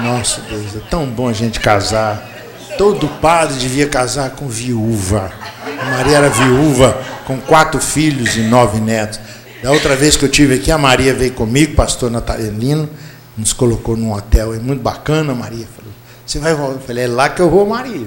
Nossa 0.00 0.40
Deus, 0.42 0.76
é 0.76 0.80
tão 0.90 1.06
bom 1.06 1.28
a 1.28 1.32
gente 1.32 1.58
casar. 1.58 2.35
Todo 2.78 3.08
padre 3.20 3.56
devia 3.58 3.88
casar 3.88 4.30
com 4.30 4.48
viúva. 4.48 5.32
A 5.80 5.84
Maria 5.90 6.16
era 6.18 6.28
viúva, 6.28 7.00
com 7.26 7.40
quatro 7.40 7.80
filhos 7.80 8.36
e 8.36 8.40
nove 8.40 8.80
netos. 8.80 9.18
Da 9.62 9.72
outra 9.72 9.96
vez 9.96 10.16
que 10.16 10.24
eu 10.24 10.28
tive 10.28 10.56
aqui, 10.56 10.70
a 10.70 10.78
Maria 10.78 11.14
veio 11.14 11.32
comigo, 11.32 11.74
pastor 11.74 12.10
Natalino 12.10 12.88
nos 13.36 13.52
colocou 13.52 13.96
num 13.96 14.12
hotel 14.12 14.54
é 14.54 14.58
muito 14.58 14.82
bacana, 14.82 15.34
Maria 15.34 15.66
falou, 15.76 15.92
você 16.24 16.38
vai 16.38 16.54
voltar? 16.54 16.74
Eu 16.74 16.80
falei, 16.80 17.04
é 17.04 17.08
lá 17.08 17.28
que 17.28 17.40
eu 17.40 17.50
vou, 17.50 17.66
Maria. 17.66 18.06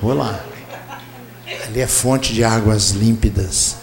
Vou 0.00 0.14
lá. 0.14 0.40
Ali 1.66 1.80
é 1.80 1.86
fonte 1.86 2.32
de 2.32 2.44
águas 2.44 2.90
límpidas. 2.90 3.76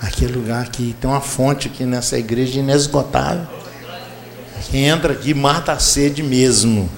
Aquele 0.00 0.32
lugar 0.32 0.68
que 0.68 0.96
tem 1.00 1.08
uma 1.08 1.20
fonte 1.20 1.68
aqui 1.68 1.84
nessa 1.84 2.18
igreja 2.18 2.60
inesgotável. 2.60 3.46
Quem 4.70 4.86
entra 4.86 5.12
aqui 5.12 5.34
mata 5.34 5.72
a 5.72 5.78
sede 5.78 6.22
mesmo. 6.22 6.88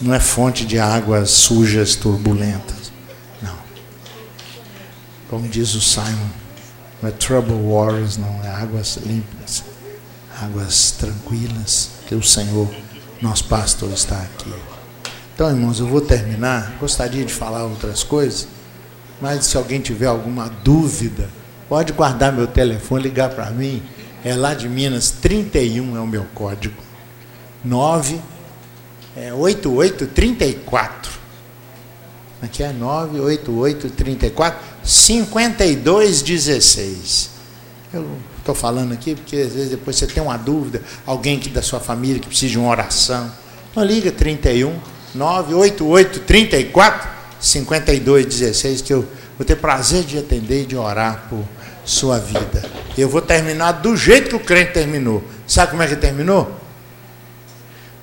Não 0.00 0.12
é 0.12 0.20
fonte 0.20 0.66
de 0.66 0.78
águas 0.78 1.30
sujas, 1.30 1.94
turbulentas. 1.94 2.92
Não. 3.42 3.56
Como 5.28 5.48
diz 5.48 5.74
o 5.74 5.80
Simon, 5.80 6.28
não 7.02 7.08
é 7.08 7.12
trouble 7.12 7.54
waters, 7.54 8.16
não, 8.16 8.44
é 8.44 8.48
águas 8.48 8.98
límpidas, 9.04 9.64
águas 10.42 10.90
tranquilas 10.92 11.90
que 12.06 12.14
o 12.14 12.22
Senhor, 12.22 12.68
nosso 13.22 13.44
pastor, 13.44 13.90
está 13.92 14.16
aqui. 14.16 14.52
Então, 15.34 15.50
irmãos, 15.50 15.80
eu 15.80 15.86
vou 15.86 16.00
terminar. 16.00 16.76
Gostaria 16.78 17.24
de 17.24 17.32
falar 17.32 17.64
outras 17.64 18.02
coisas, 18.02 18.48
mas 19.20 19.46
se 19.46 19.56
alguém 19.56 19.80
tiver 19.80 20.06
alguma 20.06 20.48
dúvida, 20.48 21.28
pode 21.68 21.92
guardar 21.92 22.32
meu 22.32 22.46
telefone, 22.46 23.02
ligar 23.02 23.30
para 23.30 23.50
mim. 23.50 23.82
É 24.24 24.34
lá 24.34 24.54
de 24.54 24.68
Minas, 24.68 25.10
31 25.10 25.96
é 25.96 26.00
o 26.00 26.06
meu 26.06 26.24
código. 26.34 26.82
9 27.64 28.20
é 29.16 29.32
8834. 29.32 31.12
Aqui 32.42 32.62
é 32.62 32.70
98834 32.72 34.60
5216. 34.84 37.30
Eu 37.92 38.08
estou 38.38 38.54
falando 38.54 38.92
aqui, 38.92 39.14
porque 39.14 39.36
às 39.36 39.52
vezes 39.54 39.70
depois 39.70 39.96
você 39.96 40.06
tem 40.06 40.22
uma 40.22 40.36
dúvida, 40.36 40.82
alguém 41.06 41.38
que 41.38 41.48
da 41.48 41.62
sua 41.62 41.80
família 41.80 42.20
que 42.20 42.28
precisa 42.28 42.52
de 42.52 42.58
uma 42.58 42.68
oração. 42.68 43.32
Então 43.70 43.82
liga 43.82 44.12
31 44.12 44.78
988 45.14 46.20
34 46.20 47.08
52 47.40 48.26
16, 48.26 48.82
que 48.82 48.92
eu 48.92 49.08
vou 49.38 49.46
ter 49.46 49.56
prazer 49.56 50.04
de 50.04 50.18
atender 50.18 50.64
e 50.64 50.66
de 50.66 50.76
orar 50.76 51.24
por 51.30 51.42
sua 51.84 52.18
vida. 52.18 52.62
Eu 52.98 53.08
vou 53.08 53.22
terminar 53.22 53.72
do 53.72 53.96
jeito 53.96 54.28
que 54.28 54.36
o 54.36 54.40
crente 54.40 54.72
terminou. 54.72 55.24
Sabe 55.46 55.70
como 55.70 55.82
é 55.82 55.86
que 55.86 55.96
terminou? 55.96 56.65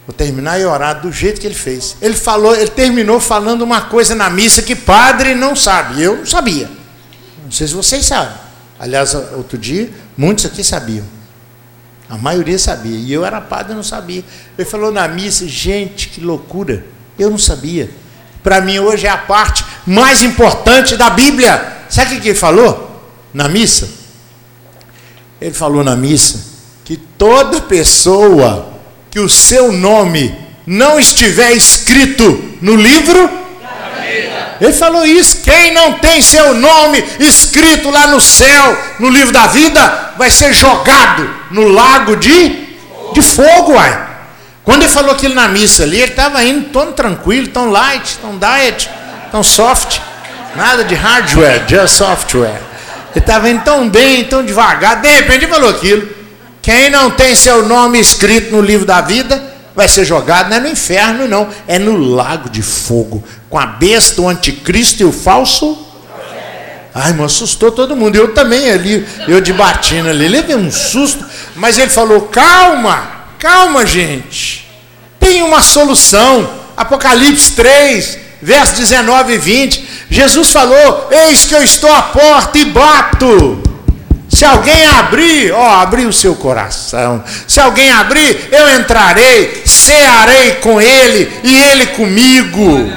Vou 0.06 0.14
terminar 0.14 0.60
e 0.60 0.66
orar 0.66 1.02
do 1.02 1.12
jeito 1.12 1.40
que 1.40 1.48
ele 1.48 1.56
fez. 1.56 1.96
Ele 2.02 2.16
falou, 2.16 2.56
ele 2.56 2.70
terminou 2.70 3.20
falando 3.20 3.62
uma 3.62 3.82
coisa 3.82 4.14
na 4.14 4.30
missa 4.30 4.62
que 4.62 4.76
padre 4.76 5.34
não 5.34 5.56
sabe. 5.56 6.02
Eu 6.02 6.18
não 6.18 6.26
sabia. 6.26 6.70
Não 7.44 7.52
sei 7.52 7.68
se 7.68 7.74
vocês 7.74 8.06
sabem. 8.06 8.36
Aliás, 8.80 9.14
outro 9.14 9.58
dia, 9.58 9.90
muitos 10.18 10.46
aqui 10.46 10.64
sabiam. 10.64 11.06
A 12.10 12.18
maioria 12.18 12.60
sabia. 12.60 12.98
E 12.98 13.14
eu 13.14 13.26
era 13.26 13.40
padre 13.40 13.72
e 13.74 13.76
não 13.76 13.84
sabia. 13.84 14.24
Ele 14.58 14.68
falou 14.68 14.92
na 14.92 15.08
missa, 15.08 15.48
gente, 15.48 16.10
que 16.10 16.20
loucura. 16.20 16.86
Eu 17.18 17.30
não 17.30 17.38
sabia. 17.38 17.90
Para 18.44 18.60
mim 18.60 18.80
hoje 18.80 19.08
é 19.08 19.10
a 19.10 19.18
parte 19.18 19.64
mais 19.86 20.22
importante 20.22 20.98
da 20.98 21.10
Bíblia. 21.10 21.86
Sabe 21.90 22.18
o 22.18 22.22
que 22.22 22.30
ele 22.30 22.38
falou? 22.38 22.94
na 23.34 23.50
missa? 23.50 23.90
Ele 25.42 25.54
falou 25.54 25.84
na 25.84 25.96
missa 25.96 26.54
que 26.86 26.96
toda 26.96 27.62
pessoa 27.62 28.73
que 29.14 29.20
o 29.20 29.30
seu 29.30 29.72
nome 29.72 30.36
não 30.66 31.00
estiver 31.00 31.52
escrito 31.52 32.58
no 32.60 32.76
livro, 32.76 33.30
ele 34.60 34.74
falou 34.74 35.06
isso. 35.06 35.42
Quem 35.44 35.72
não 35.72 35.94
tem 36.00 36.20
seu 36.20 36.56
nome 36.56 37.04
escrito 37.20 37.92
lá 37.92 38.08
no 38.08 38.20
céu, 38.20 38.76
no 39.00 39.10
livro 39.10 39.32
da 39.32 39.46
vida, 39.46 40.14
vai 40.18 40.32
ser 40.32 40.52
jogado 40.52 41.30
no 41.52 41.68
lago 41.68 42.16
de, 42.16 42.66
de 43.14 43.22
fogo, 43.22 43.74
uai. 43.74 44.08
Quando 44.64 44.82
ele 44.82 44.92
falou 44.92 45.12
aquilo 45.12 45.36
na 45.36 45.48
missa 45.48 45.84
ali, 45.84 46.02
ele 46.02 46.10
estava 46.12 46.44
indo 46.44 46.70
tão 46.70 46.92
tranquilo, 46.92 47.50
tão 47.50 47.70
light, 47.70 48.18
tão 48.18 48.40
diet, 48.40 48.90
tão 49.32 49.44
soft. 49.44 50.00
Nada 50.56 50.84
de 50.84 50.96
hardware, 50.96 51.66
just 51.68 51.98
software. 51.98 52.62
Ele 53.12 53.20
estava 53.20 53.48
indo 53.48 53.64
tão 53.64 53.88
bem, 53.88 54.24
tão 54.24 54.44
devagar, 54.44 55.02
de 55.02 55.08
repente 55.08 55.46
ele 55.46 55.54
falou 55.54 55.70
aquilo. 55.70 56.23
Quem 56.64 56.90
não 56.90 57.12
tem 57.12 57.36
seu 57.36 57.68
nome 57.68 58.00
escrito 58.00 58.56
no 58.56 58.62
livro 58.62 58.86
da 58.86 59.02
vida 59.02 59.52
vai 59.76 59.86
ser 59.86 60.06
jogado, 60.06 60.50
não 60.50 60.56
é 60.56 60.60
no 60.62 60.70
inferno, 60.70 61.28
não, 61.28 61.50
é 61.68 61.78
no 61.78 61.98
lago 61.98 62.50
de 62.50 62.62
fogo, 62.62 63.22
com 63.50 63.60
a 63.60 63.66
besta, 63.66 64.22
o 64.22 64.30
anticristo 64.30 65.04
e 65.04 65.06
o 65.06 65.12
falso. 65.12 65.78
Ai, 66.96 67.12
me 67.12 67.22
assustou 67.22 67.70
todo 67.70 67.98
mundo. 67.98 68.16
Eu 68.16 68.34
também 68.34 68.70
ali, 68.70 69.06
eu 69.28 69.42
de 69.42 69.52
batina 69.52 70.12
ali, 70.12 70.26
levei 70.30 70.56
um 70.56 70.72
susto, 70.72 71.26
mas 71.54 71.78
ele 71.78 71.90
falou: 71.90 72.22
calma, 72.22 73.26
calma, 73.38 73.86
gente, 73.86 74.66
tem 75.20 75.42
uma 75.42 75.62
solução. 75.62 76.64
Apocalipse 76.78 77.52
3, 77.52 78.20
verso 78.42 78.76
19 78.76 79.34
e 79.34 79.38
20. 79.38 79.90
Jesus 80.10 80.50
falou: 80.54 81.10
Eis 81.12 81.44
que 81.44 81.56
eu 81.56 81.62
estou 81.62 81.92
à 81.92 82.04
porta 82.04 82.58
e 82.58 82.66
bato. 82.66 83.73
Se 84.44 84.48
alguém 84.48 84.86
abrir, 84.88 85.54
ó, 85.54 85.80
abrir 85.80 86.06
o 86.06 86.12
seu 86.12 86.36
coração. 86.36 87.24
Se 87.48 87.62
alguém 87.62 87.90
abrir, 87.94 88.50
eu 88.52 88.78
entrarei, 88.78 89.64
cearei 89.66 90.56
com 90.56 90.82
ele 90.82 91.32
e 91.46 91.56
ele 91.56 91.86
comigo. 91.88 92.92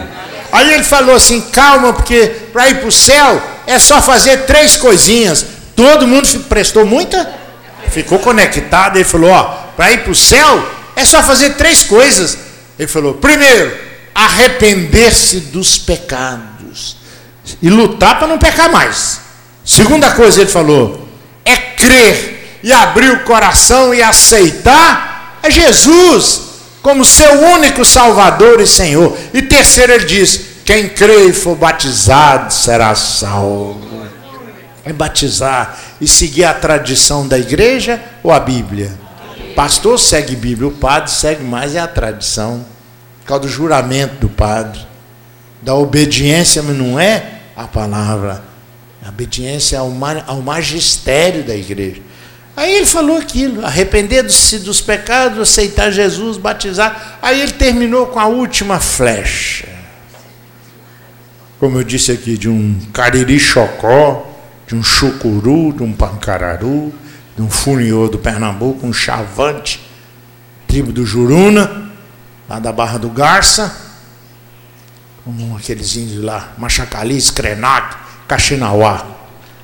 Aí 0.50 0.74
ele 0.74 0.82
falou 0.82 1.14
assim: 1.14 1.40
calma, 1.52 1.92
porque 1.92 2.26
para 2.52 2.68
ir 2.68 2.80
para 2.80 2.88
o 2.88 2.90
céu 2.90 3.40
é 3.64 3.78
só 3.78 4.02
fazer 4.02 4.38
três 4.38 4.76
coisinhas. 4.76 5.46
Todo 5.76 6.04
mundo 6.04 6.28
prestou 6.48 6.84
muita, 6.84 7.32
ficou 7.92 8.18
conectado. 8.18 8.96
Ele 8.96 9.04
falou: 9.04 9.30
ó, 9.30 9.44
para 9.76 9.92
ir 9.92 9.98
para 10.02 10.10
o 10.10 10.16
céu 10.16 10.68
é 10.96 11.04
só 11.04 11.22
fazer 11.22 11.50
três 11.50 11.84
coisas. 11.84 12.36
Ele 12.76 12.88
falou: 12.88 13.14
primeiro, 13.14 13.72
arrepender-se 14.12 15.38
dos 15.38 15.78
pecados 15.78 16.96
e 17.62 17.70
lutar 17.70 18.18
para 18.18 18.26
não 18.26 18.36
pecar 18.36 18.68
mais. 18.68 19.20
Segunda 19.64 20.10
coisa, 20.10 20.40
ele 20.40 20.50
falou, 20.50 21.05
é 21.46 21.56
crer 21.56 22.58
e 22.62 22.72
abrir 22.72 23.10
o 23.10 23.24
coração 23.24 23.94
e 23.94 24.02
aceitar 24.02 25.38
a 25.42 25.48
Jesus 25.48 26.42
como 26.82 27.04
seu 27.04 27.40
único 27.52 27.84
Salvador 27.84 28.60
e 28.60 28.66
Senhor. 28.66 29.16
E 29.32 29.40
terceiro, 29.40 29.92
ele 29.92 30.04
diz: 30.04 30.40
quem 30.64 30.88
crê 30.88 31.28
e 31.28 31.32
for 31.32 31.54
batizado 31.54 32.52
será 32.52 32.94
salvo. 32.96 33.86
É 34.84 34.92
batizar 34.92 35.78
e 36.00 36.06
seguir 36.06 36.44
a 36.44 36.54
tradição 36.54 37.26
da 37.26 37.38
igreja 37.38 38.02
ou 38.22 38.32
a 38.32 38.38
Bíblia? 38.40 38.92
Pastor 39.54 39.98
segue 39.98 40.36
Bíblia, 40.36 40.68
o 40.68 40.72
padre 40.72 41.10
segue 41.10 41.42
mais 41.42 41.74
é 41.74 41.80
a 41.80 41.88
tradição, 41.88 42.64
por 43.20 43.28
causa 43.28 43.42
do 43.44 43.48
juramento 43.48 44.16
do 44.16 44.28
padre, 44.28 44.80
da 45.62 45.74
obediência, 45.74 46.62
mas 46.62 46.76
não 46.76 47.00
é 47.00 47.40
a 47.56 47.64
palavra, 47.64 48.44
a 49.06 49.10
obediência 49.10 49.78
ao, 49.78 49.92
ao 50.26 50.42
magistério 50.42 51.44
da 51.44 51.54
igreja. 51.54 52.02
Aí 52.56 52.74
ele 52.74 52.86
falou 52.86 53.18
aquilo, 53.18 53.64
arrepender-se 53.64 54.58
dos 54.58 54.80
pecados, 54.80 55.38
aceitar 55.38 55.92
Jesus, 55.92 56.38
batizar. 56.38 57.18
Aí 57.22 57.40
ele 57.40 57.52
terminou 57.52 58.06
com 58.06 58.18
a 58.18 58.26
última 58.26 58.80
flecha. 58.80 59.68
Como 61.60 61.78
eu 61.78 61.84
disse 61.84 62.10
aqui, 62.10 62.36
de 62.36 62.48
um 62.48 62.80
cariri 62.92 63.38
chocó, 63.38 64.26
de 64.66 64.74
um 64.74 64.82
chucuru, 64.82 65.72
de 65.72 65.82
um 65.82 65.92
pancararu, 65.92 66.92
de 67.36 67.42
um 67.42 67.50
funiô 67.50 68.08
do 68.08 68.18
Pernambuco, 68.18 68.86
um 68.86 68.92
chavante, 68.92 69.80
tribo 70.66 70.92
do 70.92 71.06
Juruna, 71.06 71.90
lá 72.48 72.58
da 72.58 72.72
Barra 72.72 72.98
do 72.98 73.10
Garça, 73.10 73.74
como 75.24 75.56
aqueles 75.56 75.94
índios 75.94 76.24
lá, 76.24 76.52
Machacali, 76.58 77.20
Krenak, 77.32 78.05
Caxinauá. 78.28 79.04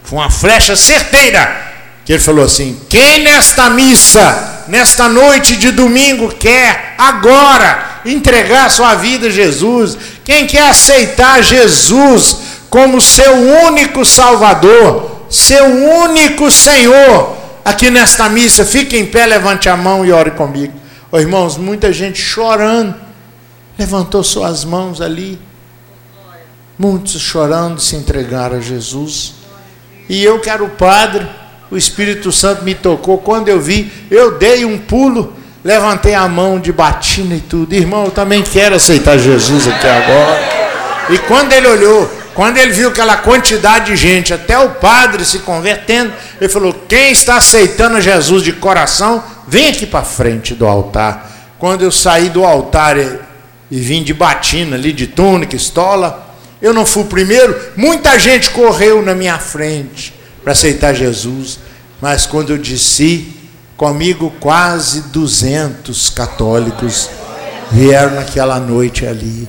Foi 0.03 0.19
uma 0.19 0.31
flecha 0.31 0.77
certeira. 0.77 1.73
Que 2.05 2.13
ele 2.13 2.23
falou 2.23 2.45
assim: 2.45 2.81
quem 2.89 3.23
nesta 3.23 3.71
missa, 3.71 4.65
nesta 4.69 5.09
noite 5.09 5.57
de 5.57 5.71
domingo, 5.71 6.29
quer 6.29 6.95
agora 6.99 8.01
entregar 8.05 8.71
sua 8.71 8.97
vida 8.97 9.29
a 9.29 9.31
Jesus, 9.31 9.97
quem 10.25 10.47
quer 10.47 10.69
aceitar 10.69 11.43
Jesus 11.43 12.39
como 12.69 13.01
seu 13.01 13.35
único 13.67 14.05
Salvador, 14.05 15.27
seu 15.31 15.65
único 15.65 16.51
Senhor, 16.51 17.37
aqui 17.65 17.91
nesta 17.91 18.29
missa, 18.29 18.65
fique 18.65 18.97
em 18.97 19.07
pé, 19.07 19.27
levante 19.27 19.69
a 19.69 19.77
mão 19.77 20.05
e 20.05 20.11
ore 20.11 20.33
comigo. 20.33 20.73
Oh, 21.11 21.21
irmãos, 21.21 21.57
muita 21.57 21.93
gente 21.93 22.21
chorando, 22.21 22.95
levantou 23.79 24.25
suas 24.25 24.65
mãos 24.65 25.01
ali. 25.01 25.39
Muitos 26.83 27.21
chorando 27.21 27.81
se 27.81 27.95
entregaram 27.95 28.57
a 28.57 28.61
Jesus. 28.61 29.35
E 30.09 30.25
eu 30.25 30.41
que 30.41 30.51
era 30.51 30.65
o 30.65 30.71
padre, 30.71 31.25
o 31.71 31.77
Espírito 31.77 32.33
Santo 32.33 32.65
me 32.65 32.75
tocou. 32.75 33.19
Quando 33.19 33.49
eu 33.49 33.61
vi, 33.61 33.89
eu 34.11 34.37
dei 34.37 34.65
um 34.65 34.77
pulo, 34.77 35.33
levantei 35.63 36.13
a 36.13 36.27
mão 36.27 36.59
de 36.59 36.73
batina 36.73 37.37
e 37.37 37.41
tudo. 37.41 37.73
Irmão, 37.73 38.07
eu 38.07 38.11
também 38.11 38.43
quero 38.43 38.75
aceitar 38.75 39.17
Jesus 39.17 39.69
aqui 39.69 39.87
agora. 39.87 40.41
E 41.11 41.19
quando 41.19 41.53
ele 41.53 41.69
olhou, 41.69 42.11
quando 42.35 42.57
ele 42.57 42.73
viu 42.73 42.89
aquela 42.89 43.17
quantidade 43.17 43.93
de 43.93 43.97
gente, 43.97 44.35
até 44.35 44.59
o 44.59 44.71
padre 44.71 45.25
se 45.25 45.39
convertendo, 45.39 46.13
ele 46.41 46.51
falou: 46.51 46.75
Quem 46.89 47.13
está 47.13 47.37
aceitando 47.37 48.01
Jesus 48.01 48.43
de 48.43 48.55
coração, 48.55 49.23
vem 49.47 49.69
aqui 49.69 49.87
para 49.87 50.03
frente 50.03 50.53
do 50.53 50.67
altar. 50.67 51.31
Quando 51.61 51.83
eu 51.83 51.93
saí 51.93 52.29
do 52.29 52.45
altar 52.45 52.99
e, 52.99 53.21
e 53.71 53.79
vim 53.79 54.03
de 54.03 54.13
batina 54.13 54.75
ali, 54.75 54.93
de 54.93 55.07
túnica, 55.07 55.55
estola, 55.55 56.32
eu 56.63 56.73
não 56.73 56.87
fui 56.87 57.03
o 57.03 57.07
primeiro, 57.07 57.61
muita 57.77 58.17
gente 58.21 58.51
correu 58.51 59.03
na 59.03 59.17
minha 59.17 59.37
frente 59.37 60.15
para 60.45 60.53
aceitar 60.53 60.95
Jesus, 60.95 61.59
mas 62.01 62.25
quando 62.25 62.51
eu 62.51 62.59
disse, 62.59 63.35
comigo 63.77 64.33
quase 64.39 65.01
200 65.09 66.11
católicos 66.11 67.11
vieram 67.73 68.15
naquela 68.15 68.61
noite 68.61 69.05
ali. 69.05 69.49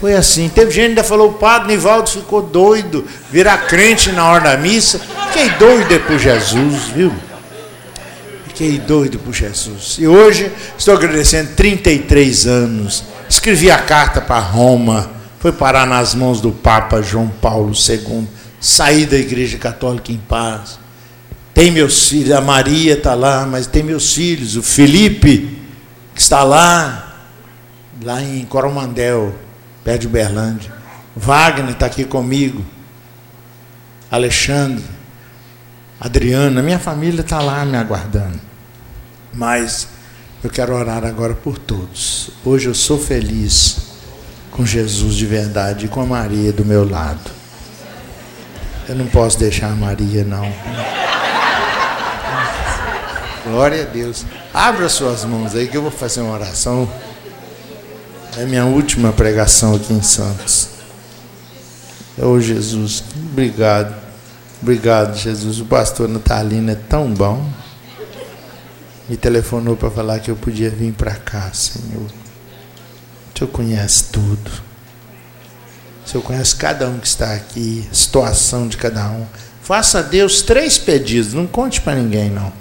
Foi 0.00 0.14
assim. 0.14 0.48
Teve 0.48 0.70
gente 0.70 0.84
que 0.84 0.88
ainda 0.90 1.02
falou, 1.02 1.30
o 1.30 1.34
padre 1.34 1.68
Nivaldo 1.74 2.08
ficou 2.08 2.40
doido, 2.40 3.04
virar 3.32 3.66
crente 3.66 4.12
na 4.12 4.30
hora 4.30 4.50
da 4.50 4.56
missa. 4.56 5.00
Fiquei 5.26 5.50
doido 5.58 5.98
por 6.06 6.18
Jesus, 6.20 6.84
viu? 6.94 7.12
Fiquei 8.46 8.78
doido 8.78 9.18
por 9.18 9.34
Jesus. 9.34 9.96
E 9.98 10.06
hoje 10.06 10.52
estou 10.78 10.94
agradecendo 10.94 11.50
33 11.56 12.46
anos. 12.46 13.02
Escrevi 13.28 13.72
a 13.72 13.78
carta 13.78 14.20
para 14.20 14.38
Roma 14.38 15.17
foi 15.38 15.52
parar 15.52 15.86
nas 15.86 16.14
mãos 16.14 16.40
do 16.40 16.50
Papa 16.50 17.00
João 17.00 17.28
Paulo 17.28 17.72
II, 17.72 18.26
saí 18.60 19.06
da 19.06 19.16
Igreja 19.16 19.56
Católica 19.56 20.12
em 20.12 20.18
paz. 20.18 20.78
Tem 21.54 21.70
meus 21.70 22.08
filhos, 22.08 22.32
a 22.32 22.40
Maria 22.40 22.94
está 22.94 23.14
lá, 23.14 23.46
mas 23.46 23.66
tem 23.66 23.82
meus 23.82 24.14
filhos, 24.14 24.56
o 24.56 24.62
Felipe, 24.62 25.58
que 26.14 26.20
está 26.20 26.42
lá, 26.42 27.16
lá 28.02 28.22
em 28.22 28.44
Coromandel, 28.44 29.34
perto 29.84 30.02
de 30.02 30.06
Uberlândia. 30.08 30.72
Wagner 31.14 31.70
está 31.70 31.86
aqui 31.86 32.04
comigo. 32.04 32.64
Alexandre, 34.10 34.84
Adriana, 36.00 36.62
minha 36.62 36.78
família 36.78 37.20
está 37.20 37.40
lá 37.40 37.64
me 37.64 37.76
aguardando. 37.76 38.40
Mas 39.32 39.88
eu 40.42 40.50
quero 40.50 40.74
orar 40.74 41.04
agora 41.04 41.34
por 41.34 41.58
todos. 41.58 42.30
Hoje 42.44 42.68
eu 42.68 42.74
sou 42.74 42.98
feliz 42.98 43.87
com 44.58 44.66
Jesus 44.66 45.14
de 45.14 45.24
verdade 45.24 45.86
e 45.86 45.88
com 45.88 46.00
a 46.00 46.04
Maria 46.04 46.52
do 46.52 46.64
meu 46.64 46.86
lado. 46.86 47.30
Eu 48.88 48.96
não 48.96 49.06
posso 49.06 49.38
deixar 49.38 49.68
a 49.70 49.76
Maria, 49.76 50.24
não. 50.24 50.52
Glória 53.44 53.82
a 53.82 53.84
Deus. 53.84 54.26
Abra 54.52 54.88
suas 54.88 55.24
mãos 55.24 55.54
aí 55.54 55.68
que 55.68 55.76
eu 55.76 55.82
vou 55.82 55.92
fazer 55.92 56.22
uma 56.22 56.34
oração. 56.34 56.90
É 58.36 58.44
minha 58.46 58.64
última 58.64 59.12
pregação 59.12 59.76
aqui 59.76 59.92
em 59.92 60.02
Santos. 60.02 60.70
Oh 62.20 62.40
Jesus, 62.40 63.04
obrigado. 63.30 63.94
Obrigado, 64.60 65.16
Jesus. 65.16 65.60
O 65.60 65.66
pastor 65.66 66.08
Natalino 66.08 66.72
é 66.72 66.74
tão 66.74 67.14
bom. 67.14 67.48
Me 69.08 69.16
telefonou 69.16 69.76
para 69.76 69.88
falar 69.88 70.18
que 70.18 70.32
eu 70.32 70.36
podia 70.36 70.68
vir 70.68 70.92
para 70.94 71.14
cá, 71.14 71.48
Senhor. 71.52 72.17
O 73.38 73.46
Senhor 73.46 73.50
conhece 73.52 74.04
tudo. 74.10 74.50
O 76.04 76.08
Senhor 76.08 76.24
conhece 76.24 76.56
cada 76.56 76.88
um 76.88 76.98
que 76.98 77.06
está 77.06 77.34
aqui, 77.34 77.86
a 77.88 77.94
situação 77.94 78.66
de 78.66 78.76
cada 78.76 79.08
um. 79.10 79.24
Faça 79.62 80.00
a 80.00 80.02
Deus 80.02 80.42
três 80.42 80.76
pedidos, 80.76 81.34
não 81.34 81.46
conte 81.46 81.80
para 81.80 81.94
ninguém, 81.94 82.30
não. 82.30 82.52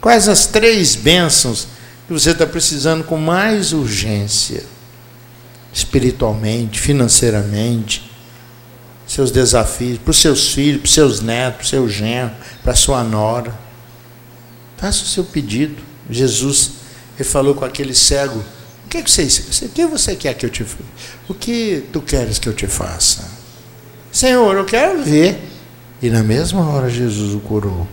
Quais 0.00 0.28
as 0.28 0.46
três 0.46 0.94
bênçãos 0.94 1.66
que 2.06 2.12
você 2.12 2.30
está 2.30 2.46
precisando 2.46 3.02
com 3.02 3.16
mais 3.16 3.72
urgência? 3.72 4.62
Espiritualmente, 5.72 6.78
financeiramente, 6.78 8.08
seus 9.04 9.32
desafios, 9.32 9.98
para 9.98 10.12
os 10.12 10.18
seus 10.18 10.52
filhos, 10.52 10.82
para 10.82 10.86
os 10.86 10.94
seus 10.94 11.20
netos, 11.20 11.56
para 11.56 11.64
o 11.64 11.68
seu 11.68 11.88
genro, 11.88 12.32
para 12.62 12.72
a 12.74 12.76
sua 12.76 13.02
nora. 13.02 13.52
Faça 14.76 15.02
o 15.02 15.06
seu 15.06 15.24
pedido. 15.24 15.82
Jesus, 16.08 16.70
ele 17.18 17.28
falou 17.28 17.56
com 17.56 17.64
aquele 17.64 17.92
cego: 17.92 18.40
O 18.92 19.02
que, 19.02 19.10
você, 19.10 19.64
o 19.64 19.68
que 19.70 19.86
você 19.86 20.14
quer 20.14 20.34
que 20.34 20.44
eu 20.44 20.50
te? 20.50 20.66
O 21.26 21.32
que 21.32 21.82
tu 21.90 22.02
queres 22.02 22.38
que 22.38 22.46
eu 22.46 22.52
te 22.52 22.66
faça? 22.66 23.26
Senhor, 24.12 24.54
eu 24.54 24.66
quero 24.66 25.02
ver. 25.02 25.48
E 26.02 26.10
na 26.10 26.22
mesma 26.22 26.68
hora 26.68 26.90
Jesus 26.90 27.32
o 27.32 27.40
curou 27.40 27.88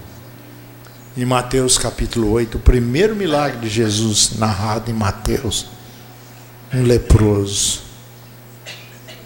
em 1.16 1.24
Mateus 1.24 1.78
capítulo 1.78 2.32
8, 2.32 2.58
o 2.58 2.60
primeiro 2.60 3.16
milagre 3.16 3.62
de 3.62 3.70
Jesus 3.70 4.32
narrado 4.38 4.92
em 4.92 4.94
Mateus, 4.94 5.68
um 6.74 6.84
leproso 6.84 7.82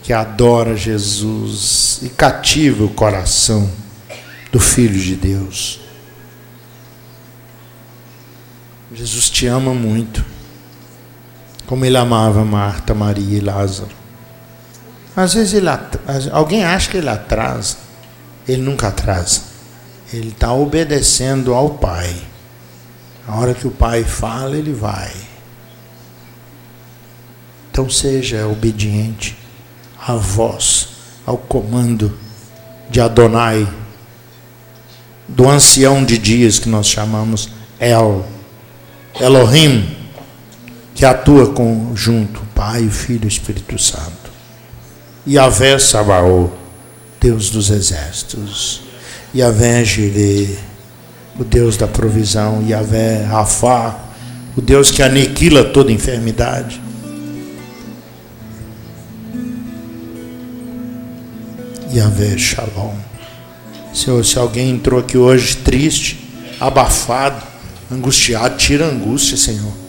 que 0.04 0.14
adora 0.14 0.78
Jesus 0.78 2.02
e 2.04 2.10
cativa 2.10 2.84
o 2.84 2.90
coração 2.90 3.72
do 4.52 4.60
Filho 4.60 5.00
de 5.00 5.16
Deus. 5.16 5.80
Jesus 8.94 9.30
te 9.30 9.48
ama 9.48 9.74
muito, 9.74 10.24
como 11.74 11.86
ele 11.86 11.98
amava 11.98 12.46
Marta, 12.46 12.94
Maria 12.94 13.40
e 13.40 13.42
Lázaro. 13.42 13.90
Às 15.16 15.34
vezes 15.34 15.56
ele, 15.56 15.68
alguém 16.32 16.64
acha 16.64 16.92
que 16.92 16.98
ele 16.98 17.10
atrasa, 17.10 17.78
ele 18.48 18.62
nunca 18.62 18.90
atrasa. 18.90 19.42
Ele 20.14 20.28
está 20.28 20.54
obedecendo 20.54 21.52
ao 21.52 21.72
Pai. 21.72 22.16
A 23.28 23.40
hora 23.40 23.56
que 23.56 23.68
o 23.68 23.72
Pai 23.72 24.04
fala, 24.04 24.56
ele 24.56 24.72
vai. 24.72 25.12
Então 27.72 27.90
seja 27.90 28.46
obediente 28.46 29.36
à 30.00 30.14
voz, 30.14 30.90
ao 31.26 31.40
comando 31.40 32.16
de 32.88 33.02
Adonai, 33.02 33.68
do 35.28 35.50
ancião 35.50 36.06
de 36.06 36.20
dias 36.20 36.60
que 36.60 36.70
nós 36.70 36.86
chamamos 36.86 37.50
El, 37.80 38.24
Elohim, 39.20 40.03
que 41.04 41.08
atua 41.08 41.48
conjunto, 41.48 42.42
Pai, 42.56 42.88
Filho 42.88 43.26
e 43.26 43.28
Espírito 43.28 43.78
Santo. 43.78 44.32
Yahvé 45.28 45.78
Sabaoth, 45.78 46.54
Deus 47.20 47.50
dos 47.50 47.70
exércitos. 47.70 48.84
Yahvé 49.36 49.84
Jireh, 49.84 50.58
o 51.38 51.44
Deus 51.44 51.76
da 51.76 51.90
provisão, 51.90 52.66
Yahvé 52.66 53.22
Rafá, 53.26 54.00
o 54.56 54.62
Deus 54.62 54.92
que 54.92 55.04
aniquila 55.04 55.66
toda 55.66 55.92
enfermidade. 55.92 56.82
Yahvé 61.94 62.38
Shalom. 62.38 62.96
Senhor, 63.94 64.24
se 64.24 64.40
alguém 64.40 64.70
entrou 64.70 65.02
aqui 65.02 65.18
hoje 65.18 65.58
triste, 65.58 66.26
abafado, 66.62 67.44
angustiado, 67.92 68.56
tira 68.56 68.86
angústia, 68.86 69.36
Senhor. 69.36 69.83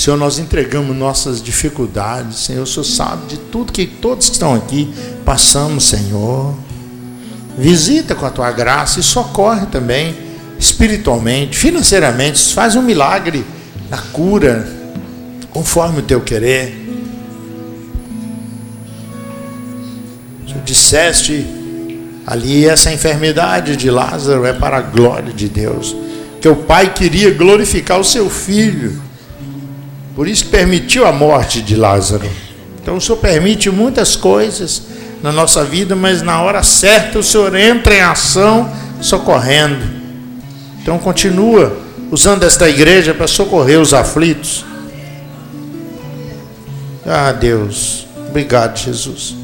Senhor, 0.00 0.16
nós 0.16 0.38
entregamos 0.38 0.96
nossas 0.96 1.42
dificuldades, 1.42 2.38
Senhor. 2.38 2.62
O 2.62 2.66
Senhor 2.66 2.84
sabe 2.84 3.26
de 3.26 3.36
tudo 3.36 3.70
que 3.70 3.86
todos 3.86 4.28
que 4.28 4.32
estão 4.32 4.54
aqui 4.54 4.90
passamos, 5.26 5.84
Senhor. 5.84 6.54
Visita 7.58 8.14
com 8.14 8.24
a 8.24 8.30
tua 8.30 8.50
graça 8.50 8.98
e 8.98 9.02
socorre 9.02 9.66
também 9.66 10.16
espiritualmente, 10.58 11.54
financeiramente. 11.54 12.54
Faz 12.54 12.76
um 12.76 12.80
milagre 12.80 13.44
na 13.90 13.98
cura, 13.98 14.66
conforme 15.50 15.98
o 15.98 16.02
teu 16.02 16.22
querer. 16.22 16.74
Tu 20.48 20.54
disseste 20.64 21.44
ali 22.26 22.64
essa 22.64 22.90
enfermidade 22.90 23.76
de 23.76 23.90
Lázaro 23.90 24.46
é 24.46 24.54
para 24.54 24.78
a 24.78 24.80
glória 24.80 25.30
de 25.30 25.46
Deus. 25.46 25.94
Que 26.40 26.48
o 26.48 26.56
pai 26.56 26.94
queria 26.94 27.34
glorificar 27.34 28.00
o 28.00 28.04
seu 28.04 28.30
filho. 28.30 29.09
Por 30.20 30.28
isso 30.28 30.48
permitiu 30.48 31.06
a 31.06 31.12
morte 31.12 31.62
de 31.62 31.74
Lázaro. 31.74 32.28
Então 32.82 32.98
o 32.98 33.00
Senhor 33.00 33.16
permite 33.16 33.70
muitas 33.70 34.16
coisas 34.16 34.82
na 35.22 35.32
nossa 35.32 35.64
vida, 35.64 35.96
mas 35.96 36.20
na 36.20 36.42
hora 36.42 36.62
certa 36.62 37.18
o 37.18 37.22
Senhor 37.22 37.54
entra 37.54 37.94
em 37.94 38.02
ação 38.02 38.70
socorrendo. 39.00 39.82
Então 40.82 40.98
continua 40.98 41.74
usando 42.10 42.42
esta 42.42 42.68
igreja 42.68 43.14
para 43.14 43.26
socorrer 43.26 43.80
os 43.80 43.94
aflitos. 43.94 44.62
Ah, 47.06 47.32
Deus, 47.32 48.06
obrigado, 48.28 48.76
Jesus. 48.76 49.39